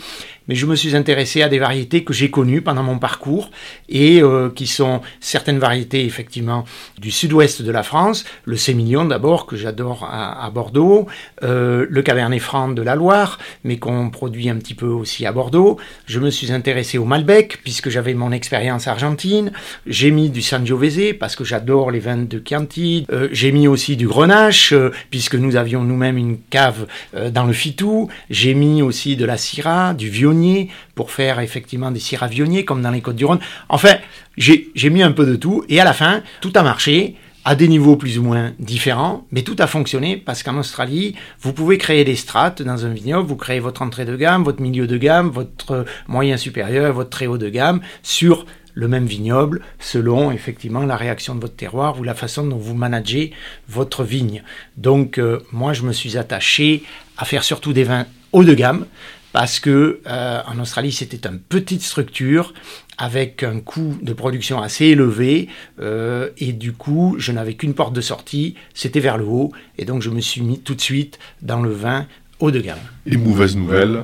mais 0.50 0.56
je 0.56 0.66
me 0.66 0.76
suis 0.76 0.96
intéressé 0.96 1.44
à 1.44 1.48
des 1.48 1.60
variétés 1.60 2.04
que 2.04 2.12
j'ai 2.12 2.32
connues 2.32 2.62
pendant 2.62 2.82
mon 2.82 2.98
parcours 2.98 3.52
et 3.88 4.22
euh, 4.22 4.50
qui 4.50 4.66
sont 4.66 5.02
certaines 5.20 5.60
variétés 5.60 6.04
effectivement 6.06 6.66
du 6.98 7.12
sud-ouest 7.12 7.62
de 7.62 7.72
la 7.72 7.84
France, 7.84 8.26
le 8.46 8.58
Sémillon 8.58 9.06
d'abord 9.06 9.46
que 9.46 9.56
j'adore 9.56 10.10
à, 10.12 10.50
Bordeaux, 10.50 11.06
euh, 11.44 11.86
le 11.88 12.02
Cabernet 12.02 12.42
Franc 12.42 12.70
de 12.70 12.82
la 12.82 12.96
Loire, 12.96 13.38
mais 13.64 13.78
qu'on 13.78 14.10
produit 14.10 14.50
un 14.50 14.56
petit 14.56 14.74
peu 14.74 14.88
aussi 14.88 15.28
à 15.28 15.32
Bordeaux. 15.32 15.78
Je 16.08 16.20
me 16.20 16.32
suis 16.32 16.52
intéressé 16.52 16.98
au 16.98 17.06
Malbec 17.06 17.60
puisque 17.64 17.90
j'avais 17.90 18.16
mon 18.16 18.32
expérience 18.32 18.88
argentine. 18.88 19.52
J'ai 19.86 20.10
mis 20.10 20.32
du 20.32 20.42
Sangiovese 20.42 21.14
parce 21.20 21.36
que 21.36 21.44
j'adore 21.44 21.92
les 21.92 22.00
de 22.18 22.42
Chianti. 22.44 23.06
Euh, 23.12 23.30
j'ai 23.32 23.52
mis 23.52 23.68
aussi 23.68 23.96
du 23.96 24.08
Grenache 24.08 24.74
puisque 25.10 25.36
nous 25.36 25.56
avions 25.56 25.84
nous-mêmes 25.84 26.18
une 26.18 26.38
cave 26.50 26.88
dans 27.32 27.46
le 27.46 27.54
Fitou. 27.54 28.10
J'ai 28.30 28.54
mis 28.54 28.82
aussi 28.82 29.16
de 29.16 29.26
la 29.26 29.38
Syrah, 29.38 29.94
du 29.94 30.10
Viognier 30.10 30.70
pour 30.96 31.12
faire 31.12 31.40
effectivement 31.40 31.92
des 31.92 32.00
ciravionniers 32.00 32.66
comme 32.66 32.82
dans 32.82 32.92
les 32.92 33.02
Côtes-du-Rhône. 33.02 33.40
Enfin, 33.70 33.96
j'ai 34.38 34.90
mis 34.90 35.04
un 35.04 35.12
peu 35.12 35.26
de 35.26 35.36
tout 35.36 35.64
et 35.70 35.80
à 35.80 35.84
la 35.84 35.94
fin, 35.94 36.22
tout 36.42 36.52
a 36.56 36.64
marché 36.64 37.16
à 37.46 37.56
des 37.56 37.68
niveaux 37.68 37.96
plus 37.96 38.20
ou 38.20 38.24
moins 38.24 38.52
différents, 38.60 39.26
mais 39.32 39.42
tout 39.42 39.56
a 39.60 39.68
fonctionné 39.68 40.18
parce 40.18 40.44
qu'en 40.44 40.58
Australie, 40.58 41.16
vous 41.42 41.54
pouvez 41.54 41.78
créer 41.78 42.04
des 42.04 42.16
strates 42.16 42.62
dans 42.62 42.86
un 42.86 42.90
vignoble, 42.90 43.28
vous 43.28 43.38
créez 43.38 43.60
votre 43.60 43.82
entrée 43.82 44.06
de 44.06 44.16
gamme, 44.16 44.44
votre 44.44 44.62
milieu 44.62 44.88
de 44.88 44.98
gamme, 44.98 45.30
votre 45.30 45.86
moyen 46.08 46.38
supérieur, 46.38 46.94
votre 46.94 47.10
très 47.10 47.28
haut 47.28 47.38
de 47.38 47.50
gamme 47.50 47.82
sur 48.04 48.46
le 48.80 48.88
même 48.88 49.06
vignoble 49.06 49.62
selon 49.78 50.32
effectivement 50.32 50.86
la 50.86 50.96
réaction 50.96 51.36
de 51.36 51.42
votre 51.42 51.56
terroir 51.56 52.00
ou 52.00 52.04
la 52.04 52.16
façon 52.16 52.48
dont 52.48 52.58
vous 52.58 52.76
managez 52.76 53.34
votre 53.68 54.04
vigne. 54.04 54.42
Donc 54.78 55.18
euh, 55.18 55.40
moi 55.52 55.74
je 55.74 55.84
me 55.84 55.92
suis 55.92 56.18
attaché 56.18 56.84
à 57.18 57.26
faire 57.26 57.44
surtout 57.44 57.74
des 57.74 57.84
vins 57.84 58.06
haut 58.32 58.46
de 58.46 58.54
gamme 58.54 58.86
parce 59.34 59.60
que 59.60 60.00
euh, 60.08 60.42
en 60.48 60.60
Australie 60.60 60.94
c'était 60.94 61.28
une 61.28 61.40
petite 61.40 61.82
structure 61.82 62.54
avec 62.98 63.44
un 63.44 63.60
coût 63.60 63.98
de 64.02 64.14
production 64.14 64.62
assez 64.62 64.86
élevé 64.86 65.50
euh, 65.82 66.30
et 66.38 66.54
du 66.54 66.72
coup 66.72 67.16
je 67.20 67.34
n'avais 67.34 67.56
qu'une 67.56 67.74
porte 67.74 67.94
de 67.94 68.02
sortie, 68.02 68.56
c'était 68.74 69.02
vers 69.02 69.18
le 69.18 69.26
haut 69.26 69.52
et 69.78 69.84
donc 69.84 70.02
je 70.02 70.10
me 70.10 70.22
suis 70.22 70.42
mis 70.42 70.60
tout 70.60 70.74
de 70.74 70.82
suite 70.82 71.20
dans 71.42 71.62
le 71.62 71.72
vin 71.72 72.08
haut 72.40 72.52
de 72.52 72.62
gamme. 72.62 72.80
Et 73.06 73.18
mauvaise 73.18 73.58
nouvelle, 73.58 74.04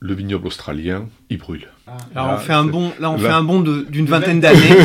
le 0.00 0.14
vignoble 0.14 0.48
australien, 0.48 1.08
il 1.30 1.38
brûle. 1.38 1.71
Ah, 2.14 2.14
là, 2.14 2.34
on 2.34 2.38
fait 2.38 2.52
un 2.52 2.64
bon, 2.64 2.92
là, 3.00 3.10
on 3.12 3.18
fait 3.18 3.28
un 3.28 3.42
bond 3.42 3.60
d'une 3.60 4.06
vingtaine 4.06 4.40
d'années. 4.40 4.76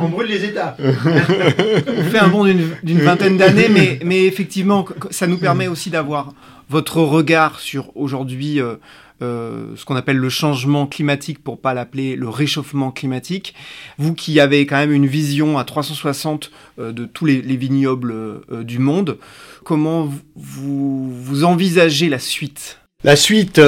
on 0.00 0.08
brûle 0.08 0.28
les 0.28 0.44
étapes. 0.44 0.80
on 0.80 2.04
fait 2.04 2.18
un 2.18 2.28
bond 2.28 2.44
d'une 2.44 3.00
vingtaine 3.00 3.36
d'années, 3.36 3.68
mais, 3.68 4.00
mais 4.04 4.24
effectivement, 4.24 4.86
ça 5.10 5.26
nous 5.26 5.38
permet 5.38 5.68
aussi 5.68 5.90
d'avoir 5.90 6.32
votre 6.70 7.00
regard 7.02 7.58
sur 7.58 7.94
aujourd'hui 7.96 8.60
euh, 8.60 8.76
euh, 9.22 9.74
ce 9.76 9.84
qu'on 9.84 9.96
appelle 9.96 10.16
le 10.16 10.28
changement 10.30 10.86
climatique 10.86 11.42
pour 11.42 11.60
pas 11.60 11.74
l'appeler 11.74 12.16
le 12.16 12.28
réchauffement 12.28 12.92
climatique. 12.92 13.54
Vous 13.98 14.14
qui 14.14 14.38
avez 14.40 14.64
quand 14.66 14.76
même 14.76 14.92
une 14.92 15.06
vision 15.06 15.58
à 15.58 15.64
360 15.64 16.50
euh, 16.78 16.92
de 16.92 17.04
tous 17.04 17.26
les, 17.26 17.40
vignobles 17.40 18.14
du 18.62 18.78
monde, 18.78 19.18
comment 19.64 20.08
vous, 20.36 21.12
vous 21.12 21.44
envisagez 21.44 22.08
la 22.08 22.20
suite? 22.20 22.78
La 23.02 23.16
suite, 23.16 23.60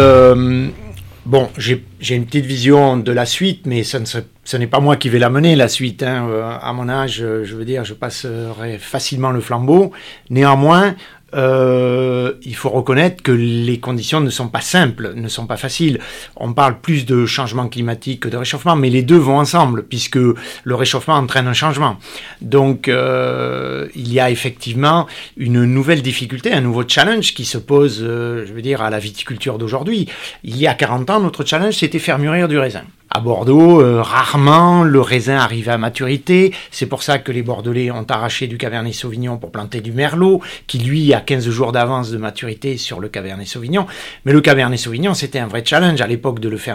bon, 1.26 1.50
j'ai 1.56 2.14
une 2.14 2.26
petite 2.26 2.46
vision 2.46 2.96
de 2.96 3.12
la 3.12 3.26
suite, 3.26 3.66
mais 3.66 3.82
ça 3.84 4.00
ne 4.00 4.04
ce 4.04 4.56
n'est 4.56 4.66
pas 4.66 4.80
moi 4.80 4.96
qui 4.96 5.08
vais 5.08 5.18
la 5.18 5.30
mener, 5.30 5.54
la 5.54 5.68
suite. 5.68 6.02
Hein. 6.02 6.28
À 6.60 6.72
mon 6.72 6.88
âge, 6.88 7.18
je 7.18 7.54
veux 7.54 7.64
dire, 7.64 7.84
je 7.84 7.94
passerai 7.94 8.78
facilement 8.78 9.30
le 9.30 9.40
flambeau. 9.40 9.92
Néanmoins, 10.30 10.96
euh, 11.34 12.32
il 12.42 12.54
faut 12.54 12.70
reconnaître 12.70 13.22
que 13.22 13.32
les 13.32 13.78
conditions 13.78 14.20
ne 14.20 14.30
sont 14.30 14.48
pas 14.48 14.60
simples, 14.60 15.12
ne 15.14 15.28
sont 15.28 15.46
pas 15.46 15.56
faciles. 15.56 15.98
On 16.36 16.52
parle 16.52 16.80
plus 16.80 17.06
de 17.06 17.26
changement 17.26 17.68
climatique 17.68 18.20
que 18.20 18.28
de 18.28 18.36
réchauffement, 18.36 18.76
mais 18.76 18.90
les 18.90 19.02
deux 19.02 19.16
vont 19.16 19.38
ensemble, 19.38 19.84
puisque 19.84 20.16
le 20.16 20.74
réchauffement 20.74 21.14
entraîne 21.14 21.46
un 21.46 21.52
changement. 21.52 21.96
Donc, 22.40 22.88
euh, 22.88 23.88
il 23.94 24.12
y 24.12 24.20
a 24.20 24.30
effectivement 24.30 25.06
une 25.36 25.64
nouvelle 25.64 26.02
difficulté, 26.02 26.52
un 26.52 26.60
nouveau 26.60 26.84
challenge 26.86 27.34
qui 27.34 27.44
se 27.44 27.58
pose, 27.58 28.00
euh, 28.02 28.44
je 28.46 28.52
veux 28.52 28.62
dire, 28.62 28.82
à 28.82 28.90
la 28.90 28.98
viticulture 28.98 29.58
d'aujourd'hui. 29.58 30.08
Il 30.44 30.56
y 30.56 30.66
a 30.66 30.74
40 30.74 31.10
ans, 31.10 31.20
notre 31.20 31.44
challenge, 31.44 31.74
c'était 31.74 31.98
faire 31.98 32.18
mûrir 32.18 32.48
du 32.48 32.58
raisin 32.58 32.82
à 33.14 33.20
Bordeaux, 33.20 33.80
euh, 33.80 34.00
rarement 34.00 34.84
le 34.84 35.00
raisin 35.00 35.36
arrive 35.36 35.68
à 35.68 35.78
maturité. 35.78 36.52
C'est 36.70 36.86
pour 36.86 37.02
ça 37.02 37.18
que 37.18 37.30
les 37.30 37.42
Bordelais 37.42 37.90
ont 37.90 38.06
arraché 38.08 38.46
du 38.46 38.56
Cabernet 38.56 38.94
Sauvignon 38.94 39.36
pour 39.36 39.50
planter 39.50 39.80
du 39.80 39.92
Merlot, 39.92 40.40
qui 40.66 40.78
lui 40.78 41.12
a 41.12 41.20
15 41.20 41.48
jours 41.50 41.72
d'avance 41.72 42.10
de 42.10 42.16
maturité 42.16 42.76
sur 42.76 43.00
le 43.00 43.08
Cabernet 43.08 43.46
Sauvignon. 43.46 43.86
Mais 44.24 44.32
le 44.32 44.40
Cabernet 44.40 44.78
Sauvignon, 44.78 45.14
c'était 45.14 45.38
un 45.38 45.46
vrai 45.46 45.62
challenge 45.64 46.00
à 46.00 46.06
l'époque 46.06 46.40
de 46.40 46.48
le 46.48 46.56
faire 46.56 46.72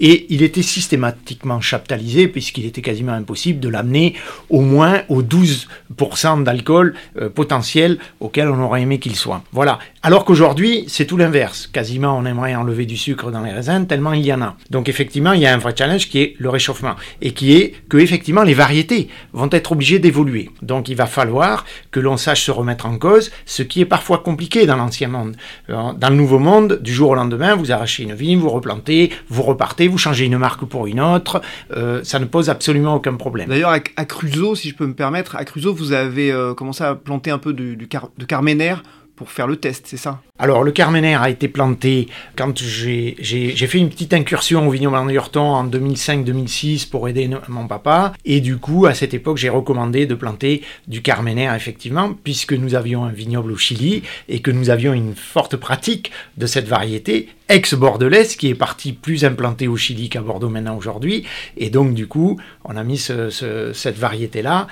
et 0.00 0.26
il 0.30 0.42
était 0.42 0.62
systématiquement 0.62 1.60
chaptalisé, 1.60 2.28
puisqu'il 2.28 2.66
était 2.66 2.82
quasiment 2.82 3.12
impossible 3.12 3.60
de 3.60 3.68
l'amener 3.68 4.14
au 4.48 4.60
moins 4.60 5.02
aux 5.08 5.22
12% 5.22 6.44
d'alcool 6.44 6.94
euh, 7.18 7.28
potentiel 7.28 7.98
auquel 8.20 8.48
on 8.48 8.60
aurait 8.62 8.82
aimé 8.82 8.98
qu'il 8.98 9.16
soit. 9.16 9.42
Voilà. 9.52 9.78
Alors 10.06 10.26
qu'aujourd'hui, 10.26 10.84
c'est 10.86 11.06
tout 11.06 11.16
l'inverse. 11.16 11.66
Quasiment, 11.66 12.18
on 12.18 12.26
aimerait 12.26 12.54
enlever 12.54 12.84
du 12.84 12.94
sucre 12.94 13.30
dans 13.30 13.40
les 13.40 13.52
raisins, 13.52 13.86
tellement 13.86 14.12
il 14.12 14.20
y 14.20 14.34
en 14.34 14.42
a. 14.42 14.54
Donc 14.68 14.90
effectivement, 14.90 15.32
il 15.32 15.40
y 15.40 15.46
a 15.46 15.54
un 15.54 15.56
vrai 15.56 15.72
challenge 15.74 16.10
qui 16.10 16.20
est 16.20 16.34
le 16.38 16.50
réchauffement 16.50 16.94
et 17.22 17.30
qui 17.30 17.54
est 17.54 17.72
que 17.88 17.96
effectivement 17.96 18.42
les 18.42 18.52
variétés 18.52 19.08
vont 19.32 19.48
être 19.50 19.72
obligées 19.72 19.98
d'évoluer. 19.98 20.50
Donc 20.60 20.90
il 20.90 20.94
va 20.94 21.06
falloir 21.06 21.64
que 21.90 22.00
l'on 22.00 22.18
sache 22.18 22.42
se 22.42 22.50
remettre 22.50 22.84
en 22.84 22.98
cause, 22.98 23.30
ce 23.46 23.62
qui 23.62 23.80
est 23.80 23.86
parfois 23.86 24.18
compliqué 24.18 24.66
dans 24.66 24.76
l'ancien 24.76 25.08
monde. 25.08 25.36
Euh, 25.70 25.94
dans 25.94 26.10
le 26.10 26.16
nouveau 26.16 26.38
monde, 26.38 26.80
du 26.82 26.92
jour 26.92 27.08
au 27.08 27.14
lendemain, 27.14 27.54
vous 27.54 27.72
arrachez 27.72 28.02
une 28.02 28.12
vigne, 28.12 28.38
vous 28.38 28.50
replantez, 28.50 29.10
vous 29.30 29.42
repartez, 29.42 29.88
vous 29.88 29.96
changez 29.96 30.26
une 30.26 30.36
marque 30.36 30.66
pour 30.66 30.86
une 30.86 31.00
autre, 31.00 31.40
euh, 31.74 32.04
ça 32.04 32.18
ne 32.18 32.26
pose 32.26 32.50
absolument 32.50 32.96
aucun 32.96 33.14
problème. 33.14 33.48
D'ailleurs, 33.48 33.70
à, 33.70 34.04
Cruzo, 34.04 34.54
si 34.54 34.68
je 34.68 34.74
peux 34.74 34.86
me 34.86 34.92
permettre, 34.92 35.34
à 35.34 35.46
Cruzo, 35.46 35.72
vous 35.72 35.92
avez 35.92 36.30
euh, 36.30 36.52
commencé 36.52 36.84
à 36.84 36.94
planter 36.94 37.30
un 37.30 37.38
peu 37.38 37.54
de, 37.54 37.74
de 37.74 38.24
carménaire 38.26 38.82
pour 39.16 39.30
faire 39.30 39.46
le 39.46 39.56
test, 39.56 39.86
c'est 39.86 39.96
ça 39.96 40.20
Alors, 40.38 40.64
le 40.64 40.72
Carmener 40.72 41.14
a 41.14 41.30
été 41.30 41.46
planté 41.46 42.08
quand 42.36 42.58
j'ai 42.58 43.14
fait 43.20 43.78
une 43.78 43.88
petite 43.88 44.12
incursion 44.12 44.66
au 44.66 44.70
vignoble 44.70 44.96
en 44.96 45.04
en 45.04 45.66
2005-2006 45.66 46.88
pour 46.88 47.08
aider 47.08 47.30
mon 47.48 47.66
papa. 47.68 48.12
Et 48.24 48.40
du 48.40 48.56
coup, 48.56 48.86
à 48.86 48.94
cette 48.94 49.14
époque, 49.14 49.36
j'ai 49.36 49.48
recommandé 49.48 50.06
de 50.06 50.14
planter 50.14 50.62
du 50.88 51.00
Carmener, 51.02 51.50
effectivement, 51.54 52.12
puisque 52.12 52.54
nous 52.54 52.74
avions 52.74 53.04
un 53.04 53.12
vignoble 53.12 53.52
au 53.52 53.56
Chili 53.56 54.02
et 54.28 54.40
que 54.40 54.50
nous 54.50 54.70
avions 54.70 54.92
une 54.92 55.14
forte 55.14 55.56
pratique 55.56 56.10
de 56.36 56.46
cette 56.46 56.66
variété 56.66 57.28
ex-bordelaise 57.48 58.36
qui 58.36 58.48
est 58.48 58.54
partie 58.54 58.92
plus 58.92 59.24
implantée 59.24 59.68
au 59.68 59.76
Chili 59.76 60.08
qu'à 60.08 60.22
Bordeaux 60.22 60.48
maintenant 60.48 60.76
aujourd'hui. 60.76 61.24
Et 61.56 61.70
donc, 61.70 61.94
du 61.94 62.06
coup, 62.08 62.40
on 62.64 62.76
a 62.76 62.82
mis 62.82 62.98
cette 62.98 63.98
variété-là 63.98 64.66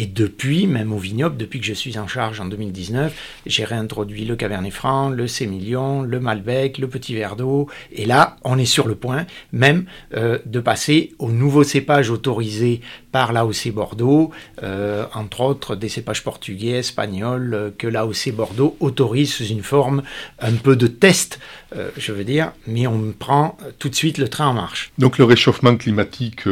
et 0.00 0.06
depuis, 0.06 0.68
même 0.68 0.92
au 0.92 0.96
vignoble, 0.96 1.36
depuis 1.36 1.58
que 1.58 1.66
je 1.66 1.72
suis 1.72 1.98
en 1.98 2.06
charge 2.06 2.38
en 2.38 2.44
2019, 2.44 3.40
j'ai 3.46 3.64
réintroduit 3.64 4.24
le 4.24 4.36
Cabernet 4.36 4.72
Franc, 4.72 5.10
le 5.10 5.26
Sémillon, 5.26 6.02
le 6.02 6.20
Malbec, 6.20 6.78
le 6.78 6.86
Petit 6.86 7.16
Verre 7.16 7.34
d'eau. 7.34 7.68
Et 7.90 8.06
là, 8.06 8.36
on 8.44 8.58
est 8.58 8.64
sur 8.64 8.86
le 8.86 8.94
point 8.94 9.26
même 9.50 9.86
euh, 10.14 10.38
de 10.46 10.60
passer 10.60 11.14
aux 11.18 11.32
nouveaux 11.32 11.64
cépages 11.64 12.10
autorisés 12.10 12.80
par 13.12 13.32
l'AOC 13.32 13.72
Bordeaux, 13.72 14.30
euh, 14.62 15.06
entre 15.14 15.40
autres 15.40 15.76
des 15.76 15.88
cépages 15.88 16.22
portugais, 16.22 16.78
espagnols, 16.78 17.54
euh, 17.54 17.70
que 17.76 17.86
l'AOC 17.86 18.32
Bordeaux 18.32 18.76
autorise 18.80 19.32
sous 19.32 19.46
une 19.46 19.62
forme 19.62 20.02
un 20.40 20.54
peu 20.54 20.76
de 20.76 20.86
test, 20.86 21.38
je 21.98 22.12
veux 22.12 22.24
dire, 22.24 22.52
mais 22.66 22.86
on 22.86 23.12
prend 23.18 23.58
tout 23.78 23.90
de 23.90 23.94
suite 23.94 24.16
le 24.16 24.28
train 24.28 24.46
en 24.48 24.54
marche. 24.54 24.90
Donc 24.96 25.18
le 25.18 25.24
réchauffement 25.24 25.76
climatique, 25.76 26.48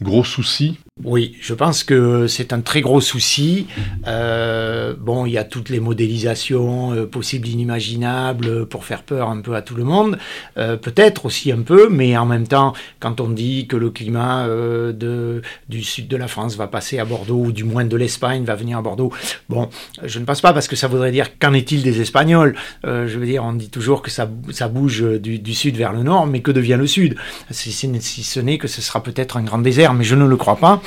gros 0.00 0.24
souci? 0.24 0.78
Oui, 1.04 1.36
je 1.40 1.54
pense 1.54 1.82
que 1.82 2.26
c'est 2.26 2.52
un 2.52 2.60
très 2.60 2.82
gros 2.82 3.00
souci. 3.00 3.66
Euh, 4.06 4.94
bon, 4.98 5.24
il 5.24 5.32
y 5.32 5.38
a 5.38 5.44
toutes 5.44 5.70
les 5.70 5.80
modélisations 5.80 6.92
euh, 6.92 7.06
possibles, 7.06 7.48
inimaginables, 7.48 8.66
pour 8.66 8.84
faire 8.84 9.02
peur 9.02 9.30
un 9.30 9.40
peu 9.40 9.54
à 9.54 9.62
tout 9.62 9.74
le 9.74 9.84
monde. 9.84 10.18
Euh, 10.58 10.76
peut-être 10.76 11.26
aussi 11.26 11.52
un 11.52 11.62
peu, 11.62 11.88
mais 11.88 12.16
en 12.18 12.26
même 12.26 12.46
temps, 12.46 12.74
quand 12.98 13.20
on 13.20 13.30
dit 13.30 13.66
que 13.66 13.76
le 13.76 13.90
climat 13.90 14.46
de, 14.46 15.42
du 15.68 15.82
sud 15.82 15.99
de 16.08 16.16
la 16.16 16.28
France 16.28 16.56
va 16.56 16.66
passer 16.66 16.98
à 16.98 17.04
Bordeaux, 17.04 17.44
ou 17.46 17.52
du 17.52 17.64
moins 17.64 17.84
de 17.84 17.96
l'Espagne 17.96 18.44
va 18.44 18.54
venir 18.54 18.78
à 18.78 18.82
Bordeaux. 18.82 19.12
Bon, 19.48 19.68
je 20.02 20.18
ne 20.18 20.24
pense 20.24 20.40
pas 20.40 20.52
parce 20.52 20.68
que 20.68 20.76
ça 20.76 20.88
voudrait 20.88 21.12
dire 21.12 21.38
qu'en 21.38 21.52
est-il 21.54 21.82
des 21.82 22.00
Espagnols? 22.00 22.56
Euh, 22.84 23.06
Je 23.06 23.18
veux 23.18 23.26
dire, 23.26 23.44
on 23.44 23.52
dit 23.52 23.70
toujours 23.70 24.02
que 24.02 24.10
ça, 24.10 24.28
ça 24.50 24.68
bouge 24.68 25.02
du, 25.02 25.54
sud 25.54 25.76
vers 25.76 25.92
le 25.92 26.02
nord, 26.02 26.26
mais 26.26 26.40
que 26.40 26.50
devient 26.50 26.76
le 26.78 26.86
sud? 26.86 27.16
Si, 27.50 27.72
ce 27.72 28.40
n'est 28.40 28.58
que 28.58 28.68
ce 28.68 28.82
sera 28.82 29.02
peut-être 29.02 29.36
un 29.36 29.42
grand 29.42 29.58
désert, 29.58 29.94
mais 29.94 30.04
je 30.04 30.14
ne 30.14 30.24
le 30.24 30.36
crois 30.36 30.56
pas. 30.56 30.82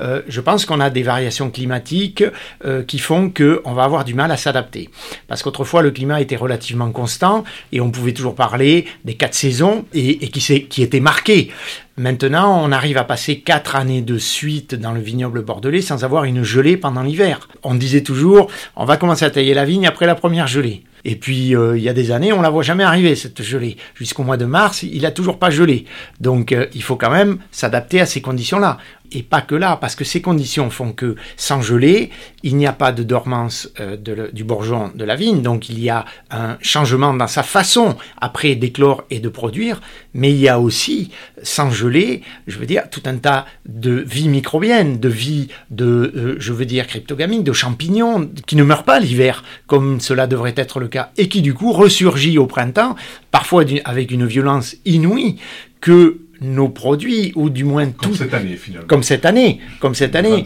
Euh, 0.00 0.22
je 0.28 0.40
pense 0.40 0.64
qu'on 0.64 0.80
a 0.80 0.90
des 0.90 1.02
variations 1.02 1.50
climatiques 1.50 2.24
euh, 2.64 2.82
qui 2.82 2.98
font 2.98 3.30
qu'on 3.30 3.72
va 3.72 3.84
avoir 3.84 4.04
du 4.04 4.14
mal 4.14 4.30
à 4.30 4.36
s'adapter. 4.36 4.90
Parce 5.28 5.42
qu'autrefois, 5.42 5.82
le 5.82 5.90
climat 5.90 6.20
était 6.20 6.36
relativement 6.36 6.90
constant 6.90 7.44
et 7.72 7.80
on 7.80 7.90
pouvait 7.90 8.12
toujours 8.12 8.34
parler 8.34 8.86
des 9.04 9.14
quatre 9.14 9.34
saisons 9.34 9.84
et, 9.92 10.28
qui 10.28 10.82
étaient 10.82 11.00
marquées. 11.00 11.50
Maintenant, 11.98 12.62
on 12.62 12.72
arrive 12.72 12.98
à 12.98 13.04
passer 13.04 13.40
quatre 13.40 13.74
années 13.74 14.02
de 14.02 14.18
suite 14.18 14.74
dans 14.74 14.92
le 14.92 15.00
vignoble 15.00 15.42
bordelais 15.42 15.80
sans 15.80 16.04
avoir 16.04 16.24
une 16.24 16.42
gelée 16.42 16.76
pendant 16.76 17.02
l'hiver. 17.02 17.48
On 17.62 17.74
disait 17.74 18.02
toujours, 18.02 18.50
on 18.76 18.84
va 18.84 18.98
commencer 18.98 19.24
à 19.24 19.30
tailler 19.30 19.54
la 19.54 19.64
vigne 19.64 19.86
après 19.86 20.04
la 20.04 20.14
première 20.14 20.46
gelée. 20.46 20.82
Et 21.06 21.16
puis, 21.16 21.56
euh, 21.56 21.78
il 21.78 21.82
y 21.84 21.88
a 21.88 21.94
des 21.94 22.10
années, 22.10 22.32
on 22.34 22.42
la 22.42 22.50
voit 22.50 22.64
jamais 22.64 22.84
arriver, 22.84 23.14
cette 23.14 23.40
gelée. 23.42 23.76
Jusqu'au 23.94 24.24
mois 24.24 24.36
de 24.36 24.44
mars, 24.44 24.82
il 24.82 25.06
a 25.06 25.10
toujours 25.10 25.38
pas 25.38 25.50
gelé. 25.50 25.86
Donc, 26.20 26.52
euh, 26.52 26.66
il 26.74 26.82
faut 26.82 26.96
quand 26.96 27.12
même 27.12 27.38
s'adapter 27.50 28.00
à 28.00 28.06
ces 28.06 28.20
conditions-là. 28.20 28.76
Et 29.12 29.22
pas 29.22 29.40
que 29.40 29.54
là, 29.54 29.76
parce 29.80 29.94
que 29.94 30.04
ces 30.04 30.20
conditions 30.20 30.70
font 30.70 30.92
que, 30.92 31.16
sans 31.36 31.62
gelée, 31.62 32.10
il 32.42 32.56
n'y 32.56 32.66
a 32.66 32.72
pas 32.72 32.92
de 32.92 33.02
dormance 33.02 33.70
euh, 33.80 33.96
du 34.32 34.44
bourgeon 34.44 34.92
de 34.94 35.04
la 35.04 35.16
vigne. 35.16 35.42
Donc, 35.42 35.68
il 35.68 35.80
y 35.80 35.90
a 35.90 36.04
un 36.30 36.56
changement 36.60 37.14
dans 37.14 37.26
sa 37.26 37.42
façon, 37.42 37.96
après, 38.20 38.54
d'éclore 38.54 39.04
et 39.10 39.20
de 39.20 39.28
produire. 39.28 39.80
Mais 40.14 40.30
il 40.30 40.38
y 40.38 40.48
a 40.48 40.60
aussi, 40.60 41.10
sans 41.42 41.70
gelée, 41.70 42.22
je 42.46 42.58
veux 42.58 42.66
dire, 42.66 42.88
tout 42.90 43.02
un 43.06 43.16
tas 43.16 43.46
de 43.66 43.92
vie 43.92 44.28
microbienne, 44.28 44.98
de 44.98 45.08
vie 45.08 45.48
de, 45.70 46.36
je 46.38 46.52
veux 46.52 46.66
dire, 46.66 46.86
cryptogamique, 46.86 47.44
de 47.44 47.52
champignons, 47.52 48.30
qui 48.46 48.56
ne 48.56 48.64
meurent 48.64 48.84
pas 48.84 49.00
l'hiver, 49.00 49.44
comme 49.66 50.00
cela 50.00 50.26
devrait 50.26 50.54
être 50.56 50.80
le 50.80 50.88
cas 50.88 51.10
et 51.16 51.28
qui 51.28 51.42
du 51.42 51.54
coup 51.54 51.72
ressurgit 51.72 52.38
au 52.38 52.46
printemps, 52.46 52.96
parfois 53.30 53.64
avec 53.84 54.10
une 54.10 54.26
violence 54.26 54.76
inouïe, 54.84 55.38
que 55.80 56.18
nos 56.40 56.68
produits, 56.68 57.32
ou 57.34 57.50
du 57.50 57.64
moins 57.64 57.90
comme 57.90 58.14
cette 58.14 58.34
année 58.34 58.56
finalement. 58.56 58.86
Comme 58.86 59.02
cette 59.02 59.24
année, 59.24 59.60
comme 59.80 59.94
cette 59.94 60.14
année. 60.14 60.44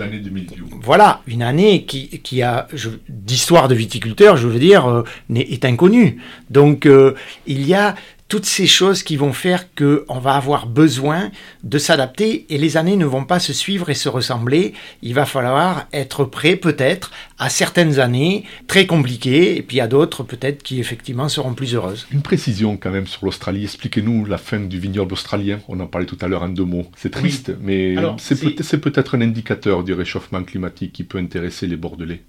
Voilà, 0.82 1.22
une 1.26 1.42
année 1.42 1.84
qui, 1.84 2.08
qui 2.20 2.42
a, 2.42 2.68
d'histoire 3.08 3.68
de 3.68 3.74
viticulteur, 3.74 4.36
je 4.36 4.48
veux 4.48 4.58
dire, 4.58 4.86
euh, 4.86 5.04
est, 5.34 5.64
inconnue. 5.64 6.18
Donc 6.48 6.86
euh, 6.86 7.14
il 7.46 7.66
y 7.66 7.74
a 7.74 7.94
toutes 8.30 8.46
ces 8.46 8.68
choses 8.68 9.02
qui 9.02 9.16
vont 9.16 9.32
faire 9.32 9.66
qu'on 9.74 10.20
va 10.20 10.34
avoir 10.36 10.66
besoin 10.66 11.32
de 11.64 11.78
s'adapter 11.78 12.46
et 12.48 12.58
les 12.58 12.76
années 12.76 12.96
ne 12.96 13.04
vont 13.04 13.24
pas 13.24 13.40
se 13.40 13.52
suivre 13.52 13.90
et 13.90 13.94
se 13.94 14.08
ressembler. 14.08 14.72
Il 15.02 15.14
va 15.14 15.26
falloir 15.26 15.88
être 15.92 16.24
prêt 16.24 16.54
peut-être 16.54 17.10
à 17.40 17.50
certaines 17.50 17.98
années 17.98 18.44
très 18.68 18.86
compliquées 18.86 19.56
et 19.56 19.62
puis 19.62 19.80
à 19.80 19.88
d'autres 19.88 20.22
peut-être 20.22 20.62
qui 20.62 20.78
effectivement 20.78 21.28
seront 21.28 21.54
plus 21.54 21.74
heureuses. 21.74 22.06
Une 22.12 22.22
précision 22.22 22.76
quand 22.76 22.92
même 22.92 23.08
sur 23.08 23.26
l'Australie. 23.26 23.64
Expliquez-nous 23.64 24.24
la 24.26 24.38
fin 24.38 24.60
du 24.60 24.78
vignoble 24.78 25.12
australien. 25.14 25.58
On 25.66 25.80
en 25.80 25.88
parlait 25.88 26.06
tout 26.06 26.18
à 26.20 26.28
l'heure 26.28 26.44
en 26.44 26.50
deux 26.50 26.64
mots. 26.64 26.86
C'est 26.96 27.10
triste, 27.10 27.52
mais 27.60 27.96
c'est 28.18 28.80
peut-être 28.80 29.16
un 29.16 29.22
indicateur 29.22 29.82
du 29.82 29.92
réchauffement 29.92 30.44
climatique 30.44 30.92
qui 30.92 31.02
peut 31.02 31.18
intéresser 31.18 31.66
les 31.66 31.76
Bordelais. 31.76 32.22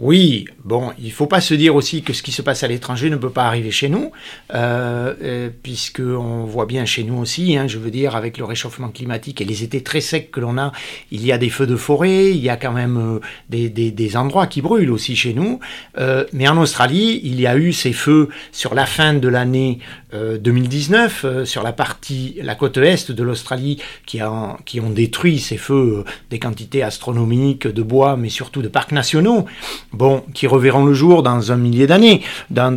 Oui, 0.00 0.44
bon, 0.62 0.92
il 1.00 1.06
ne 1.06 1.10
faut 1.10 1.26
pas 1.26 1.40
se 1.40 1.54
dire 1.54 1.74
aussi 1.74 2.02
que 2.02 2.12
ce 2.12 2.22
qui 2.22 2.30
se 2.30 2.40
passe 2.40 2.62
à 2.62 2.68
l'étranger 2.68 3.10
ne 3.10 3.16
peut 3.16 3.30
pas 3.30 3.46
arriver 3.46 3.72
chez 3.72 3.88
nous, 3.88 4.12
euh, 4.54 5.12
euh, 5.20 5.50
puisqu'on 5.62 6.44
voit 6.44 6.66
bien 6.66 6.84
chez 6.84 7.02
nous 7.02 7.18
aussi, 7.18 7.56
hein, 7.56 7.66
je 7.66 7.78
veux 7.78 7.90
dire, 7.90 8.14
avec 8.14 8.38
le 8.38 8.44
réchauffement 8.44 8.90
climatique 8.90 9.40
et 9.40 9.44
les 9.44 9.64
étés 9.64 9.82
très 9.82 10.00
secs 10.00 10.30
que 10.30 10.38
l'on 10.38 10.56
a, 10.56 10.70
il 11.10 11.26
y 11.26 11.32
a 11.32 11.38
des 11.38 11.50
feux 11.50 11.66
de 11.66 11.74
forêt, 11.74 12.30
il 12.30 12.36
y 12.40 12.48
a 12.48 12.56
quand 12.56 12.70
même 12.70 12.96
euh, 12.96 13.20
des, 13.48 13.68
des, 13.68 14.16
endroits 14.16 14.46
qui 14.46 14.62
brûlent 14.62 14.92
aussi 14.92 15.16
chez 15.16 15.34
nous. 15.34 15.58
mais 16.32 16.48
en 16.48 16.56
Australie, 16.58 17.20
il 17.24 17.40
y 17.40 17.46
a 17.46 17.56
eu 17.56 17.72
ces 17.72 17.92
feux 17.92 18.28
sur 18.52 18.74
la 18.74 18.86
fin 18.86 19.14
de 19.14 19.28
l'année 19.28 19.80
2019, 20.12 21.44
sur 21.44 21.62
la 21.62 21.72
partie, 21.72 22.38
la 22.42 22.54
côte 22.54 22.76
est 22.78 23.10
de 23.10 23.22
l'Australie, 23.22 23.78
qui, 24.06 24.22
ont 24.22 24.90
détruit 24.90 25.38
ces 25.38 25.56
feux 25.56 26.04
des 26.30 26.38
quantités 26.38 26.82
astronomiques 26.82 27.66
de 27.66 27.82
bois, 27.82 28.16
mais 28.16 28.28
surtout 28.28 28.62
de 28.62 28.68
parcs 28.68 28.92
nationaux 28.92 29.46
bon, 29.92 30.24
qui 30.34 30.46
reverront 30.46 30.84
le 30.84 30.94
jour 30.94 31.22
dans 31.22 31.52
un 31.52 31.56
millier 31.56 31.86
d'années, 31.86 32.22
dans, 32.50 32.74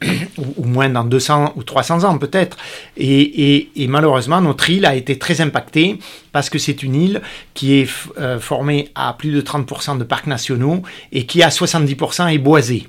ou, 0.38 0.64
moins 0.64 0.88
dans 0.88 1.04
200 1.04 1.52
ou 1.56 1.62
300 1.62 2.04
ans 2.04 2.18
peut-être. 2.18 2.56
Et, 2.96 3.68
malheureusement, 3.88 4.40
notre 4.40 4.70
île 4.70 4.86
a 4.86 4.94
été 4.94 5.18
très 5.18 5.40
impactée 5.40 5.98
parce 6.32 6.48
que 6.48 6.58
c'est 6.58 6.82
une 6.82 6.94
île 6.94 7.22
qui 7.52 7.74
est 7.74 7.88
euh, 8.18 8.40
formée 8.40 8.88
à 8.94 9.12
plus 9.12 9.32
de 9.32 9.40
30% 9.40 9.98
de 9.98 10.04
parcs 10.04 10.26
nationaux 10.26 10.82
et 11.12 11.26
qui 11.26 11.42
à 11.42 11.50
70% 11.50 12.32
est 12.32 12.38
boisée. 12.38 12.88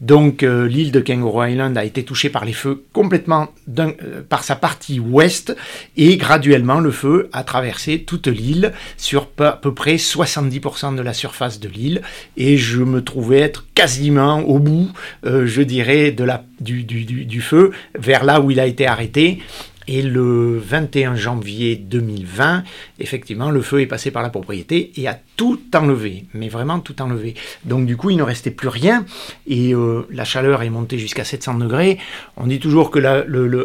Donc 0.00 0.42
euh, 0.42 0.68
l'île 0.68 0.92
de 0.92 1.00
Kangaroo 1.00 1.44
Island 1.44 1.78
a 1.78 1.84
été 1.84 2.04
touchée 2.04 2.28
par 2.28 2.44
les 2.44 2.52
feux 2.52 2.84
complètement 2.92 3.31
euh, 3.78 4.22
par 4.28 4.44
sa 4.44 4.56
partie 4.56 5.00
ouest 5.00 5.56
et 5.96 6.16
graduellement 6.16 6.80
le 6.80 6.90
feu 6.90 7.28
a 7.32 7.44
traversé 7.44 8.02
toute 8.02 8.26
l'île 8.26 8.72
sur 8.96 9.28
à 9.38 9.52
peu 9.52 9.74
près 9.74 9.96
70% 9.96 10.94
de 10.94 11.02
la 11.02 11.12
surface 11.12 11.60
de 11.60 11.68
l'île 11.68 12.02
et 12.36 12.56
je 12.56 12.82
me 12.82 13.02
trouvais 13.02 13.40
être 13.40 13.64
quasiment 13.74 14.40
au 14.40 14.58
bout, 14.58 14.90
je 15.24 15.62
dirais, 15.62 16.10
de 16.10 16.24
la, 16.24 16.44
du, 16.60 17.40
feu, 17.40 17.72
vers 17.94 18.24
là 18.24 18.40
où 18.40 18.50
il 18.50 18.60
a 18.60 18.66
été 18.66 18.86
arrêté. 18.86 19.40
Et 19.88 20.02
le 20.02 20.58
21 20.58 21.14
janvier 21.16 21.76
2020, 21.76 22.64
effectivement, 22.98 23.50
le 23.50 23.62
feu 23.62 23.80
est 23.80 23.86
passé 23.86 24.10
par 24.10 24.22
la 24.22 24.30
propriété 24.30 24.92
et 24.96 25.08
a 25.08 25.18
tout 25.36 25.60
enlevé, 25.74 26.24
mais 26.34 26.48
vraiment 26.48 26.80
tout 26.80 27.00
enlevé. 27.02 27.34
Donc 27.64 27.86
du 27.86 27.96
coup, 27.96 28.10
il 28.10 28.16
ne 28.16 28.22
restait 28.22 28.50
plus 28.50 28.68
rien 28.68 29.04
et 29.46 29.74
euh, 29.74 30.06
la 30.10 30.24
chaleur 30.24 30.62
est 30.62 30.70
montée 30.70 30.98
jusqu'à 30.98 31.24
700 31.24 31.54
degrés. 31.54 31.98
On 32.36 32.46
dit 32.46 32.60
toujours 32.60 32.90
que 32.90 33.02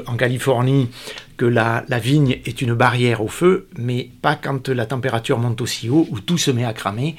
en 0.08 0.16
Californie, 0.16 0.90
que 1.38 1.46
la, 1.46 1.86
la, 1.88 2.00
vigne 2.00 2.40
est 2.46 2.62
une 2.62 2.74
barrière 2.74 3.22
au 3.22 3.28
feu, 3.28 3.68
mais 3.78 4.10
pas 4.24 4.36
quand 4.36 4.70
la 4.70 4.88
température 4.88 5.38
monte 5.38 5.62
aussi 5.62 5.88
haut 5.90 6.08
où 6.10 6.20
tout 6.20 6.40
se 6.40 6.50
met 6.50 6.66
à 6.66 6.74
cramer. 6.74 7.16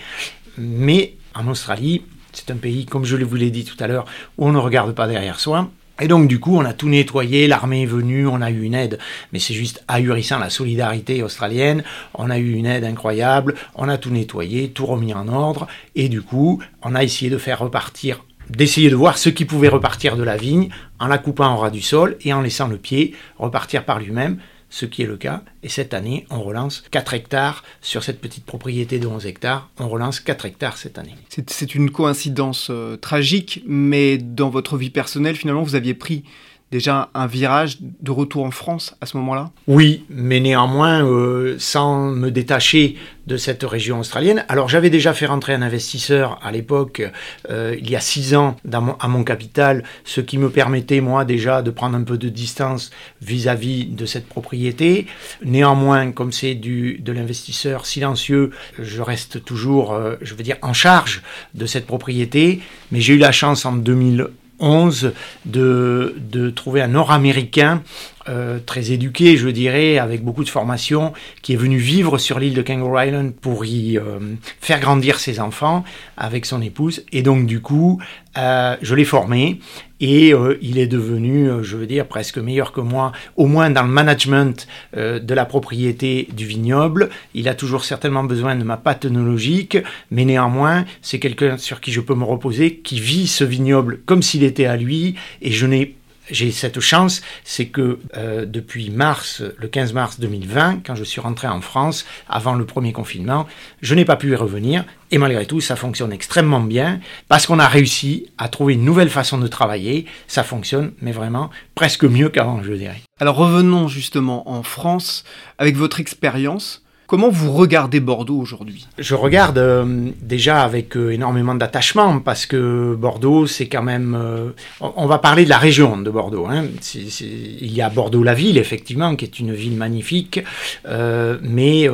Mais 0.57 1.15
en 1.35 1.47
Australie, 1.47 2.03
c'est 2.33 2.51
un 2.51 2.57
pays, 2.57 2.87
comme 2.87 3.05
je 3.05 3.17
vous 3.17 3.37
l'ai 3.37 3.51
dit 3.51 3.65
tout 3.65 3.77
à 3.81 3.87
l'heure, 3.87 4.07
où 4.37 4.47
on 4.47 4.53
ne 4.53 4.59
regarde 4.59 4.95
pas 4.95 5.07
derrière 5.07 5.41
soi. 5.41 5.71
Et 6.01 6.09
donc 6.09 6.29
du 6.29 6.39
coup, 6.39 6.57
on 6.57 6.65
a 6.65 6.73
tout 6.73 6.89
nettoyé, 6.89 7.49
l'armée 7.49 7.83
est 7.83 7.87
venue, 7.87 8.27
on 8.27 8.41
a 8.41 8.51
eu 8.51 8.63
une 8.63 8.75
aide, 8.75 8.99
mais 9.33 9.41
c'est 9.41 9.55
juste 9.55 9.83
ahurissant 9.89 10.39
la 10.39 10.51
solidarité 10.51 11.23
australienne, 11.23 11.83
on 12.15 12.31
a 12.31 12.39
eu 12.39 12.53
une 12.53 12.67
aide 12.67 12.85
incroyable, 12.85 13.55
on 13.75 13.89
a 13.89 13.99
tout 13.99 14.11
nettoyé, 14.11 14.71
tout 14.71 14.87
remis 14.87 15.13
en 15.13 15.27
ordre, 15.27 15.67
et 15.97 16.09
du 16.09 16.23
coup, 16.23 16.63
on 16.83 16.95
a 16.95 17.03
essayé 17.03 17.31
de 17.31 17.39
faire 17.39 17.59
repartir, 17.59 18.25
d'essayer 18.49 18.91
de 18.91 18.97
voir 18.97 19.19
ce 19.19 19.29
qui 19.29 19.45
pouvait 19.45 19.69
repartir 19.69 20.17
de 20.17 20.23
la 20.23 20.37
vigne 20.37 20.69
en 21.01 21.09
la 21.09 21.19
coupant 21.19 21.47
en 21.47 21.57
ras 21.57 21.71
du 21.71 21.83
sol 21.83 22.17
et 22.23 22.33
en 22.33 22.43
laissant 22.43 22.69
le 22.69 22.77
pied 22.77 23.15
repartir 23.39 23.85
par 23.85 23.99
lui-même 23.99 24.39
ce 24.71 24.87
qui 24.87 25.03
est 25.03 25.07
le 25.07 25.17
cas. 25.17 25.43
Et 25.63 25.69
cette 25.69 25.95
année, 25.95 26.27
on 26.31 26.43
relance 26.43 26.85
4 26.91 27.15
hectares 27.15 27.65
sur 27.81 28.03
cette 28.03 28.21
petite 28.21 28.45
propriété 28.45 28.99
de 28.99 29.07
11 29.07 29.27
hectares. 29.27 29.71
On 29.79 29.89
relance 29.89 30.21
4 30.21 30.47
hectares 30.47 30.77
cette 30.77 30.99
année. 30.99 31.15
C'est 31.47 31.75
une 31.75 31.91
coïncidence 31.91 32.69
euh, 32.71 32.97
tragique, 32.97 33.63
mais 33.67 34.19
dans 34.19 34.51
votre 34.51 34.77
vie 34.77 34.91
personnelle, 34.91 35.37
finalement, 35.37 35.63
vous 35.63 35.75
aviez 35.75 35.95
pris 35.95 36.25
déjà 36.71 37.11
un 37.15 37.27
virage 37.27 37.79
de 37.81 38.11
retour 38.11 38.45
en 38.45 38.51
France 38.51 38.95
à 39.01 39.07
ce 39.07 39.17
moment-là? 39.17 39.51
Oui, 39.67 40.05
mais 40.11 40.41
néanmoins, 40.41 41.05
euh, 41.05 41.57
sans 41.59 42.11
me 42.11 42.31
détacher 42.31 42.97
de 43.27 43.37
cette 43.37 43.63
région 43.63 44.01
australienne. 44.01 44.45
Alors 44.49 44.69
j'avais 44.69 44.91
déjà 44.91 45.13
fait 45.13 45.27
rentrer 45.27 45.53
un 45.53 45.61
investisseur 45.61 46.39
à 46.43 46.51
l'époque, 46.51 47.03
euh, 47.51 47.77
il 47.79 47.91
y 47.91 47.95
a 47.95 48.01
six 48.01 48.35
ans, 48.35 48.57
à 48.73 49.09
mon 49.09 49.25
capital, 49.25 49.85
ce 50.05 50.21
qui 50.21 50.39
me 50.39 50.51
permettait 50.51 51.01
moi 51.01 51.25
déjà 51.25 51.61
de 51.61 51.71
prendre 51.71 51.97
un 51.97 52.03
peu 52.03 52.17
de 52.17 52.29
distance 52.29 52.91
vis-à-vis 53.21 53.85
de 53.85 54.07
cette 54.07 54.27
propriété. 54.27 55.07
Néanmoins, 55.45 56.11
comme 56.13 56.33
c'est 56.33 56.55
du 56.55 56.99
de 56.99 57.13
l'investisseur 57.13 57.87
silencieux, 57.87 58.51
je 58.79 59.03
reste 59.03 59.45
toujours, 59.45 59.93
euh, 59.93 60.17
je 60.23 60.35
veux 60.35 60.43
dire, 60.43 60.57
en 60.63 60.73
charge 60.73 61.23
de 61.55 61.67
cette 61.67 61.87
propriété. 61.87 62.61
Mais 62.93 63.01
j'ai 63.01 63.15
eu 63.15 63.19
la 63.19 63.33
chance 63.33 63.67
en 63.67 63.73
2000 63.73 64.29
11 64.61 65.13
de, 65.45 66.15
de 66.19 66.51
trouver 66.51 66.83
un 66.83 66.89
Nord-Américain 66.89 67.83
euh, 68.29 68.59
très 68.65 68.93
éduqué, 68.93 69.37
je 69.37 69.49
dirais, 69.49 69.99
avec 69.99 70.23
beaucoup 70.23 70.45
de 70.45 70.49
formation, 70.49 71.13
qui 71.41 71.55
est 71.55 71.57
venu 71.57 71.79
vivre 71.79 72.19
sur 72.19 72.39
l'île 72.39 72.55
de 72.55 72.63
Kangaroo 72.63 73.01
Island 73.01 73.33
pour 73.33 73.65
y 73.65 73.97
euh, 73.97 74.19
faire 74.61 74.81
grandir 74.81 75.19
ses 75.19 75.41
enfants 75.41 75.83
avec 76.17 76.45
son 76.45 76.61
épouse. 76.61 77.05
Et 77.13 77.23
donc, 77.23 77.47
du 77.47 77.61
coup, 77.61 78.01
euh, 78.37 78.77
je 78.83 78.95
l'ai 78.95 79.07
formé 79.07 79.61
et 80.01 80.33
il 80.61 80.79
est 80.79 80.87
devenu, 80.87 81.49
je 81.63 81.77
veux 81.77 81.87
dire, 81.87 82.07
presque 82.07 82.39
meilleur 82.39 82.71
que 82.71 82.81
moi, 82.81 83.11
au 83.35 83.47
moins 83.47 83.69
dans 83.69 83.83
le 83.83 83.89
management 83.89 84.69
de 84.95 85.35
la 85.35 85.45
propriété 85.45 86.29
du 86.33 86.47
vignoble. 86.47 87.09
Il 87.35 87.49
a 87.49 87.55
toujours 87.57 87.85
certainement 87.85 88.23
besoin 88.23 88.55
de 88.55 88.63
ma 88.63 88.77
pathologique, 88.77 89.77
mais 90.13 90.25
néanmoins, 90.25 90.85
c'est 91.03 91.19
quelqu'un 91.19 91.59
sur 91.59 91.81
qui 91.81 91.91
je 91.91 92.01
peux 92.01 92.15
me 92.15 92.23
reposer, 92.23 92.77
qui 92.77 93.01
vit 93.01 93.27
ce 93.27 93.43
vignoble 93.43 93.99
comme 94.07 94.23
s'il 94.23 94.45
était 94.45 94.67
à 94.67 94.77
lui, 94.77 95.17
et 95.43 95.51
je 95.51 95.67
n'ai 95.67 95.97
j'ai 96.31 96.51
cette 96.51 96.81
chance, 96.81 97.23
c'est 97.45 97.67
que 97.67 97.99
euh, 98.17 98.45
depuis 98.47 98.91
mars, 98.91 99.43
le 99.57 99.69
15 99.69 99.93
mars 99.93 100.21
2020, 100.21 100.81
quand 100.85 100.95
je 100.95 101.05
suis 101.05 101.21
rentré 101.21 101.49
en 101.49 101.61
France, 101.61 102.05
avant 102.29 102.55
le 102.55 102.65
premier 102.65 102.93
confinement, 102.93 103.47
je 103.83 103.95
n'ai 103.95 104.05
pas 104.05 104.17
pu 104.17 104.31
y 104.31 104.35
revenir. 104.35 104.85
Et 105.11 105.19
malgré 105.19 105.47
tout, 105.47 105.61
ça 105.61 105.77
fonctionne 105.77 106.13
extrêmement 106.13 106.61
bien 106.61 107.01
parce 107.29 107.47
qu'on 107.47 107.59
a 107.59 107.69
réussi 107.69 108.27
à 108.37 108.49
trouver 108.49 108.75
une 108.75 108.85
nouvelle 108.85 109.11
façon 109.11 109.39
de 109.39 109.47
travailler. 109.47 110.07
Ça 110.27 110.43
fonctionne, 110.43 110.93
mais 111.01 111.13
vraiment 111.13 111.51
presque 111.75 112.05
mieux 112.05 112.29
qu'avant, 112.29 112.63
je 112.63 112.75
dirais. 112.75 113.01
Alors 113.21 113.37
revenons 113.37 113.89
justement 113.89 114.51
en 114.51 114.63
France 114.63 115.25
avec 115.59 115.77
votre 115.77 116.01
expérience. 116.01 116.83
Comment 117.09 117.31
vous 117.31 117.53
regardez 117.53 118.01
Bordeaux 118.01 118.37
aujourd'hui? 118.39 118.87
Je 118.99 119.15
regarde 119.15 119.57
euh, 119.57 120.11
déjà 120.21 120.63
avec 120.63 120.95
euh, 120.95 121.09
énormément 121.09 121.55
d'attachement 121.55 122.21
parce 122.21 122.45
que 122.45 122.95
Bordeaux, 122.97 123.47
c'est 123.47 123.67
quand 123.67 123.83
même... 123.83 124.15
Euh, 124.15 124.51
on 124.83 125.07
va 125.07 125.17
parler 125.17 125.45
de 125.45 125.49
la 125.49 125.57
région 125.57 125.97
de 125.97 126.11
Bordeaux. 126.11 126.45
Hein. 126.45 126.67
il 126.95 127.73
y 127.73 127.81
a 127.81 127.89
Bordeaux-la 127.89 128.35
ville, 128.35 128.59
effectivement, 128.59 129.17
qui 129.17 129.25
est 129.25 129.41
une 129.41 129.55
ville 129.55 129.75
magnifique, 129.79 130.41
mais 130.85 131.89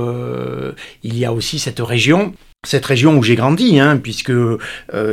il 1.05 1.17
y 1.17 1.25
a 1.25 1.33
aussi 1.33 1.61
cette 1.61 1.79
région 1.79 2.35
cette 2.65 2.85
région 2.85 3.17
où 3.17 3.23
j'ai 3.23 3.37
grandi, 3.37 3.79
hein, 3.79 3.97
puisque 3.97 4.31
euh, 4.31 4.59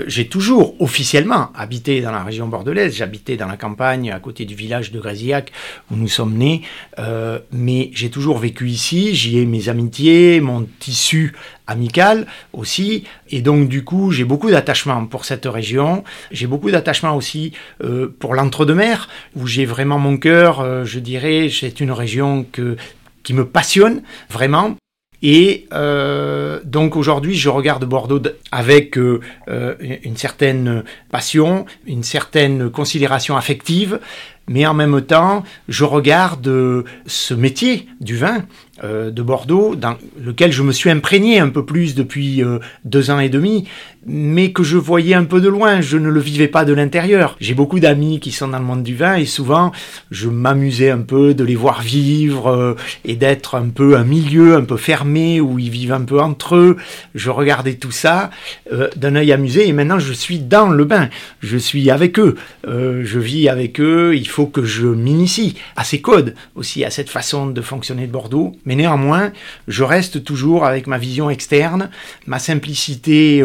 j'ai 0.07 0.27
toujours 0.27 0.75
officiellement 0.81 1.51
habité 1.55 2.01
dans 2.01 2.11
la 2.11 2.23
région 2.23 2.47
bordelaise. 2.47 2.95
J'habitais 2.95 3.37
dans 3.37 3.47
la 3.47 3.57
campagne 3.57 4.11
à 4.11 4.19
côté 4.19 4.45
du 4.45 4.55
village 4.55 4.91
de 4.91 4.99
Grézillac 4.99 5.51
où 5.91 5.95
nous 5.95 6.07
sommes 6.07 6.35
nés, 6.35 6.61
euh, 6.99 7.39
mais 7.51 7.91
j'ai 7.93 8.09
toujours 8.09 8.37
vécu 8.37 8.69
ici. 8.69 9.15
J'y 9.15 9.39
ai 9.39 9.45
mes 9.45 9.69
amitiés, 9.69 10.41
mon 10.41 10.67
tissu 10.79 11.33
amical 11.67 12.27
aussi, 12.51 13.05
et 13.29 13.41
donc 13.41 13.69
du 13.69 13.85
coup 13.85 14.11
j'ai 14.11 14.25
beaucoup 14.25 14.49
d'attachement 14.49 15.05
pour 15.05 15.25
cette 15.25 15.45
région. 15.45 16.03
J'ai 16.31 16.47
beaucoup 16.47 16.71
d'attachement 16.71 17.15
aussi 17.15 17.53
euh, 17.83 18.13
pour 18.19 18.33
l'entre-deux-mer 18.33 19.07
où 19.35 19.47
j'ai 19.47 19.65
vraiment 19.65 19.99
mon 19.99 20.17
cœur. 20.17 20.85
je 20.85 20.99
dirais, 20.99 21.49
c'est 21.51 21.79
une 21.79 21.91
région 21.91 22.45
que 22.51 22.75
qui 23.23 23.33
me 23.33 23.45
passionne 23.45 24.01
vraiment 24.29 24.75
et 25.21 25.67
euh, 25.71 26.59
donc 26.63 26.95
aujourd'hui, 26.95 27.35
je 27.35 27.49
regarde 27.49 27.85
Bordeaux 27.85 28.21
avec 28.51 28.97
euh, 28.97 29.19
euh, 29.49 29.75
une 30.03 30.17
certaine 30.17 30.83
passion, 31.11 31.65
une 31.85 32.03
certaine 32.03 32.69
considération 32.71 33.37
affective, 33.37 33.99
mais 34.47 34.65
en 34.65 34.73
même 34.73 35.01
temps, 35.01 35.43
je 35.69 35.83
regarde 35.83 36.83
ce 37.05 37.33
métier 37.33 37.87
du 37.99 38.17
vin 38.17 38.43
de 38.83 39.21
Bordeaux, 39.21 39.75
dans 39.75 39.95
lequel 40.19 40.51
je 40.51 40.63
me 40.63 40.71
suis 40.71 40.89
imprégné 40.89 41.39
un 41.39 41.49
peu 41.49 41.65
plus 41.65 41.93
depuis 41.95 42.43
deux 42.83 43.11
ans 43.11 43.19
et 43.19 43.29
demi, 43.29 43.67
mais 44.05 44.51
que 44.51 44.63
je 44.63 44.77
voyais 44.77 45.13
un 45.13 45.25
peu 45.25 45.41
de 45.41 45.49
loin, 45.49 45.81
je 45.81 45.97
ne 45.97 46.09
le 46.09 46.19
vivais 46.19 46.47
pas 46.47 46.65
de 46.65 46.73
l'intérieur. 46.73 47.37
J'ai 47.39 47.53
beaucoup 47.53 47.79
d'amis 47.79 48.19
qui 48.19 48.31
sont 48.31 48.47
dans 48.47 48.57
le 48.57 48.65
monde 48.65 48.83
du 48.83 48.95
vin 48.95 49.15
et 49.15 49.25
souvent 49.25 49.71
je 50.09 50.27
m'amusais 50.29 50.89
un 50.89 51.01
peu 51.01 51.33
de 51.33 51.43
les 51.43 51.55
voir 51.55 51.81
vivre 51.81 52.47
euh, 52.47 52.75
et 53.05 53.15
d'être 53.15 53.55
un 53.55 53.69
peu 53.69 53.95
un 53.95 54.03
milieu 54.03 54.55
un 54.55 54.63
peu 54.63 54.77
fermé 54.77 55.39
où 55.39 55.59
ils 55.59 55.69
vivent 55.69 55.93
un 55.93 56.01
peu 56.01 56.19
entre 56.19 56.55
eux. 56.55 56.77
Je 57.13 57.29
regardais 57.29 57.75
tout 57.75 57.91
ça 57.91 58.31
euh, 58.71 58.89
d'un 58.95 59.15
œil 59.15 59.31
amusé 59.31 59.67
et 59.67 59.73
maintenant 59.73 59.99
je 59.99 60.13
suis 60.13 60.39
dans 60.39 60.69
le 60.69 60.85
bain, 60.85 61.09
je 61.41 61.57
suis 61.57 61.91
avec 61.91 62.17
eux, 62.19 62.35
euh, 62.67 63.03
je 63.05 63.19
vis 63.19 63.49
avec 63.49 63.79
eux, 63.79 64.15
il 64.15 64.27
faut 64.27 64.47
que 64.47 64.63
je 64.63 64.87
m'initie 64.87 65.55
à 65.75 65.83
ces 65.83 66.01
codes 66.01 66.33
aussi, 66.55 66.83
à 66.83 66.89
cette 66.89 67.09
façon 67.09 67.47
de 67.47 67.61
fonctionner 67.61 68.07
de 68.07 68.11
Bordeaux, 68.11 68.53
néanmoins 68.75 69.31
je 69.67 69.83
reste 69.83 70.23
toujours 70.23 70.65
avec 70.65 70.87
ma 70.87 70.97
vision 70.97 71.29
externe, 71.29 71.89
ma 72.27 72.39
simplicité 72.39 73.43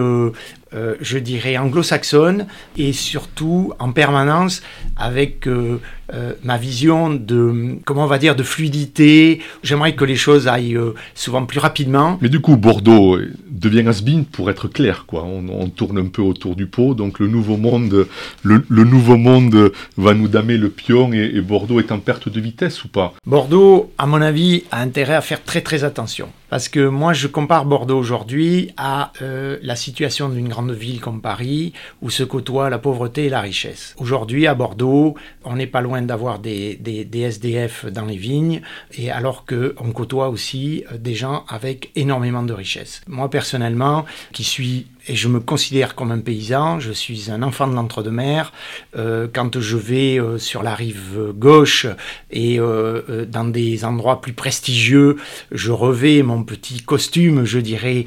euh, 0.76 0.96
je 1.00 1.16
dirais, 1.18 1.56
anglo-saxonne 1.56 2.46
et 2.76 2.92
surtout 2.92 3.72
en 3.78 3.92
permanence 3.92 4.62
avec 4.96 5.46
euh, 5.46 5.80
euh, 6.12 6.34
ma 6.42 6.56
vision 6.56 7.10
de, 7.10 7.76
comment 7.84 8.04
on 8.04 8.08
va 8.08 8.18
dire, 8.18 8.36
de 8.36 8.42
fluidité. 8.42 9.40
J'aimerais 9.62 9.94
que 9.94 10.04
les 10.04 10.16
choses 10.16 10.48
aillent 10.48 10.78
souvent 11.14 11.44
plus 11.46 11.58
rapidement. 11.58 12.18
Mais 12.20 12.28
du 12.28 12.40
coup, 12.40 12.56
Bordeaux 12.56 13.18
devient 13.50 13.86
has 13.88 14.02
pour 14.32 14.50
être 14.50 14.68
clair, 14.68 15.04
quoi. 15.06 15.24
On, 15.24 15.68
tourne 15.68 15.98
un 15.98 16.06
peu 16.06 16.22
autour 16.22 16.54
du 16.54 16.66
pot, 16.66 16.94
donc 16.94 17.18
le 17.18 17.26
nouveau 17.26 17.56
monde, 17.56 18.06
le, 18.42 18.62
nouveau 18.68 19.16
monde 19.16 19.72
va 19.96 20.14
nous 20.14 20.28
damer 20.28 20.56
le 20.56 20.70
pion 20.70 21.12
et, 21.12 21.32
et 21.34 21.40
Bordeaux 21.40 21.80
est 21.80 21.92
en 21.92 21.98
perte 21.98 22.28
de 22.28 22.40
vitesse 22.40 22.84
ou 22.84 22.88
pas? 22.88 23.12
Bordeaux, 23.26 23.92
à 23.98 24.06
mon 24.06 24.22
avis, 24.22 24.64
a 24.70 24.80
intérêt 24.80 25.14
à 25.14 25.20
faire 25.20 25.42
très 25.42 25.60
très 25.60 25.84
attention. 25.84 26.28
Parce 26.48 26.68
que 26.68 26.86
moi, 26.86 27.12
je 27.12 27.26
compare 27.26 27.64
Bordeaux 27.64 27.98
aujourd'hui 27.98 28.70
à 28.76 29.12
euh, 29.20 29.58
la 29.62 29.74
situation 29.74 30.28
d'une 30.28 30.48
grande 30.48 30.70
ville 30.70 31.00
comme 31.00 31.20
Paris, 31.20 31.72
où 32.02 32.10
se 32.10 32.22
côtoient 32.22 32.70
la 32.70 32.78
pauvreté 32.78 33.24
et 33.26 33.28
la 33.28 33.40
richesse. 33.40 33.96
Aujourd'hui, 33.98 34.46
à 34.46 34.54
Bordeaux, 34.54 35.16
on 35.44 35.56
n'est 35.56 35.66
pas 35.66 35.80
loin 35.80 35.95
d'avoir 36.02 36.38
des, 36.38 36.78
SDF 37.12 37.86
dans 37.86 38.04
les 38.04 38.16
vignes, 38.16 38.60
et 38.96 39.10
alors 39.10 39.44
qu'on 39.46 39.92
côtoie 39.92 40.28
aussi 40.28 40.84
euh, 40.92 40.98
des 40.98 41.14
gens 41.14 41.44
avec 41.48 41.90
énormément 41.94 42.42
de 42.42 42.52
richesse. 42.52 43.02
Moi, 43.06 43.30
personnellement, 43.30 44.04
qui 44.32 44.44
suis 44.44 44.86
et 45.08 45.14
je 45.14 45.28
me 45.28 45.38
considère 45.38 45.94
comme 45.94 46.10
un 46.10 46.18
paysan, 46.18 46.80
je 46.80 46.90
suis 46.90 47.30
un 47.30 47.44
enfant 47.44 47.68
de 47.68 47.76
l'entre-deux-mer. 47.76 48.52
Euh, 48.96 49.28
quand 49.32 49.60
je 49.60 49.76
vais 49.76 50.18
euh, 50.18 50.36
sur 50.36 50.64
la 50.64 50.74
rive 50.74 51.32
gauche 51.32 51.86
et 52.32 52.58
dans 52.58 53.44
des 53.44 53.84
endroits 53.84 54.20
plus 54.20 54.32
prestigieux, 54.32 55.16
je 55.52 55.70
revais 55.70 56.24
mon 56.24 56.42
petit 56.42 56.80
costume, 56.80 57.44
je 57.44 57.60
dirais, 57.60 58.06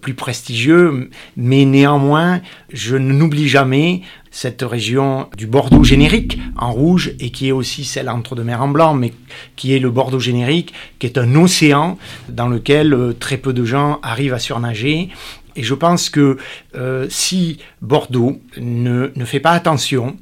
plus 0.00 0.14
prestigieux, 0.14 1.10
mais 1.36 1.64
néanmoins, 1.64 2.40
je 2.72 2.96
n'oublie 2.96 3.48
jamais 3.48 4.02
cette 4.36 4.60
région 4.60 5.30
du 5.34 5.46
Bordeaux 5.46 5.82
générique 5.82 6.38
en 6.58 6.70
rouge 6.70 7.14
et 7.20 7.30
qui 7.30 7.48
est 7.48 7.52
aussi 7.52 7.86
celle 7.86 8.10
entre-deux-mer 8.10 8.60
en 8.60 8.68
blanc, 8.68 8.92
mais 8.92 9.14
qui 9.56 9.74
est 9.74 9.78
le 9.78 9.90
Bordeaux 9.90 10.20
générique, 10.20 10.74
qui 10.98 11.06
est 11.06 11.16
un 11.16 11.34
océan 11.36 11.96
dans 12.28 12.46
lequel 12.46 13.14
très 13.18 13.38
peu 13.38 13.54
de 13.54 13.64
gens 13.64 13.98
arrivent 14.02 14.34
à 14.34 14.38
surnager. 14.38 15.08
Et 15.56 15.62
je 15.62 15.72
pense 15.72 16.10
que 16.10 16.36
euh, 16.74 17.06
si 17.08 17.60
Bordeaux 17.80 18.42
ne, 18.58 19.10
ne, 19.16 19.24
fait 19.24 19.40
pas 19.40 19.52
attention 19.52 20.18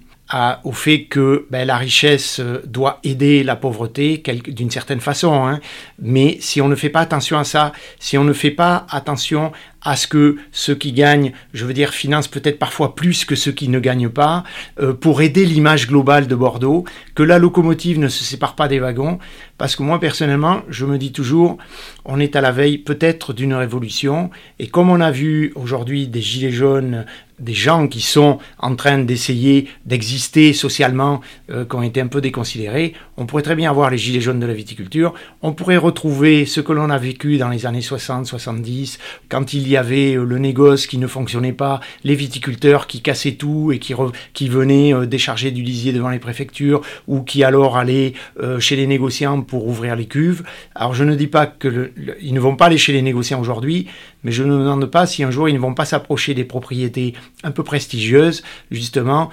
au 0.64 0.72
fait 0.72 1.04
que 1.04 1.46
ben, 1.50 1.66
la 1.66 1.76
richesse 1.76 2.40
euh, 2.40 2.60
doit 2.66 2.98
aider 3.04 3.44
la 3.44 3.56
pauvreté 3.56 4.22
d'une 4.46 4.70
certaine 4.70 5.00
façon, 5.00 5.46
hein, 5.46 5.60
mais 6.00 6.38
si 6.40 6.60
on 6.60 6.68
ne 6.68 6.74
fait 6.74 6.88
pas 6.88 7.00
attention 7.00 7.38
à 7.38 7.44
ça, 7.44 7.72
si 8.00 8.18
on 8.18 8.24
ne 8.24 8.32
fait 8.32 8.50
pas 8.50 8.86
attention 8.90 9.52
à 9.84 9.96
ce 9.96 10.06
que 10.06 10.36
ceux 10.50 10.74
qui 10.74 10.92
gagnent, 10.92 11.32
je 11.52 11.64
veux 11.64 11.74
dire, 11.74 11.90
financent 11.90 12.28
peut-être 12.28 12.58
parfois 12.58 12.94
plus 12.94 13.24
que 13.24 13.34
ceux 13.34 13.52
qui 13.52 13.68
ne 13.68 13.78
gagnent 13.78 14.08
pas, 14.08 14.44
euh, 14.80 14.94
pour 14.94 15.22
aider 15.22 15.44
l'image 15.44 15.86
globale 15.86 16.26
de 16.26 16.34
Bordeaux, 16.34 16.84
que 17.14 17.22
la 17.22 17.38
locomotive 17.38 17.98
ne 17.98 18.08
se 18.08 18.24
sépare 18.24 18.56
pas 18.56 18.68
des 18.68 18.78
wagons, 18.78 19.18
parce 19.58 19.76
que 19.76 19.82
moi 19.82 20.00
personnellement, 20.00 20.62
je 20.68 20.86
me 20.86 20.98
dis 20.98 21.12
toujours, 21.12 21.58
on 22.04 22.18
est 22.18 22.36
à 22.36 22.40
la 22.40 22.50
veille 22.50 22.78
peut-être 22.78 23.32
d'une 23.32 23.54
révolution, 23.54 24.30
et 24.58 24.68
comme 24.68 24.90
on 24.90 25.00
a 25.00 25.10
vu 25.10 25.52
aujourd'hui 25.54 26.08
des 26.08 26.22
gilets 26.22 26.50
jaunes 26.50 27.04
des 27.38 27.54
gens 27.54 27.88
qui 27.88 28.00
sont 28.00 28.38
en 28.58 28.76
train 28.76 28.98
d'essayer 28.98 29.68
d'exister 29.86 30.52
socialement, 30.52 31.20
euh, 31.50 31.64
qui 31.64 31.74
ont 31.74 31.82
été 31.82 32.00
un 32.00 32.06
peu 32.06 32.20
déconsidérés. 32.20 32.94
On 33.16 33.26
pourrait 33.26 33.42
très 33.42 33.56
bien 33.56 33.70
avoir 33.70 33.90
les 33.90 33.98
gilets 33.98 34.20
jaunes 34.20 34.40
de 34.40 34.46
la 34.46 34.54
viticulture. 34.54 35.14
On 35.42 35.52
pourrait 35.52 35.76
retrouver 35.76 36.46
ce 36.46 36.60
que 36.60 36.72
l'on 36.72 36.90
a 36.90 36.98
vécu 36.98 37.38
dans 37.38 37.48
les 37.48 37.66
années 37.66 37.80
60, 37.80 38.26
70, 38.26 38.98
quand 39.28 39.52
il 39.52 39.68
y 39.68 39.73
y 39.74 39.76
avait 39.76 40.14
euh, 40.14 40.24
le 40.24 40.38
négoce 40.38 40.86
qui 40.86 40.98
ne 40.98 41.06
fonctionnait 41.06 41.52
pas, 41.52 41.80
les 42.04 42.14
viticulteurs 42.14 42.86
qui 42.86 43.02
cassaient 43.02 43.32
tout 43.32 43.72
et 43.72 43.78
qui, 43.78 44.48
venaient 44.48 44.94
euh, 44.94 45.06
décharger 45.06 45.50
du 45.50 45.62
lisier 45.62 45.92
devant 45.92 46.08
les 46.08 46.18
préfectures 46.18 46.80
ou 47.06 47.22
qui 47.22 47.44
alors 47.44 47.76
allaient 47.76 48.14
euh, 48.40 48.58
chez 48.60 48.76
les 48.76 48.86
négociants 48.86 49.42
pour 49.42 49.66
ouvrir 49.66 49.96
les 49.96 50.06
cuves. 50.06 50.42
Alors 50.74 50.94
je 50.94 51.04
ne 51.04 51.14
dis 51.14 51.26
pas 51.26 51.46
qu'ils 51.46 52.34
ne 52.34 52.40
vont 52.40 52.56
pas 52.56 52.66
aller 52.66 52.78
chez 52.78 52.92
les 52.92 53.02
négociants 53.02 53.40
aujourd'hui, 53.40 53.88
mais 54.24 54.32
je 54.32 54.42
ne 54.42 54.54
me 54.56 54.58
demande 54.58 54.86
pas 54.86 55.06
si 55.06 55.22
un 55.22 55.30
jour 55.30 55.48
ils 55.48 55.54
ne 55.54 55.58
vont 55.58 55.74
pas 55.74 55.84
s'approcher 55.84 56.34
des 56.34 56.44
propriétés 56.44 57.14
un 57.42 57.50
peu 57.50 57.62
prestigieuses, 57.62 58.42
justement, 58.70 59.30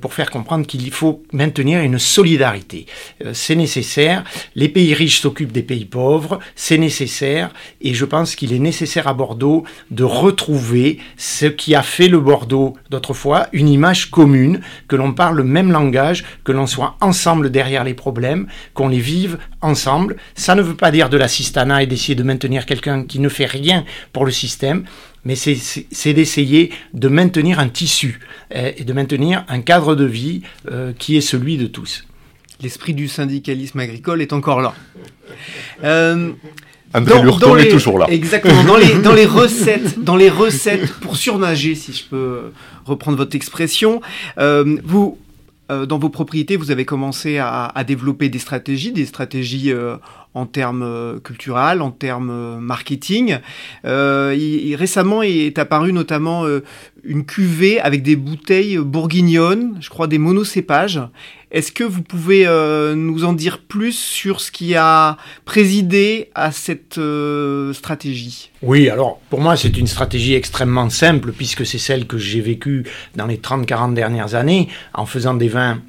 pour 0.00 0.14
faire 0.14 0.30
comprendre 0.30 0.66
qu'il 0.66 0.90
faut 0.90 1.22
maintenir 1.32 1.80
une 1.80 1.98
solidarité. 1.98 2.86
c'est 3.32 3.54
nécessaire. 3.54 4.24
Les 4.54 4.68
pays 4.68 4.94
riches 4.94 5.20
s'occupent 5.20 5.52
des 5.52 5.62
pays 5.62 5.84
pauvres, 5.84 6.40
c'est 6.56 6.78
nécessaire, 6.78 7.50
et 7.80 7.94
je 7.94 8.04
pense 8.04 8.34
qu'il 8.34 8.52
est 8.52 8.58
nécessaire 8.58 9.06
à 9.06 9.14
Bordeaux 9.14 9.64
de 9.90 10.04
retrouver 10.04 10.98
ce 11.16 11.46
qui 11.46 11.74
a 11.74 11.82
fait 11.82 12.08
le 12.08 12.20
Bordeaux 12.20 12.76
d'autrefois, 12.90 13.46
une 13.52 13.68
image 13.68 14.10
commune, 14.10 14.60
que 14.88 14.96
l'on 14.96 15.12
parle 15.12 15.36
le 15.36 15.44
même 15.44 15.70
langage, 15.70 16.24
que 16.44 16.52
l'on 16.52 16.66
soit 16.66 16.96
ensemble 17.00 17.50
derrière 17.50 17.84
les 17.84 17.94
problèmes, 17.94 18.48
qu'on 18.74 18.88
les 18.88 18.98
vive 18.98 19.38
ensemble. 19.60 20.16
Ça 20.34 20.54
ne 20.54 20.62
veut 20.62 20.76
pas 20.76 20.90
dire 20.90 21.08
de 21.08 21.16
l'assistanat 21.16 21.82
et 21.82 21.86
d'essayer 21.86 22.14
de 22.14 22.22
maintenir 22.22 22.66
quelqu'un 22.66 23.04
qui 23.04 23.18
ne 23.18 23.28
fait 23.28 23.46
rien 23.46 23.84
pour 24.12 24.24
le 24.24 24.31
système, 24.32 24.84
mais 25.24 25.36
c'est 25.36 26.12
d'essayer 26.12 26.70
de 26.94 27.08
maintenir 27.08 27.58
un 27.60 27.68
tissu 27.68 28.20
euh, 28.54 28.72
et 28.76 28.84
de 28.84 28.92
maintenir 28.92 29.44
un 29.48 29.60
cadre 29.60 29.94
de 29.94 30.04
vie 30.04 30.42
euh, 30.70 30.92
qui 30.98 31.16
est 31.16 31.20
celui 31.20 31.56
de 31.56 31.66
tous. 31.66 32.04
L'esprit 32.60 32.94
du 32.94 33.08
syndicalisme 33.08 33.78
agricole 33.80 34.22
est 34.22 34.32
encore 34.32 34.60
là. 34.60 34.74
Euh, 35.84 36.32
André 36.94 37.22
dans, 37.40 37.56
est 37.56 37.68
toujours 37.68 37.98
là. 37.98 38.06
Exactement. 38.10 38.64
Dans 38.64 38.76
les, 38.76 38.94
dans 39.00 39.14
les 39.14 39.24
recettes, 39.40 40.02
dans 40.02 40.16
les 40.16 40.28
recettes 40.28 40.92
pour 41.00 41.16
surnager, 41.16 41.74
si 41.74 41.92
je 41.92 42.04
peux 42.04 42.52
reprendre 42.84 43.16
votre 43.16 43.34
expression, 43.34 44.00
euh, 44.38 44.78
vous 44.84 45.18
dans 45.88 45.98
vos 45.98 46.10
propriétés, 46.10 46.58
vous 46.58 46.70
avez 46.70 46.84
commencé 46.84 47.38
à, 47.38 47.72
développer 47.86 48.28
des 48.28 48.38
stratégies, 48.38 48.92
des 48.92 49.06
stratégies 49.06 49.72
en 50.34 50.46
termes 50.46 51.20
culturels, 51.22 51.82
en 51.82 51.90
termes 51.90 52.58
marketing. 52.58 53.38
récemment 53.84 55.22
est 55.22 55.58
apparu 55.58 55.92
notamment 55.92 56.46
une 57.04 57.24
cuvée 57.24 57.80
avec 57.80 58.02
des 58.02 58.16
bouteilles 58.16 58.78
bourguignonnes, 58.78 59.76
je 59.80 59.90
crois 59.90 60.06
des 60.06 60.18
monocépages. 60.18 61.00
Est-ce 61.52 61.70
que 61.70 61.84
vous 61.84 62.00
pouvez 62.00 62.46
euh, 62.46 62.94
nous 62.94 63.24
en 63.24 63.34
dire 63.34 63.58
plus 63.58 63.92
sur 63.92 64.40
ce 64.40 64.50
qui 64.50 64.74
a 64.74 65.18
présidé 65.44 66.30
à 66.34 66.50
cette 66.50 66.96
euh, 66.96 67.74
stratégie? 67.74 68.50
Oui, 68.62 68.88
alors 68.88 69.20
pour 69.28 69.40
moi 69.40 69.56
c'est 69.56 69.76
une 69.76 69.86
stratégie 69.86 70.34
extrêmement 70.34 70.88
simple 70.88 71.32
puisque 71.32 71.66
c'est 71.66 71.78
celle 71.78 72.06
que 72.06 72.16
j'ai 72.16 72.40
vécue 72.40 72.86
dans 73.16 73.26
les 73.26 73.36
30-40 73.36 73.92
dernières 73.92 74.34
années 74.34 74.68
en 74.94 75.04
faisant 75.04 75.34
des 75.34 75.48
vins 75.48 75.82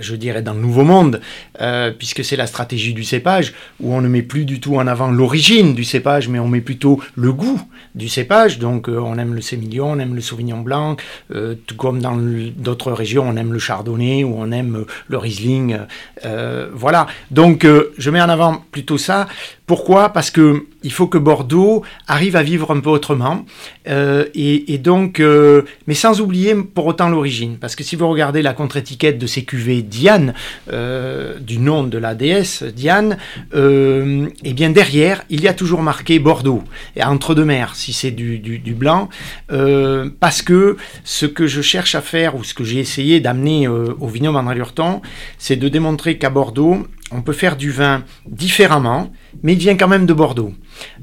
je 0.00 0.16
dirais, 0.16 0.42
dans 0.42 0.54
le 0.54 0.60
nouveau 0.60 0.84
monde, 0.84 1.20
euh, 1.60 1.90
puisque 1.96 2.24
c'est 2.24 2.36
la 2.36 2.46
stratégie 2.46 2.94
du 2.94 3.04
cépage, 3.04 3.52
où 3.80 3.94
on 3.94 4.00
ne 4.00 4.08
met 4.08 4.22
plus 4.22 4.44
du 4.44 4.60
tout 4.60 4.76
en 4.76 4.86
avant 4.86 5.10
l'origine 5.10 5.74
du 5.74 5.84
cépage, 5.84 6.28
mais 6.28 6.38
on 6.38 6.48
met 6.48 6.60
plutôt 6.60 7.00
le 7.14 7.32
goût 7.32 7.60
du 7.94 8.08
cépage. 8.08 8.58
Donc 8.58 8.88
euh, 8.88 8.98
on 8.98 9.18
aime 9.18 9.34
le 9.34 9.40
sémillon, 9.40 9.92
on 9.92 9.98
aime 9.98 10.14
le 10.14 10.20
sauvignon 10.20 10.58
blanc, 10.58 10.96
euh, 11.34 11.54
tout 11.66 11.76
comme 11.76 12.00
dans 12.00 12.16
d'autres 12.16 12.92
régions, 12.92 13.24
on 13.28 13.36
aime 13.36 13.52
le 13.52 13.58
chardonnay 13.58 14.24
ou 14.24 14.34
on 14.36 14.50
aime 14.52 14.84
le 15.08 15.18
riesling. 15.18 15.78
voilà. 16.72 17.06
Donc 17.30 17.66
je 17.98 18.10
mets 18.10 18.20
en 18.20 18.28
avant 18.28 18.62
plutôt 18.70 18.98
ça. 18.98 19.26
Pourquoi? 19.70 20.08
Parce 20.08 20.32
que 20.32 20.66
il 20.82 20.90
faut 20.90 21.06
que 21.06 21.16
Bordeaux 21.16 21.84
arrive 22.08 22.34
à 22.34 22.42
vivre 22.42 22.72
un 22.72 22.80
peu 22.80 22.90
autrement, 22.90 23.44
euh, 23.86 24.24
et, 24.34 24.78
donc, 24.78 25.20
euh, 25.20 25.62
mais 25.86 25.94
sans 25.94 26.20
oublier 26.20 26.56
pour 26.56 26.86
autant 26.86 27.08
l'origine. 27.08 27.56
Parce 27.56 27.76
que 27.76 27.84
si 27.84 27.94
vous 27.94 28.08
regardez 28.08 28.42
la 28.42 28.52
contre-étiquette 28.52 29.16
de 29.16 29.28
ces 29.28 29.44
cuvées 29.44 29.82
Diane, 29.82 30.34
euh, 30.72 31.38
du 31.38 31.58
nom 31.58 31.84
de 31.84 31.98
la 31.98 32.16
déesse 32.16 32.64
Diane, 32.64 33.16
et 33.54 34.52
bien 34.54 34.70
derrière, 34.70 35.22
il 35.30 35.40
y 35.40 35.46
a 35.46 35.54
toujours 35.54 35.82
marqué 35.82 36.18
Bordeaux, 36.18 36.64
et 36.96 37.04
entre 37.04 37.36
deux 37.36 37.44
mers, 37.44 37.76
si 37.76 37.92
c'est 37.92 38.10
du, 38.10 38.40
du, 38.40 38.74
blanc, 38.74 39.08
parce 40.18 40.42
que 40.42 40.76
ce 41.04 41.26
que 41.26 41.46
je 41.46 41.62
cherche 41.62 41.94
à 41.94 42.00
faire, 42.00 42.34
ou 42.34 42.42
ce 42.42 42.54
que 42.54 42.64
j'ai 42.64 42.80
essayé 42.80 43.20
d'amener 43.20 43.68
au 43.68 44.08
vignoble 44.08 44.38
André 44.38 44.56
Lurton, 44.56 45.00
c'est 45.38 45.54
de 45.54 45.68
démontrer 45.68 46.18
qu'à 46.18 46.30
Bordeaux, 46.30 46.86
on 47.12 47.22
peut 47.22 47.32
faire 47.32 47.56
du 47.56 47.70
vin 47.70 48.04
différemment, 48.26 49.12
mais 49.42 49.54
il 49.54 49.58
vient 49.58 49.76
quand 49.76 49.88
même 49.88 50.06
de 50.06 50.12
Bordeaux. 50.12 50.52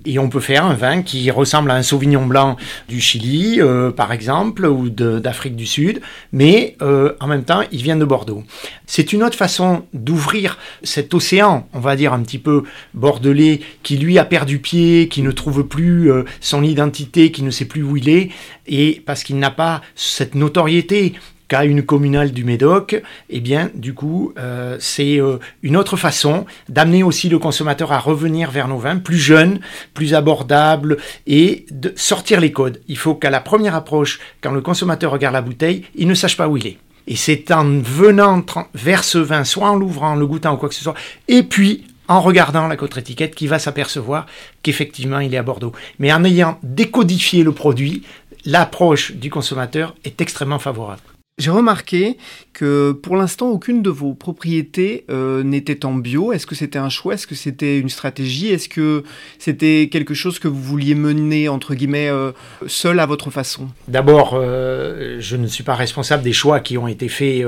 Et 0.05 0.19
on 0.19 0.29
peut 0.29 0.39
faire 0.39 0.65
un 0.65 0.73
vin 0.73 1.01
qui 1.01 1.29
ressemble 1.31 1.69
à 1.71 1.75
un 1.75 1.83
Sauvignon 1.83 2.25
blanc 2.25 2.55
du 2.87 3.01
Chili, 3.01 3.59
euh, 3.59 3.91
par 3.91 4.11
exemple, 4.11 4.65
ou 4.65 4.89
d'Afrique 4.89 5.55
du 5.55 5.65
Sud, 5.65 6.01
mais 6.31 6.75
euh, 6.81 7.13
en 7.19 7.27
même 7.27 7.43
temps, 7.43 7.61
il 7.71 7.81
vient 7.83 7.97
de 7.97 8.05
Bordeaux. 8.05 8.43
C'est 8.85 9.13
une 9.13 9.23
autre 9.23 9.37
façon 9.37 9.83
d'ouvrir 9.93 10.57
cet 10.83 11.13
océan, 11.13 11.67
on 11.73 11.79
va 11.79 11.95
dire 11.95 12.13
un 12.13 12.21
petit 12.21 12.39
peu 12.39 12.63
bordelais, 12.93 13.59
qui 13.83 13.97
lui 13.97 14.17
a 14.17 14.25
perdu 14.25 14.59
pied, 14.59 15.09
qui 15.09 15.21
ne 15.21 15.31
trouve 15.31 15.67
plus 15.67 16.11
euh, 16.11 16.23
son 16.39 16.63
identité, 16.63 17.31
qui 17.31 17.43
ne 17.43 17.51
sait 17.51 17.65
plus 17.65 17.83
où 17.83 17.97
il 17.97 18.09
est, 18.09 18.29
et 18.65 19.01
parce 19.05 19.23
qu'il 19.23 19.37
n'a 19.37 19.51
pas 19.51 19.81
cette 19.95 20.35
notoriété 20.35 21.13
qu'à 21.47 21.65
une 21.65 21.83
communale 21.83 22.31
du 22.31 22.43
Médoc, 22.43 23.01
eh 23.29 23.39
bien, 23.39 23.69
du 23.73 23.93
coup, 23.93 24.33
euh, 24.37 24.77
c'est 24.79 25.19
euh, 25.19 25.37
une 25.63 25.77
autre 25.77 25.97
façon 25.97 26.45
d'amener 26.69 27.03
aussi 27.03 27.29
le 27.29 27.39
consommateur 27.39 27.91
à 27.91 27.99
revenir 27.99 28.51
vers 28.51 28.67
nos 28.67 28.77
vins 28.77 28.97
plus 28.97 29.17
jeunes, 29.17 29.59
plus 29.93 30.13
abordables 30.13 30.97
et 31.25 31.65
de 31.71 31.93
sortir 31.95 32.39
les 32.39 32.51
codes. 32.51 32.81
Il 32.87 32.97
faut 32.97 33.15
qu'à 33.15 33.29
la 33.29 33.39
première 33.39 33.75
approche, 33.75 34.19
quand 34.41 34.51
le 34.51 34.61
consommateur 34.61 35.11
regarde 35.11 35.33
la 35.33 35.41
bouteille, 35.41 35.83
il 35.95 36.07
ne 36.07 36.13
sache 36.13 36.37
pas 36.37 36.47
où 36.47 36.57
il 36.57 36.67
est. 36.67 36.77
Et 37.07 37.15
c'est 37.15 37.51
en 37.51 37.79
venant 37.79 38.43
vers 38.73 39.03
ce 39.03 39.17
vin, 39.17 39.45
soit 39.45 39.69
en 39.69 39.75
l'ouvrant, 39.75 40.15
le 40.15 40.27
goûtant 40.27 40.53
ou 40.53 40.57
quoi 40.57 40.67
que 40.67 40.75
ce 40.75 40.83
soit, 40.83 40.95
et 41.29 41.43
puis 41.43 41.85
en 42.09 42.21
regardant 42.21 42.67
la 42.67 42.75
contre-étiquette 42.75 43.35
qu'il 43.35 43.49
va 43.49 43.59
s'apercevoir 43.59 44.25
qu'effectivement 44.63 45.19
il 45.19 45.33
est 45.33 45.37
à 45.37 45.43
Bordeaux. 45.43 45.73
Mais 45.99 46.11
en 46.11 46.23
ayant 46.23 46.57
décodifié 46.63 47.43
le 47.43 47.53
produit, 47.53 48.03
l'approche 48.45 49.13
du 49.13 49.29
consommateur 49.29 49.95
est 50.03 50.19
extrêmement 50.21 50.59
favorable. 50.59 51.01
J'ai 51.39 51.51
remarqué 51.51 52.17
que 52.51 52.93
pour 52.93 53.15
l'instant, 53.15 53.49
aucune 53.49 53.83
de 53.83 53.91
vos 53.91 54.15
propriétés 54.15 55.05
euh, 55.11 55.43
n'était 55.43 55.85
en 55.85 55.93
bio. 55.93 56.33
Est-ce 56.33 56.47
que 56.47 56.55
c'était 56.55 56.79
un 56.79 56.89
choix? 56.89 57.13
Est-ce 57.13 57.27
que 57.27 57.35
c'était 57.35 57.77
une 57.77 57.89
stratégie? 57.89 58.47
Est-ce 58.47 58.67
que 58.67 59.03
c'était 59.37 59.87
quelque 59.91 60.15
chose 60.15 60.39
que 60.39 60.47
vous 60.47 60.59
vouliez 60.59 60.95
mener, 60.95 61.47
entre 61.47 61.75
guillemets, 61.75 62.09
euh, 62.09 62.31
seul 62.65 62.99
à 62.99 63.05
votre 63.05 63.29
façon? 63.29 63.67
D'abord, 63.87 64.31
euh, 64.33 65.17
je 65.19 65.35
ne 65.35 65.45
suis 65.45 65.63
pas 65.63 65.75
responsable 65.75 66.23
des 66.23 66.33
choix 66.33 66.59
qui 66.59 66.75
ont 66.75 66.87
été 66.87 67.07
faits 67.07 67.45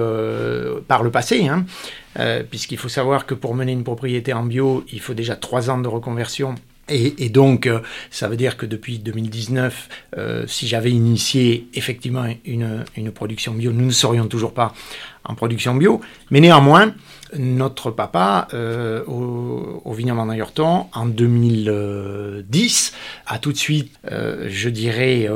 par 0.88 1.02
le 1.02 1.10
passé. 1.10 1.48
Hein, 1.48 1.66
puisqu'il 2.52 2.78
faut 2.78 2.90
savoir 2.90 3.26
que 3.26 3.34
pour 3.34 3.56
mener 3.56 3.72
une 3.72 3.84
propriété 3.84 4.34
en 4.34 4.44
bio, 4.44 4.86
il 4.94 5.00
faut 5.00 5.16
déjà 5.16 5.36
trois 5.36 5.72
ans 5.72 5.80
de 5.80 5.88
reconversion 5.88 6.54
et, 6.90 7.30
donc, 7.30 7.68
euh, 7.68 7.80
ça 8.10 8.28
veut 8.28 8.38
dire 8.38 8.58
que 8.58 8.66
depuis 8.66 9.00
2019, 9.00 9.90
euh, 10.18 10.44
si 10.48 10.68
j'avais 10.68 10.92
initié 10.92 11.68
effectivement 11.74 12.26
une, 12.46 12.84
une, 12.98 13.12
production 13.12 13.54
bio, 13.54 13.72
nous 13.72 13.86
ne 13.86 13.92
serions 13.92 14.28
toujours 14.28 14.54
pas 14.54 14.74
en 15.24 15.36
production 15.36 15.76
bio. 15.76 16.02
Mais 16.32 16.40
néanmoins, 16.40 16.94
notre 17.38 17.92
papa, 17.92 18.48
euh, 18.54 19.04
au, 19.06 19.82
au 19.86 19.94
vignoble 19.94 20.20
en 20.20 20.30
en 20.30 21.06
2010, 21.06 22.94
a 23.28 23.38
tout 23.40 23.52
de 23.52 23.58
suite, 23.58 23.94
je 24.10 24.70
dirais, 24.70 25.30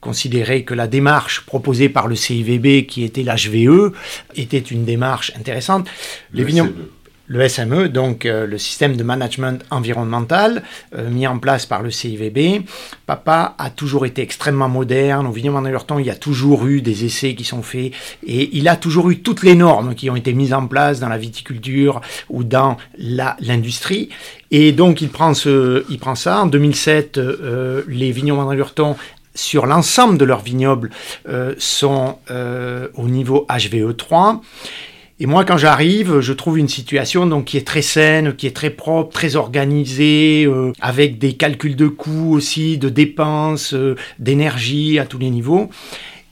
considéré 0.00 0.64
que 0.64 0.74
la 0.74 0.88
démarche 0.88 1.42
proposée 1.46 1.88
par 1.88 2.08
le 2.08 2.16
CIVB, 2.16 2.86
qui 2.86 3.04
était 3.04 3.22
l'HVE, 3.22 3.92
était 4.34 4.58
une 4.58 4.84
démarche 4.84 5.32
intéressante. 5.36 5.88
Les 6.32 6.44
vignobles 6.44 6.74
le 7.32 7.48
SME, 7.48 7.88
donc 7.88 8.26
euh, 8.26 8.46
le 8.46 8.58
système 8.58 8.94
de 8.94 9.02
management 9.02 9.64
environnemental 9.70 10.62
euh, 10.94 11.08
mis 11.08 11.26
en 11.26 11.38
place 11.38 11.64
par 11.64 11.82
le 11.82 11.90
CIVB. 11.90 12.62
Papa 13.06 13.54
a 13.58 13.70
toujours 13.70 14.04
été 14.04 14.20
extrêmement 14.20 14.68
moderne. 14.68 15.26
Au 15.26 15.32
vignoble 15.32 15.78
temps, 15.86 15.98
il 15.98 16.06
y 16.06 16.10
a 16.10 16.14
toujours 16.14 16.66
eu 16.66 16.82
des 16.82 17.06
essais 17.06 17.34
qui 17.34 17.44
sont 17.44 17.62
faits 17.62 17.92
et 18.26 18.50
il 18.52 18.68
a 18.68 18.76
toujours 18.76 19.08
eu 19.08 19.20
toutes 19.20 19.42
les 19.42 19.54
normes 19.54 19.94
qui 19.94 20.10
ont 20.10 20.16
été 20.16 20.34
mises 20.34 20.52
en 20.52 20.66
place 20.66 21.00
dans 21.00 21.08
la 21.08 21.16
viticulture 21.16 22.02
ou 22.28 22.44
dans 22.44 22.76
l'industrie. 22.98 24.10
Et 24.50 24.72
donc 24.72 25.00
il 25.00 25.08
prend, 25.08 25.32
ça. 25.32 26.42
En 26.42 26.46
2007, 26.46 27.16
euh, 27.16 27.82
les 27.88 28.12
vignobles 28.12 28.54
Lurton 28.54 28.94
sur 29.34 29.64
l'ensemble 29.64 30.18
de 30.18 30.26
leurs 30.26 30.42
vignobles 30.42 30.90
sont 31.56 32.18
au 32.28 33.08
niveau 33.08 33.46
HVE3. 33.48 34.40
Et 35.22 35.26
moi, 35.26 35.44
quand 35.44 35.56
j'arrive, 35.56 36.18
je 36.18 36.32
trouve 36.32 36.58
une 36.58 36.66
situation 36.66 37.26
donc 37.26 37.44
qui 37.44 37.56
est 37.56 37.64
très 37.64 37.80
saine, 37.80 38.34
qui 38.34 38.48
est 38.48 38.56
très 38.56 38.70
propre, 38.70 39.12
très 39.12 39.36
organisée, 39.36 40.44
euh, 40.48 40.72
avec 40.80 41.18
des 41.18 41.34
calculs 41.34 41.76
de 41.76 41.86
coûts 41.86 42.32
aussi, 42.32 42.76
de 42.76 42.88
dépenses, 42.88 43.72
euh, 43.72 43.94
d'énergie 44.18 44.98
à 44.98 45.06
tous 45.06 45.18
les 45.18 45.30
niveaux. 45.30 45.70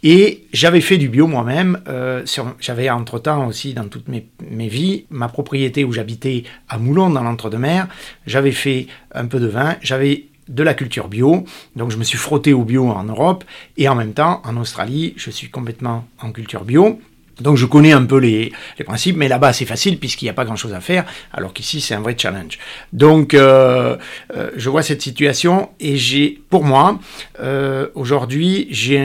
Et 0.02 0.42
j'avais 0.52 0.80
fait 0.80 0.98
du 0.98 1.08
bio 1.08 1.28
moi-même. 1.28 1.80
Euh, 1.86 2.24
j'avais 2.58 2.90
entre-temps 2.90 3.46
aussi, 3.46 3.74
dans 3.74 3.86
toutes 3.86 4.08
mes, 4.08 4.26
mes 4.50 4.66
vies, 4.66 5.04
ma 5.08 5.28
propriété 5.28 5.84
où 5.84 5.92
j'habitais 5.92 6.42
à 6.68 6.76
Moulon, 6.76 7.10
dans 7.10 7.22
l'entre-deux-mers. 7.22 7.86
J'avais 8.26 8.50
fait 8.50 8.88
un 9.14 9.26
peu 9.26 9.38
de 9.38 9.46
vin. 9.46 9.76
J'avais 9.82 10.24
de 10.48 10.64
la 10.64 10.74
culture 10.74 11.06
bio. 11.06 11.44
Donc 11.76 11.92
je 11.92 11.96
me 11.96 12.02
suis 12.02 12.18
frotté 12.18 12.52
au 12.52 12.64
bio 12.64 12.88
en 12.88 13.04
Europe. 13.04 13.44
Et 13.76 13.88
en 13.88 13.94
même 13.94 14.14
temps, 14.14 14.42
en 14.44 14.56
Australie, 14.56 15.14
je 15.16 15.30
suis 15.30 15.48
complètement 15.48 16.08
en 16.20 16.32
culture 16.32 16.64
bio. 16.64 16.98
Donc 17.40 17.56
je 17.56 17.66
connais 17.66 17.92
un 17.92 18.04
peu 18.04 18.18
les, 18.18 18.52
principes, 18.84 19.16
mais 19.16 19.28
là-bas 19.28 19.52
c'est 19.52 19.64
facile 19.64 19.98
puisqu'il 19.98 20.26
n'y 20.26 20.30
a 20.30 20.34
pas 20.34 20.44
grand-chose 20.44 20.74
à 20.74 20.80
faire, 20.80 21.04
alors 21.32 21.52
qu'ici 21.52 21.80
c'est 21.80 21.94
un 21.94 22.00
vrai 22.00 22.14
challenge. 22.16 22.58
Donc 22.92 23.34
euh, 23.34 23.96
euh, 24.36 24.50
je 24.56 24.70
vois 24.70 24.82
cette 24.82 25.02
situation 25.02 25.70
et 25.80 25.96
j'ai, 25.96 26.40
pour 26.50 26.64
moi, 26.64 26.98
euh, 27.40 27.88
aujourd'hui 27.94 28.68
j'ai 28.70 28.98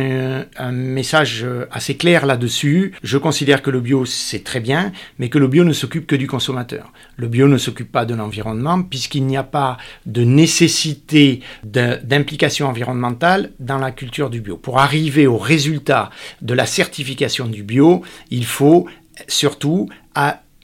un, 0.57 0.71
message 0.71 1.45
assez 1.71 1.95
clair 1.95 2.25
là-dessus. 2.25 2.93
Je 3.03 3.17
considère 3.17 3.61
que 3.61 3.69
le 3.69 3.79
bio 3.79 4.05
c'est 4.05 4.43
très 4.43 4.59
bien, 4.59 4.91
mais 5.19 5.29
que 5.29 5.38
le 5.38 5.47
bio 5.47 5.63
ne 5.63 5.73
s'occupe 5.73 6.07
que 6.07 6.15
du 6.15 6.27
consommateur. 6.27 6.91
Le 7.15 7.27
bio 7.27 7.47
ne 7.47 7.57
s'occupe 7.57 7.91
pas 7.91 8.05
de 8.05 8.13
l'environnement 8.13 8.81
puisqu'il 8.81 9.25
n'y 9.25 9.38
a 9.38 9.43
pas 9.43 9.77
de 10.05 10.23
nécessité 10.23 11.41
d'implication 11.63 12.67
environnementale 12.67 13.51
dans 13.59 13.77
la 13.77 13.91
culture 13.91 14.29
du 14.29 14.41
bio. 14.41 14.57
Pour 14.57 14.79
arriver 14.79 15.27
au 15.27 15.38
résultat 15.38 16.09
de 16.41 16.53
la 16.53 16.65
certification 16.65 17.47
du 17.47 17.63
bio, 17.63 18.03
il 18.32 18.45
faut 18.45 18.88
surtout 19.28 19.89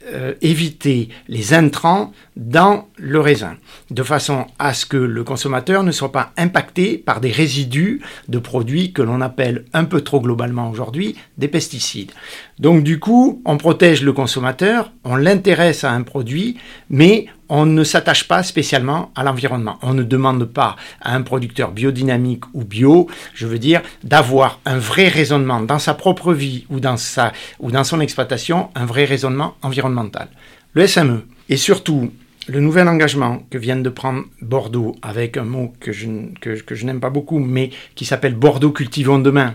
euh, 0.04 0.34
éviter 0.40 1.08
les 1.28 1.54
intrants 1.54 2.12
dans 2.36 2.88
le 2.96 3.20
raisin, 3.20 3.56
de 3.90 4.02
façon 4.02 4.46
à 4.58 4.72
ce 4.72 4.86
que 4.86 4.96
le 4.96 5.22
consommateur 5.22 5.82
ne 5.82 5.92
soit 5.92 6.12
pas 6.12 6.32
impacté 6.38 6.96
par 6.96 7.20
des 7.20 7.30
résidus 7.30 8.00
de 8.28 8.38
produits 8.38 8.92
que 8.92 9.02
l'on 9.02 9.20
appelle 9.20 9.66
un 9.74 9.84
peu 9.84 10.00
trop 10.00 10.20
globalement 10.20 10.70
aujourd'hui 10.70 11.16
des 11.36 11.48
pesticides. 11.48 12.12
Donc 12.58 12.84
du 12.84 12.98
coup, 12.98 13.42
on 13.44 13.58
protège 13.58 14.02
le 14.02 14.12
consommateur, 14.12 14.92
on 15.04 15.16
l'intéresse 15.16 15.84
à 15.84 15.92
un 15.92 16.02
produit, 16.02 16.56
mais 16.88 17.26
on 17.50 17.66
ne 17.66 17.84
s'attache 17.84 18.26
pas 18.26 18.42
spécialement 18.42 19.10
à 19.14 19.24
l'environnement. 19.24 19.78
On 19.82 19.92
ne 19.92 20.02
demande 20.02 20.46
pas 20.46 20.76
à 21.02 21.14
un 21.14 21.20
producteur 21.20 21.70
biodynamique 21.70 22.44
ou 22.54 22.64
bio, 22.64 23.08
je 23.34 23.46
veux 23.46 23.58
dire, 23.58 23.82
d'avoir 24.04 24.60
un 24.64 24.78
vrai 24.78 25.08
raisonnement 25.08 25.60
dans 25.60 25.78
sa 25.78 25.92
propre 25.92 26.32
vie 26.32 26.64
ou 26.70 26.80
dans, 26.80 26.96
sa, 26.96 27.32
ou 27.60 27.70
dans 27.70 27.84
son 27.84 28.00
exploitation, 28.00 28.70
un 28.74 28.86
vrai 28.86 29.04
raisonnement 29.04 29.54
environnemental. 29.60 30.28
Le 30.72 30.86
SME, 30.86 31.26
et 31.50 31.58
surtout 31.58 32.10
le 32.48 32.60
nouvel 32.60 32.88
engagement 32.88 33.42
que 33.50 33.58
vient 33.58 33.76
de 33.76 33.88
prendre 33.88 34.24
Bordeaux, 34.40 34.96
avec 35.02 35.36
un 35.36 35.44
mot 35.44 35.72
que 35.80 35.92
je, 35.92 36.08
que, 36.40 36.74
je 36.74 36.86
n'aime 36.86 37.00
pas 37.00 37.10
beaucoup, 37.10 37.38
mais 37.38 37.70
qui 37.94 38.04
s'appelle 38.04 38.34
Bordeaux 38.34 38.72
cultivons 38.72 39.18
demain, 39.18 39.54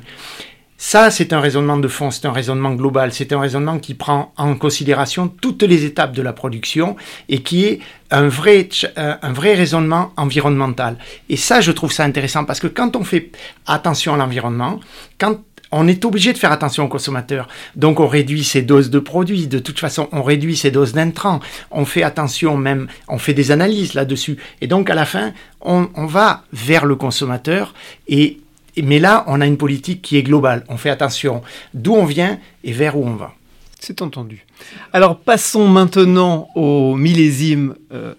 ça, 0.80 1.10
c'est 1.10 1.34
un 1.34 1.40
raisonnement 1.40 1.78
de 1.78 1.88
fond, 1.88 2.12
c'est 2.12 2.28
un 2.28 2.32
raisonnement 2.32 2.76
global, 2.76 3.12
c'est 3.12 3.34
un 3.34 3.40
raisonnement 3.40 3.80
qui 3.80 3.96
prend 3.96 4.32
en 4.38 4.56
considération 4.56 5.28
toutes 5.28 5.64
les 5.64 5.86
étapes 5.86 6.12
de 6.12 6.22
la 6.22 6.34
production 6.34 6.96
et 7.30 7.42
qui 7.42 7.66
est 7.66 7.80
un 8.12 8.28
vrai, 8.28 8.70
un 8.96 9.34
vrai 9.34 9.56
raisonnement 9.56 10.14
environnemental. 10.18 10.98
Et 11.30 11.36
ça, 11.36 11.62
je 11.62 11.72
trouve 11.72 11.92
ça 11.92 12.04
intéressant 12.04 12.46
parce 12.46 12.60
que 12.60 12.68
quand 12.68 12.96
on 12.96 13.04
fait 13.04 13.32
attention 13.66 14.14
à 14.14 14.18
l'environnement, 14.18 14.80
quand 15.18 15.40
on 15.72 15.88
est 15.88 16.06
obligé 16.06 16.34
de 16.34 16.38
faire 16.38 16.52
attention 16.52 16.86
aux 16.86 16.88
consommateurs. 16.88 17.48
Donc 17.76 18.00
on 18.00 18.08
réduit 18.08 18.44
ses 18.44 18.62
doses 18.62 18.90
de 18.90 19.00
produits, 19.00 19.48
de 19.48 19.60
toute 19.60 19.80
façon 19.80 20.08
on 20.12 20.24
réduit 20.24 20.56
ses 20.56 20.72
doses 20.72 20.94
d'intrants, 20.94 21.40
on 21.72 21.86
fait 21.86 22.04
attention 22.04 22.58
même, 22.58 22.88
on 23.08 23.18
fait 23.18 23.34
des 23.34 23.52
analyses 23.52 23.94
là-dessus. 23.94 24.38
Et 24.62 24.68
donc 24.68 24.90
à 24.90 24.96
la 24.96 25.06
fin, 25.06 25.34
on, 25.62 25.90
on 25.96 26.06
va 26.06 26.44
vers 26.54 26.86
le 26.86 26.96
consommateur 26.96 27.74
et 28.08 28.40
mais 28.84 29.00
là, 29.00 29.24
on 29.28 29.42
a 29.42 29.48
une 29.48 29.58
politique 29.58 30.02
qui 30.02 30.18
est 30.18 30.24
globale. 30.24 30.64
On 30.70 30.78
fait 30.78 30.92
attention 30.92 31.42
d'où 31.74 31.96
on 31.96 32.06
vient 32.06 32.38
et 32.64 32.72
vers 32.72 32.98
où 32.98 33.06
on 33.06 33.16
va. 33.16 33.34
C'est 33.80 34.02
entendu. 34.02 34.46
Alors 34.94 35.18
passons 35.18 35.68
maintenant 35.68 36.50
au 36.56 36.96
millésime 36.96 37.76
euh, 37.92 38.14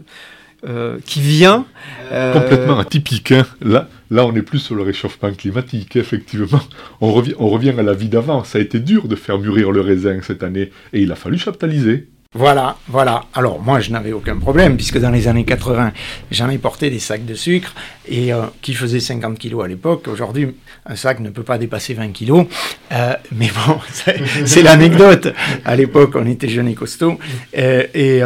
euh, 0.66 0.98
qui 1.04 1.20
vient. 1.20 1.66
Euh, 2.12 2.32
Complètement 2.32 2.78
atypique. 2.78 3.32
Hein. 3.32 3.46
Là, 3.60 3.88
là, 4.10 4.26
on 4.26 4.32
n'est 4.32 4.42
plus 4.42 4.58
sur 4.58 4.74
le 4.74 4.82
réchauffement 4.82 5.32
climatique, 5.32 5.96
effectivement. 5.96 6.60
On 7.00 7.12
revient, 7.12 7.74
à 7.78 7.82
la 7.82 7.94
vie 7.94 8.08
d'avant. 8.08 8.44
Ça 8.44 8.58
a 8.58 8.60
été 8.60 8.80
dur 8.80 9.08
de 9.08 9.16
faire 9.16 9.38
mûrir 9.38 9.70
le 9.70 9.80
raisin 9.80 10.20
cette 10.22 10.42
année 10.42 10.70
et 10.92 11.02
il 11.02 11.12
a 11.12 11.14
fallu 11.14 11.38
chaptaliser. 11.38 12.08
Voilà, 12.34 12.76
voilà. 12.88 13.24
Alors 13.32 13.58
moi, 13.58 13.80
je 13.80 13.90
n'avais 13.90 14.12
aucun 14.12 14.36
problème, 14.36 14.76
puisque 14.76 14.98
dans 14.98 15.10
les 15.10 15.28
années 15.28 15.46
80, 15.46 15.92
j'en 16.30 16.50
ai 16.50 16.58
porté 16.58 16.90
des 16.90 16.98
sacs 16.98 17.24
de 17.24 17.32
sucre, 17.32 17.74
et 18.06 18.34
euh, 18.34 18.42
qui 18.60 18.74
faisaient 18.74 19.00
50 19.00 19.38
kilos 19.38 19.64
à 19.64 19.68
l'époque. 19.68 20.08
Aujourd'hui, 20.08 20.54
un 20.84 20.94
sac 20.94 21.20
ne 21.20 21.30
peut 21.30 21.42
pas 21.42 21.56
dépasser 21.56 21.94
20 21.94 22.10
kilos. 22.10 22.44
Euh, 22.92 23.14
mais 23.32 23.48
bon, 23.66 23.78
c'est 24.44 24.62
l'anecdote. 24.62 25.28
À 25.64 25.74
l'époque, 25.74 26.16
on 26.16 26.26
était 26.26 26.48
jeunes 26.48 26.68
et 26.68 26.74
costauds. 26.74 27.18
Euh, 27.56 27.86
et 27.94 28.20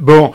bon, 0.00 0.32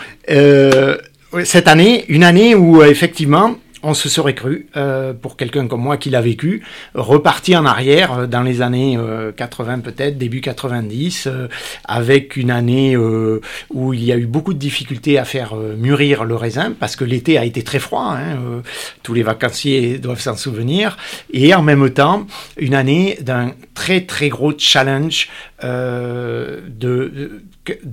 cette 1.44 1.68
année, 1.68 2.06
une 2.08 2.24
année 2.24 2.56
où 2.56 2.82
effectivement, 2.82 3.58
on 3.86 3.94
se 3.94 4.10
serait 4.10 4.34
cru, 4.34 4.66
euh, 4.76 5.14
pour 5.14 5.38
quelqu'un 5.38 5.68
comme 5.68 5.82
moi 5.82 5.98
qui 5.98 6.10
l'a 6.10 6.20
vécu, 6.20 6.64
reparti 6.96 7.56
en 7.56 7.66
arrière 7.66 8.14
euh, 8.14 8.26
dans 8.26 8.42
les 8.42 8.64
années 8.64 8.98
80 9.38 9.78
euh, 9.78 9.82
peut-être, 9.82 10.18
début 10.18 10.42
90, 10.42 11.30
avec 11.86 12.36
une 12.36 12.50
année 12.50 12.98
où 12.98 13.94
il 13.94 14.04
y 14.04 14.12
a 14.12 14.18
eu 14.18 14.26
beaucoup 14.26 14.54
de 14.56 14.60
difficultés 14.60 15.20
à 15.20 15.26
faire 15.26 15.56
mûrir 15.56 16.26
le 16.26 16.36
raisin, 16.36 16.74
parce 16.78 16.96
que 16.96 17.06
l'été 17.06 17.38
a 17.38 17.46
été 17.46 17.62
très 17.62 17.80
froid, 17.80 18.16
hein, 18.18 18.62
tous 19.04 19.14
les 19.14 19.22
vacanciers 19.22 20.00
doivent 20.00 20.20
s'en 20.20 20.36
souvenir, 20.36 20.98
et 21.32 21.54
en 21.54 21.62
même 21.62 21.88
temps, 21.92 22.26
une 22.58 22.74
année 22.74 23.20
d'un 23.22 23.52
très 23.76 24.02
très 24.02 24.30
gros 24.30 24.54
challenge 24.58 25.30
de 25.62 26.64
de 26.76 27.44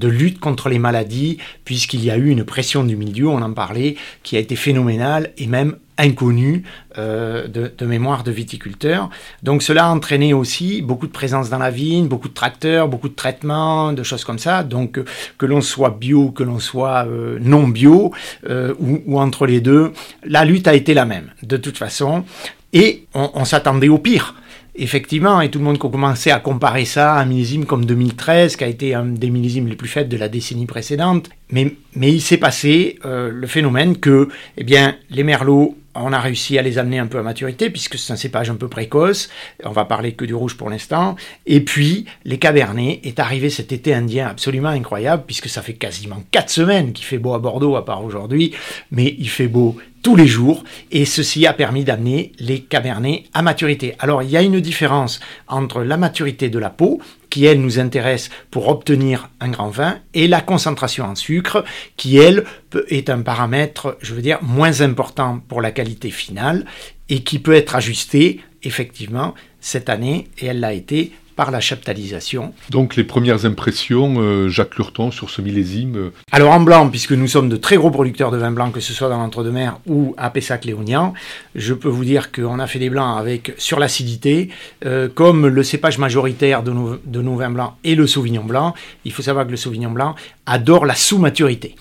lutte 0.09 0.41
contre 0.41 0.69
les 0.69 0.79
maladies, 0.79 1.39
puisqu'il 1.65 2.05
y 2.05 2.11
a 2.11 2.17
eu 2.17 2.29
une 2.29 2.45
pression 2.45 2.85
du 2.85 2.97
milieu, 2.97 3.29
on 3.29 3.43
en 3.43 3.53
parlait, 3.53 3.97
qui 4.23 4.37
a 4.37 4.41
été 4.41 4.57
phénoménale 4.57 5.33
et 5.39 5.47
même 5.47 5.77
inconnue 5.99 6.65
euh, 6.99 7.47
de, 7.49 7.87
mémoire 7.87 8.25
de 8.25 8.31
viticulteurs. 8.31 9.11
Donc 9.43 9.63
cela 9.63 9.87
a 9.87 9.89
entraîné 9.89 10.35
aussi 10.35 10.83
beaucoup 10.83 11.07
de 11.07 11.13
présence 11.13 11.51
dans 11.51 11.59
la 11.59 11.71
vigne, 11.71 12.09
beaucoup 12.09 12.29
de 12.29 12.35
tracteurs, 12.35 12.89
beaucoup 12.89 13.09
de 13.09 13.15
traitements, 13.15 13.93
de 13.93 14.03
choses 14.03 14.25
comme 14.25 14.39
ça. 14.39 14.63
Donc 14.63 15.01
que 15.39 15.47
l'on 15.47 15.61
soit 15.61 15.91
bio, 15.91 16.31
que 16.31 16.43
l'on 16.43 16.59
soit 16.59 17.07
euh, 17.07 17.39
non 17.41 17.69
bio, 17.69 18.13
euh, 18.49 18.75
ou, 18.79 19.21
entre 19.21 19.47
les 19.47 19.61
deux, 19.61 19.93
la 20.25 20.45
lutte 20.45 20.67
a 20.69 20.75
été 20.75 20.95
la 20.95 21.05
même, 21.05 21.31
de 21.43 21.57
toute 21.57 21.79
façon. 21.79 22.25
Et 22.73 23.07
on 23.13 23.45
s'attendait 23.45 23.91
au 23.91 23.99
pire 23.99 24.35
effectivement, 24.75 25.41
et 25.41 25.51
tout 25.51 25.59
le 25.59 25.65
monde 25.65 25.79
commençait 25.79 26.31
à 26.31 26.41
comparer 26.41 26.85
ça 26.85 27.15
à 27.15 27.21
un 27.23 27.25
millésime 27.25 27.67
comme 27.67 27.85
2013, 27.85 28.57
qui 28.57 28.65
a 28.65 28.67
été 28.67 28.95
un 28.95 29.05
des 29.05 29.31
millésimes 29.31 29.69
les 29.69 29.77
plus 29.77 29.89
faibles 29.89 30.09
de 30.09 30.17
la 30.17 30.29
décennie 30.29 30.67
précédente. 30.67 31.29
Mais, 31.51 31.75
il 31.97 32.23
s'est 32.23 32.39
passé 32.39 32.99
euh, 33.05 33.31
le 33.31 33.47
phénomène 33.47 33.97
que 33.99 34.29
eh 34.57 34.65
bien, 34.65 34.97
les 35.11 35.25
merlots, 35.25 35.77
on 35.95 36.13
a 36.13 36.21
réussi 36.21 36.59
à 36.59 36.63
les 36.63 36.79
amener 36.79 36.99
un 36.99 37.07
peu 37.07 37.19
à 37.19 37.23
maturité, 37.23 37.71
puisque 37.71 37.99
c'est 37.99 38.13
un 38.13 38.17
cépage 38.17 38.51
un 38.51 38.55
peu 38.55 38.69
précoce. 38.69 39.29
On 39.65 39.71
va 39.71 39.85
parler 39.85 40.13
que 40.13 40.25
du 40.25 40.35
rouge 40.35 40.57
pour 40.57 40.71
l'instant. 40.71 41.17
Et 41.47 41.61
puis, 41.61 42.07
les 42.25 42.39
cabernets 42.39 43.01
est 43.05 43.19
arrivé 43.19 43.51
cet 43.51 43.73
été 43.73 43.95
indien 43.95 44.29
absolument 44.29 44.71
incroyable, 44.71 45.25
puisque 45.27 45.49
ça 45.49 45.63
fait 45.63 45.75
quasiment 45.75 46.23
quatre 46.31 46.51
semaines 46.51 46.93
qu'il 46.93 47.05
fait 47.05 47.19
beau 47.19 47.35
à 47.35 47.39
Bordeaux, 47.39 47.77
à 47.77 47.85
part 47.85 48.05
aujourd'hui. 48.05 48.55
Mais 48.91 49.15
il 49.19 49.29
fait 49.29 49.49
beau 49.49 49.77
tous 50.03 50.17
les 50.17 50.27
jours 50.27 50.65
et 50.91 51.05
ceci 51.05 51.47
a 51.47 51.53
permis 51.53 51.85
d'amener 51.85 52.33
les 52.39 52.61
cabernets 52.61 53.25
à 53.35 53.43
maturité. 53.43 53.95
Alors 54.01 54.23
il 54.23 54.31
y 54.31 54.37
a 54.37 54.43
une 54.43 54.61
différence 54.61 55.21
entre 55.47 55.83
la 55.83 55.97
maturité 55.97 56.51
de 56.51 56.59
la 56.59 56.71
peau 56.71 57.01
qui 57.33 57.47
elle 57.47 57.63
nous 57.63 57.79
intéresse 57.79 58.29
pour 58.51 58.69
obtenir 58.69 59.31
un 59.41 59.49
grand 59.49 59.71
vin 59.71 59.99
et 60.13 60.29
la 60.29 60.43
concentration 60.43 61.07
en 61.07 61.15
sucre 61.15 61.65
qui 61.97 62.19
elle 62.19 62.45
est 62.89 63.09
un 63.09 63.23
paramètre, 63.23 63.97
je 64.03 64.13
veux 64.13 64.21
dire, 64.21 64.39
moins 64.43 64.83
important 64.83 65.41
pour 65.49 65.63
la 65.63 65.71
qualité 65.71 66.11
finale 66.11 66.67
et 67.09 67.23
qui 67.23 67.39
peut 67.39 67.55
être 67.55 67.75
ajusté 67.75 68.41
effectivement 68.63 69.35
cette 69.61 69.89
année 69.89 70.29
et 70.41 70.47
elle 70.49 70.61
l'a 70.61 70.75
été 70.75 71.11
par 71.37 71.51
la 71.51 71.61
chaptalisation. 71.61 72.53
Donc 72.71 72.97
les 72.97 73.05
premières 73.05 73.45
impressions, 73.45 74.17
euh, 74.19 74.49
Jacques 74.49 74.77
Lurton, 74.77 75.11
sur 75.11 75.31
ce 75.31 75.43
millésime 75.43 75.97
euh, 75.97 76.13
Alors 76.31 76.53
en 76.53 76.61
blanc, 76.61 76.89
puisque 76.89 77.13
nous 77.13 77.29
sommes 77.29 77.49
de 77.49 77.57
très 77.57 77.77
gros 77.77 77.91
producteurs 77.91 78.31
de 78.31 78.37
vin 78.37 78.51
blanc, 78.51 78.71
que 78.71 78.81
ce 78.81 78.93
soit 78.93 79.09
dans 79.09 79.19
l'entre-deux-mer 79.19 79.79
ou 79.87 80.15
à 80.17 80.31
Pessac-Léognan, 80.31 81.15
je 81.55 81.75
peux 81.75 81.89
vous 81.89 82.05
dire 82.05 82.33
qu'on 82.33 82.59
a 82.59 82.67
fait 82.67 82.79
des 82.79 82.91
blancs 82.91 83.19
avec 83.19 83.55
sur 83.59 83.79
l'acidité, 83.79 84.49
euh, 84.85 85.09
comme 85.13 85.47
le 85.47 85.63
cépage 85.63 85.99
majoritaire 85.99 86.63
de 86.63 86.73
nos, 86.73 86.97
de 87.05 87.23
nos 87.23 87.37
vins 87.37 87.51
blancs 87.51 87.73
et 87.85 87.95
le 87.95 88.07
Sauvignon 88.07 88.45
blanc. 88.45 88.75
Il 89.05 89.13
faut 89.13 89.23
savoir 89.23 89.47
que 89.47 89.51
le 89.51 89.57
Sauvignon 89.57 89.91
blanc 89.91 90.15
adore 90.47 90.87
la 90.87 90.95
sous-maturité. 90.95 91.77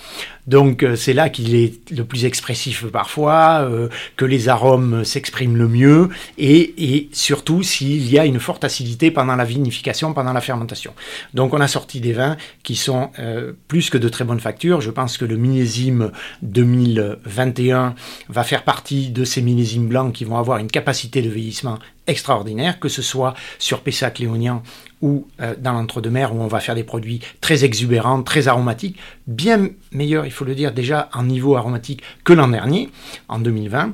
Donc 0.48 0.84
euh, 0.84 0.96
c'est 0.96 1.14
là 1.14 1.30
qu'il 1.30 1.56
est 1.56 1.90
le 1.92 2.04
plus 2.04 2.26
expressif 2.26 2.86
parfois, 2.88 3.62
euh, 3.62 3.90
que 4.18 4.26
les 4.26 4.50
arômes 4.50 5.04
s'expriment 5.06 5.56
le 5.56 5.68
mieux, 5.68 6.10
et, 6.38 7.10
surtout 7.12 7.64
s'il 7.64 8.10
y 8.12 8.18
a 8.18 8.26
une 8.26 8.40
forte 8.40 8.64
acidité 8.64 9.12
pendant 9.12 9.36
la 9.36 9.46
vinification, 9.46 10.14
pendant 10.14 10.34
la 10.34 10.42
fermentation. 10.42 10.94
Donc 11.34 11.54
on 11.54 11.62
a 11.62 11.68
sorti 11.68 12.02
des 12.02 12.14
vins 12.14 12.38
qui 12.64 12.76
sont 12.76 13.12
euh, 13.20 13.54
plus 13.68 13.90
que 13.90 13.98
de 13.98 14.10
très 14.10 14.24
bonnes 14.24 14.40
factures. 14.40 14.82
Je 14.82 14.92
pense 14.92 15.18
que 15.18 15.26
le 15.26 15.38
millésime 15.38 16.12
2021 16.42 17.96
va 18.30 18.44
faire 18.44 18.64
partie 18.64 19.10
de 19.10 19.24
ces 19.24 19.42
millésimes 19.42 19.88
blancs 19.88 20.14
qui 20.14 20.26
vont 20.26 20.38
avoir 20.38 20.58
une 20.58 20.72
capacité 20.72 21.22
de 21.22 21.30
vieillissement 21.30 21.78
extraordinaire, 22.08 22.80
que 22.80 22.90
ce 22.90 23.02
soit 23.02 23.34
sur 23.60 23.82
Pessac-Léognan 23.82 24.64
ou 25.02 25.28
euh, 25.42 25.56
dans 25.58 25.74
l'entre-deux-mer 25.74 26.34
où 26.34 26.42
on 26.42 26.48
va 26.48 26.60
faire 26.60 26.76
des 26.76 26.84
produits 26.84 27.22
très 27.42 27.64
exubérants, 27.64 28.22
très 28.24 28.48
aromatiques, 28.48 28.98
bien 29.28 29.70
meilleurs, 29.92 30.26
il 30.26 30.32
faut 30.32 30.46
le 30.46 30.56
dire, 30.56 30.72
déjà 30.72 31.10
en 31.14 31.24
niveau 31.24 31.56
aromatique 31.56 32.02
que 32.24 32.34
l'an 32.34 32.48
dernier, 32.48 32.90
en 33.28 33.40
2020. 33.40 33.94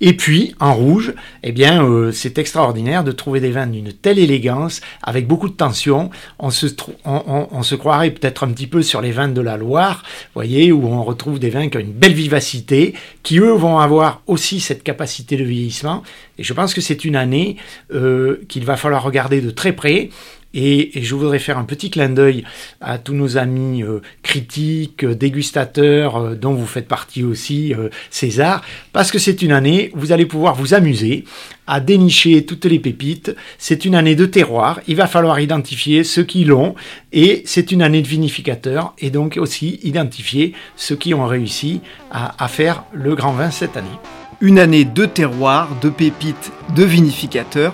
Et 0.00 0.14
puis, 0.14 0.54
en 0.60 0.74
rouge, 0.74 1.14
eh 1.42 1.52
bien, 1.52 1.84
euh, 1.84 2.12
c'est 2.12 2.38
extraordinaire 2.38 3.04
de 3.04 3.12
trouver 3.12 3.40
des 3.40 3.50
vins 3.50 3.66
d'une 3.66 3.92
telle 3.92 4.18
élégance, 4.18 4.80
avec 5.02 5.26
beaucoup 5.26 5.48
de 5.48 5.54
tension. 5.54 6.10
On 6.38 6.50
se, 6.50 6.66
on, 7.04 7.62
se 7.62 7.74
croirait 7.74 8.10
peut-être 8.10 8.44
un 8.44 8.48
petit 8.48 8.66
peu 8.66 8.82
sur 8.82 9.00
les 9.00 9.12
vins 9.12 9.28
de 9.28 9.40
la 9.40 9.56
Loire, 9.56 10.02
voyez, 10.34 10.72
où 10.72 10.86
on 10.86 11.02
retrouve 11.02 11.38
des 11.38 11.50
vins 11.50 11.68
qui 11.68 11.76
ont 11.76 11.80
une 11.80 11.92
belle 11.92 12.14
vivacité, 12.14 12.94
qui 13.22 13.38
eux 13.38 13.52
vont 13.52 13.78
avoir 13.78 14.22
aussi 14.26 14.60
cette 14.60 14.82
capacité 14.82 15.36
de 15.36 15.44
vieillissement. 15.44 16.02
Et 16.38 16.42
je 16.42 16.52
pense 16.52 16.74
que 16.74 16.80
c'est 16.80 17.04
une 17.04 17.16
année 17.16 17.56
euh, 17.92 18.44
qu'il 18.48 18.64
va 18.64 18.76
falloir 18.76 19.02
regarder 19.02 19.40
de 19.40 19.50
très 19.50 19.72
près 19.72 20.10
Et, 20.52 20.90
je 21.02 21.14
voudrais 21.14 21.38
faire 21.38 21.58
un 21.58 21.64
petit 21.64 21.90
clin 21.90 22.08
d'œil 22.08 22.44
à 22.80 22.98
tous 22.98 23.14
nos 23.14 23.36
amis 23.36 23.82
euh, 23.82 24.00
critiques, 24.22 25.04
dégustateurs, 25.04 26.16
euh, 26.16 26.34
dont 26.34 26.54
vous 26.54 26.66
faites 26.66 26.88
partie 26.88 27.24
aussi, 27.24 27.74
César, 28.10 28.62
parce 28.92 29.10
que 29.10 29.18
c'est 29.18 29.42
une 29.42 29.52
année 29.52 29.90
où 29.94 30.00
vous 30.00 30.12
allez 30.12 30.26
pouvoir 30.26 30.54
vous 30.54 30.74
amuser 30.74 31.24
à 31.66 31.80
dénicher 31.80 32.44
toutes 32.44 32.64
les 32.66 32.78
pépites. 32.78 33.34
C'est 33.58 33.84
une 33.84 33.94
année 33.94 34.14
de 34.14 34.26
terroir. 34.26 34.80
Il 34.86 34.96
va 34.96 35.06
falloir 35.06 35.40
identifier 35.40 36.04
ceux 36.04 36.24
qui 36.24 36.44
l'ont. 36.44 36.74
Et 37.12 37.42
c'est 37.44 37.72
une 37.72 37.82
année 37.82 38.02
de 38.02 38.08
vinificateur. 38.08 38.94
Et 38.98 39.10
donc 39.10 39.36
aussi 39.36 39.80
identifier 39.82 40.52
ceux 40.76 40.96
qui 40.96 41.12
ont 41.12 41.26
réussi 41.26 41.80
à 42.10 42.48
faire 42.48 42.84
le 42.92 43.14
grand 43.14 43.32
vin 43.32 43.50
cette 43.50 43.76
année. 43.76 43.98
Une 44.40 44.58
année 44.58 44.84
de 44.84 45.06
terroir, 45.06 45.68
de 45.80 45.88
pépites, 45.88 46.52
de 46.74 46.84
vinificateurs. 46.84 47.72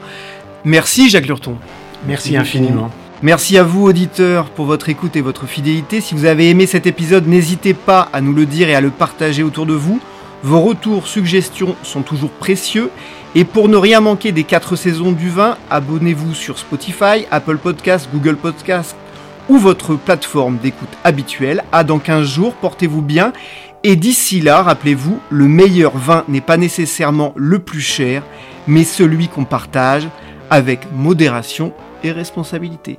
Merci 0.65 1.11
Jacques 1.11 1.27
Lurton. 1.27 1.57
Merci 2.07 2.37
infiniment. 2.37 2.91
Merci 3.21 3.59
à 3.59 3.65
vous 3.65 3.85
auditeurs 3.85 4.49
pour 4.51 4.67
votre 4.67 4.89
écoute 4.89 5.17
et 5.17 5.21
votre 5.21 5.47
fidélité. 5.47 6.01
Si 6.01 6.15
vous 6.15 6.25
avez 6.25 6.51
aimé 6.51 6.67
cet 6.67 6.87
épisode, 6.87 7.27
n'hésitez 7.27 7.75
pas 7.75 8.09
à 8.13 8.21
nous 8.21 8.33
le 8.33 8.47
dire 8.47 8.69
et 8.69 8.75
à 8.77 8.81
le 8.81 8.91
partager 8.91 9.43
autour 9.43 9.67
de 9.67 9.75
vous. 9.75 10.01
Vos 10.45 10.61
retours, 10.61 11.09
suggestions 11.09 11.75
sont 11.83 12.03
toujours 12.03 12.31
précieux. 12.31 12.91
Et 13.35 13.45
pour 13.45 13.69
ne 13.69 13.77
rien 13.77 14.01
manquer 14.01 14.31
des 14.31 14.45
4 14.45 14.77
saisons 14.77 15.13
du 15.13 15.31
vin, 15.31 15.57
abonnez-vous 15.71 16.35
sur 16.35 16.59
Spotify, 16.59 17.27
Apple 17.31 17.59
Podcasts, 17.59 18.09
Google 18.13 18.37
Podcasts 18.37 18.97
ou 19.49 19.59
votre 19.59 19.97
plateforme 19.97 20.59
d'écoute 20.59 20.97
habituelle. 21.03 21.65
À 21.73 21.83
dans 21.83 21.99
15 21.99 22.27
jours, 22.27 22.55
portez-vous 22.55 23.03
bien 23.03 23.33
et 23.85 23.97
d'ici 23.97 24.41
là, 24.41 24.63
rappelez-vous, 24.63 25.19
le 25.31 25.49
meilleur 25.49 25.97
vin 25.97 26.25
n'est 26.29 26.41
pas 26.41 26.57
nécessairement 26.57 27.33
le 27.37 27.59
plus 27.59 27.81
cher, 27.81 28.23
mais 28.69 28.85
celui 28.85 29.29
qu'on 29.29 29.45
partage 29.45 30.09
avec 30.51 30.81
modération 30.93 31.73
et 32.05 32.13
responsabilité. 32.13 32.99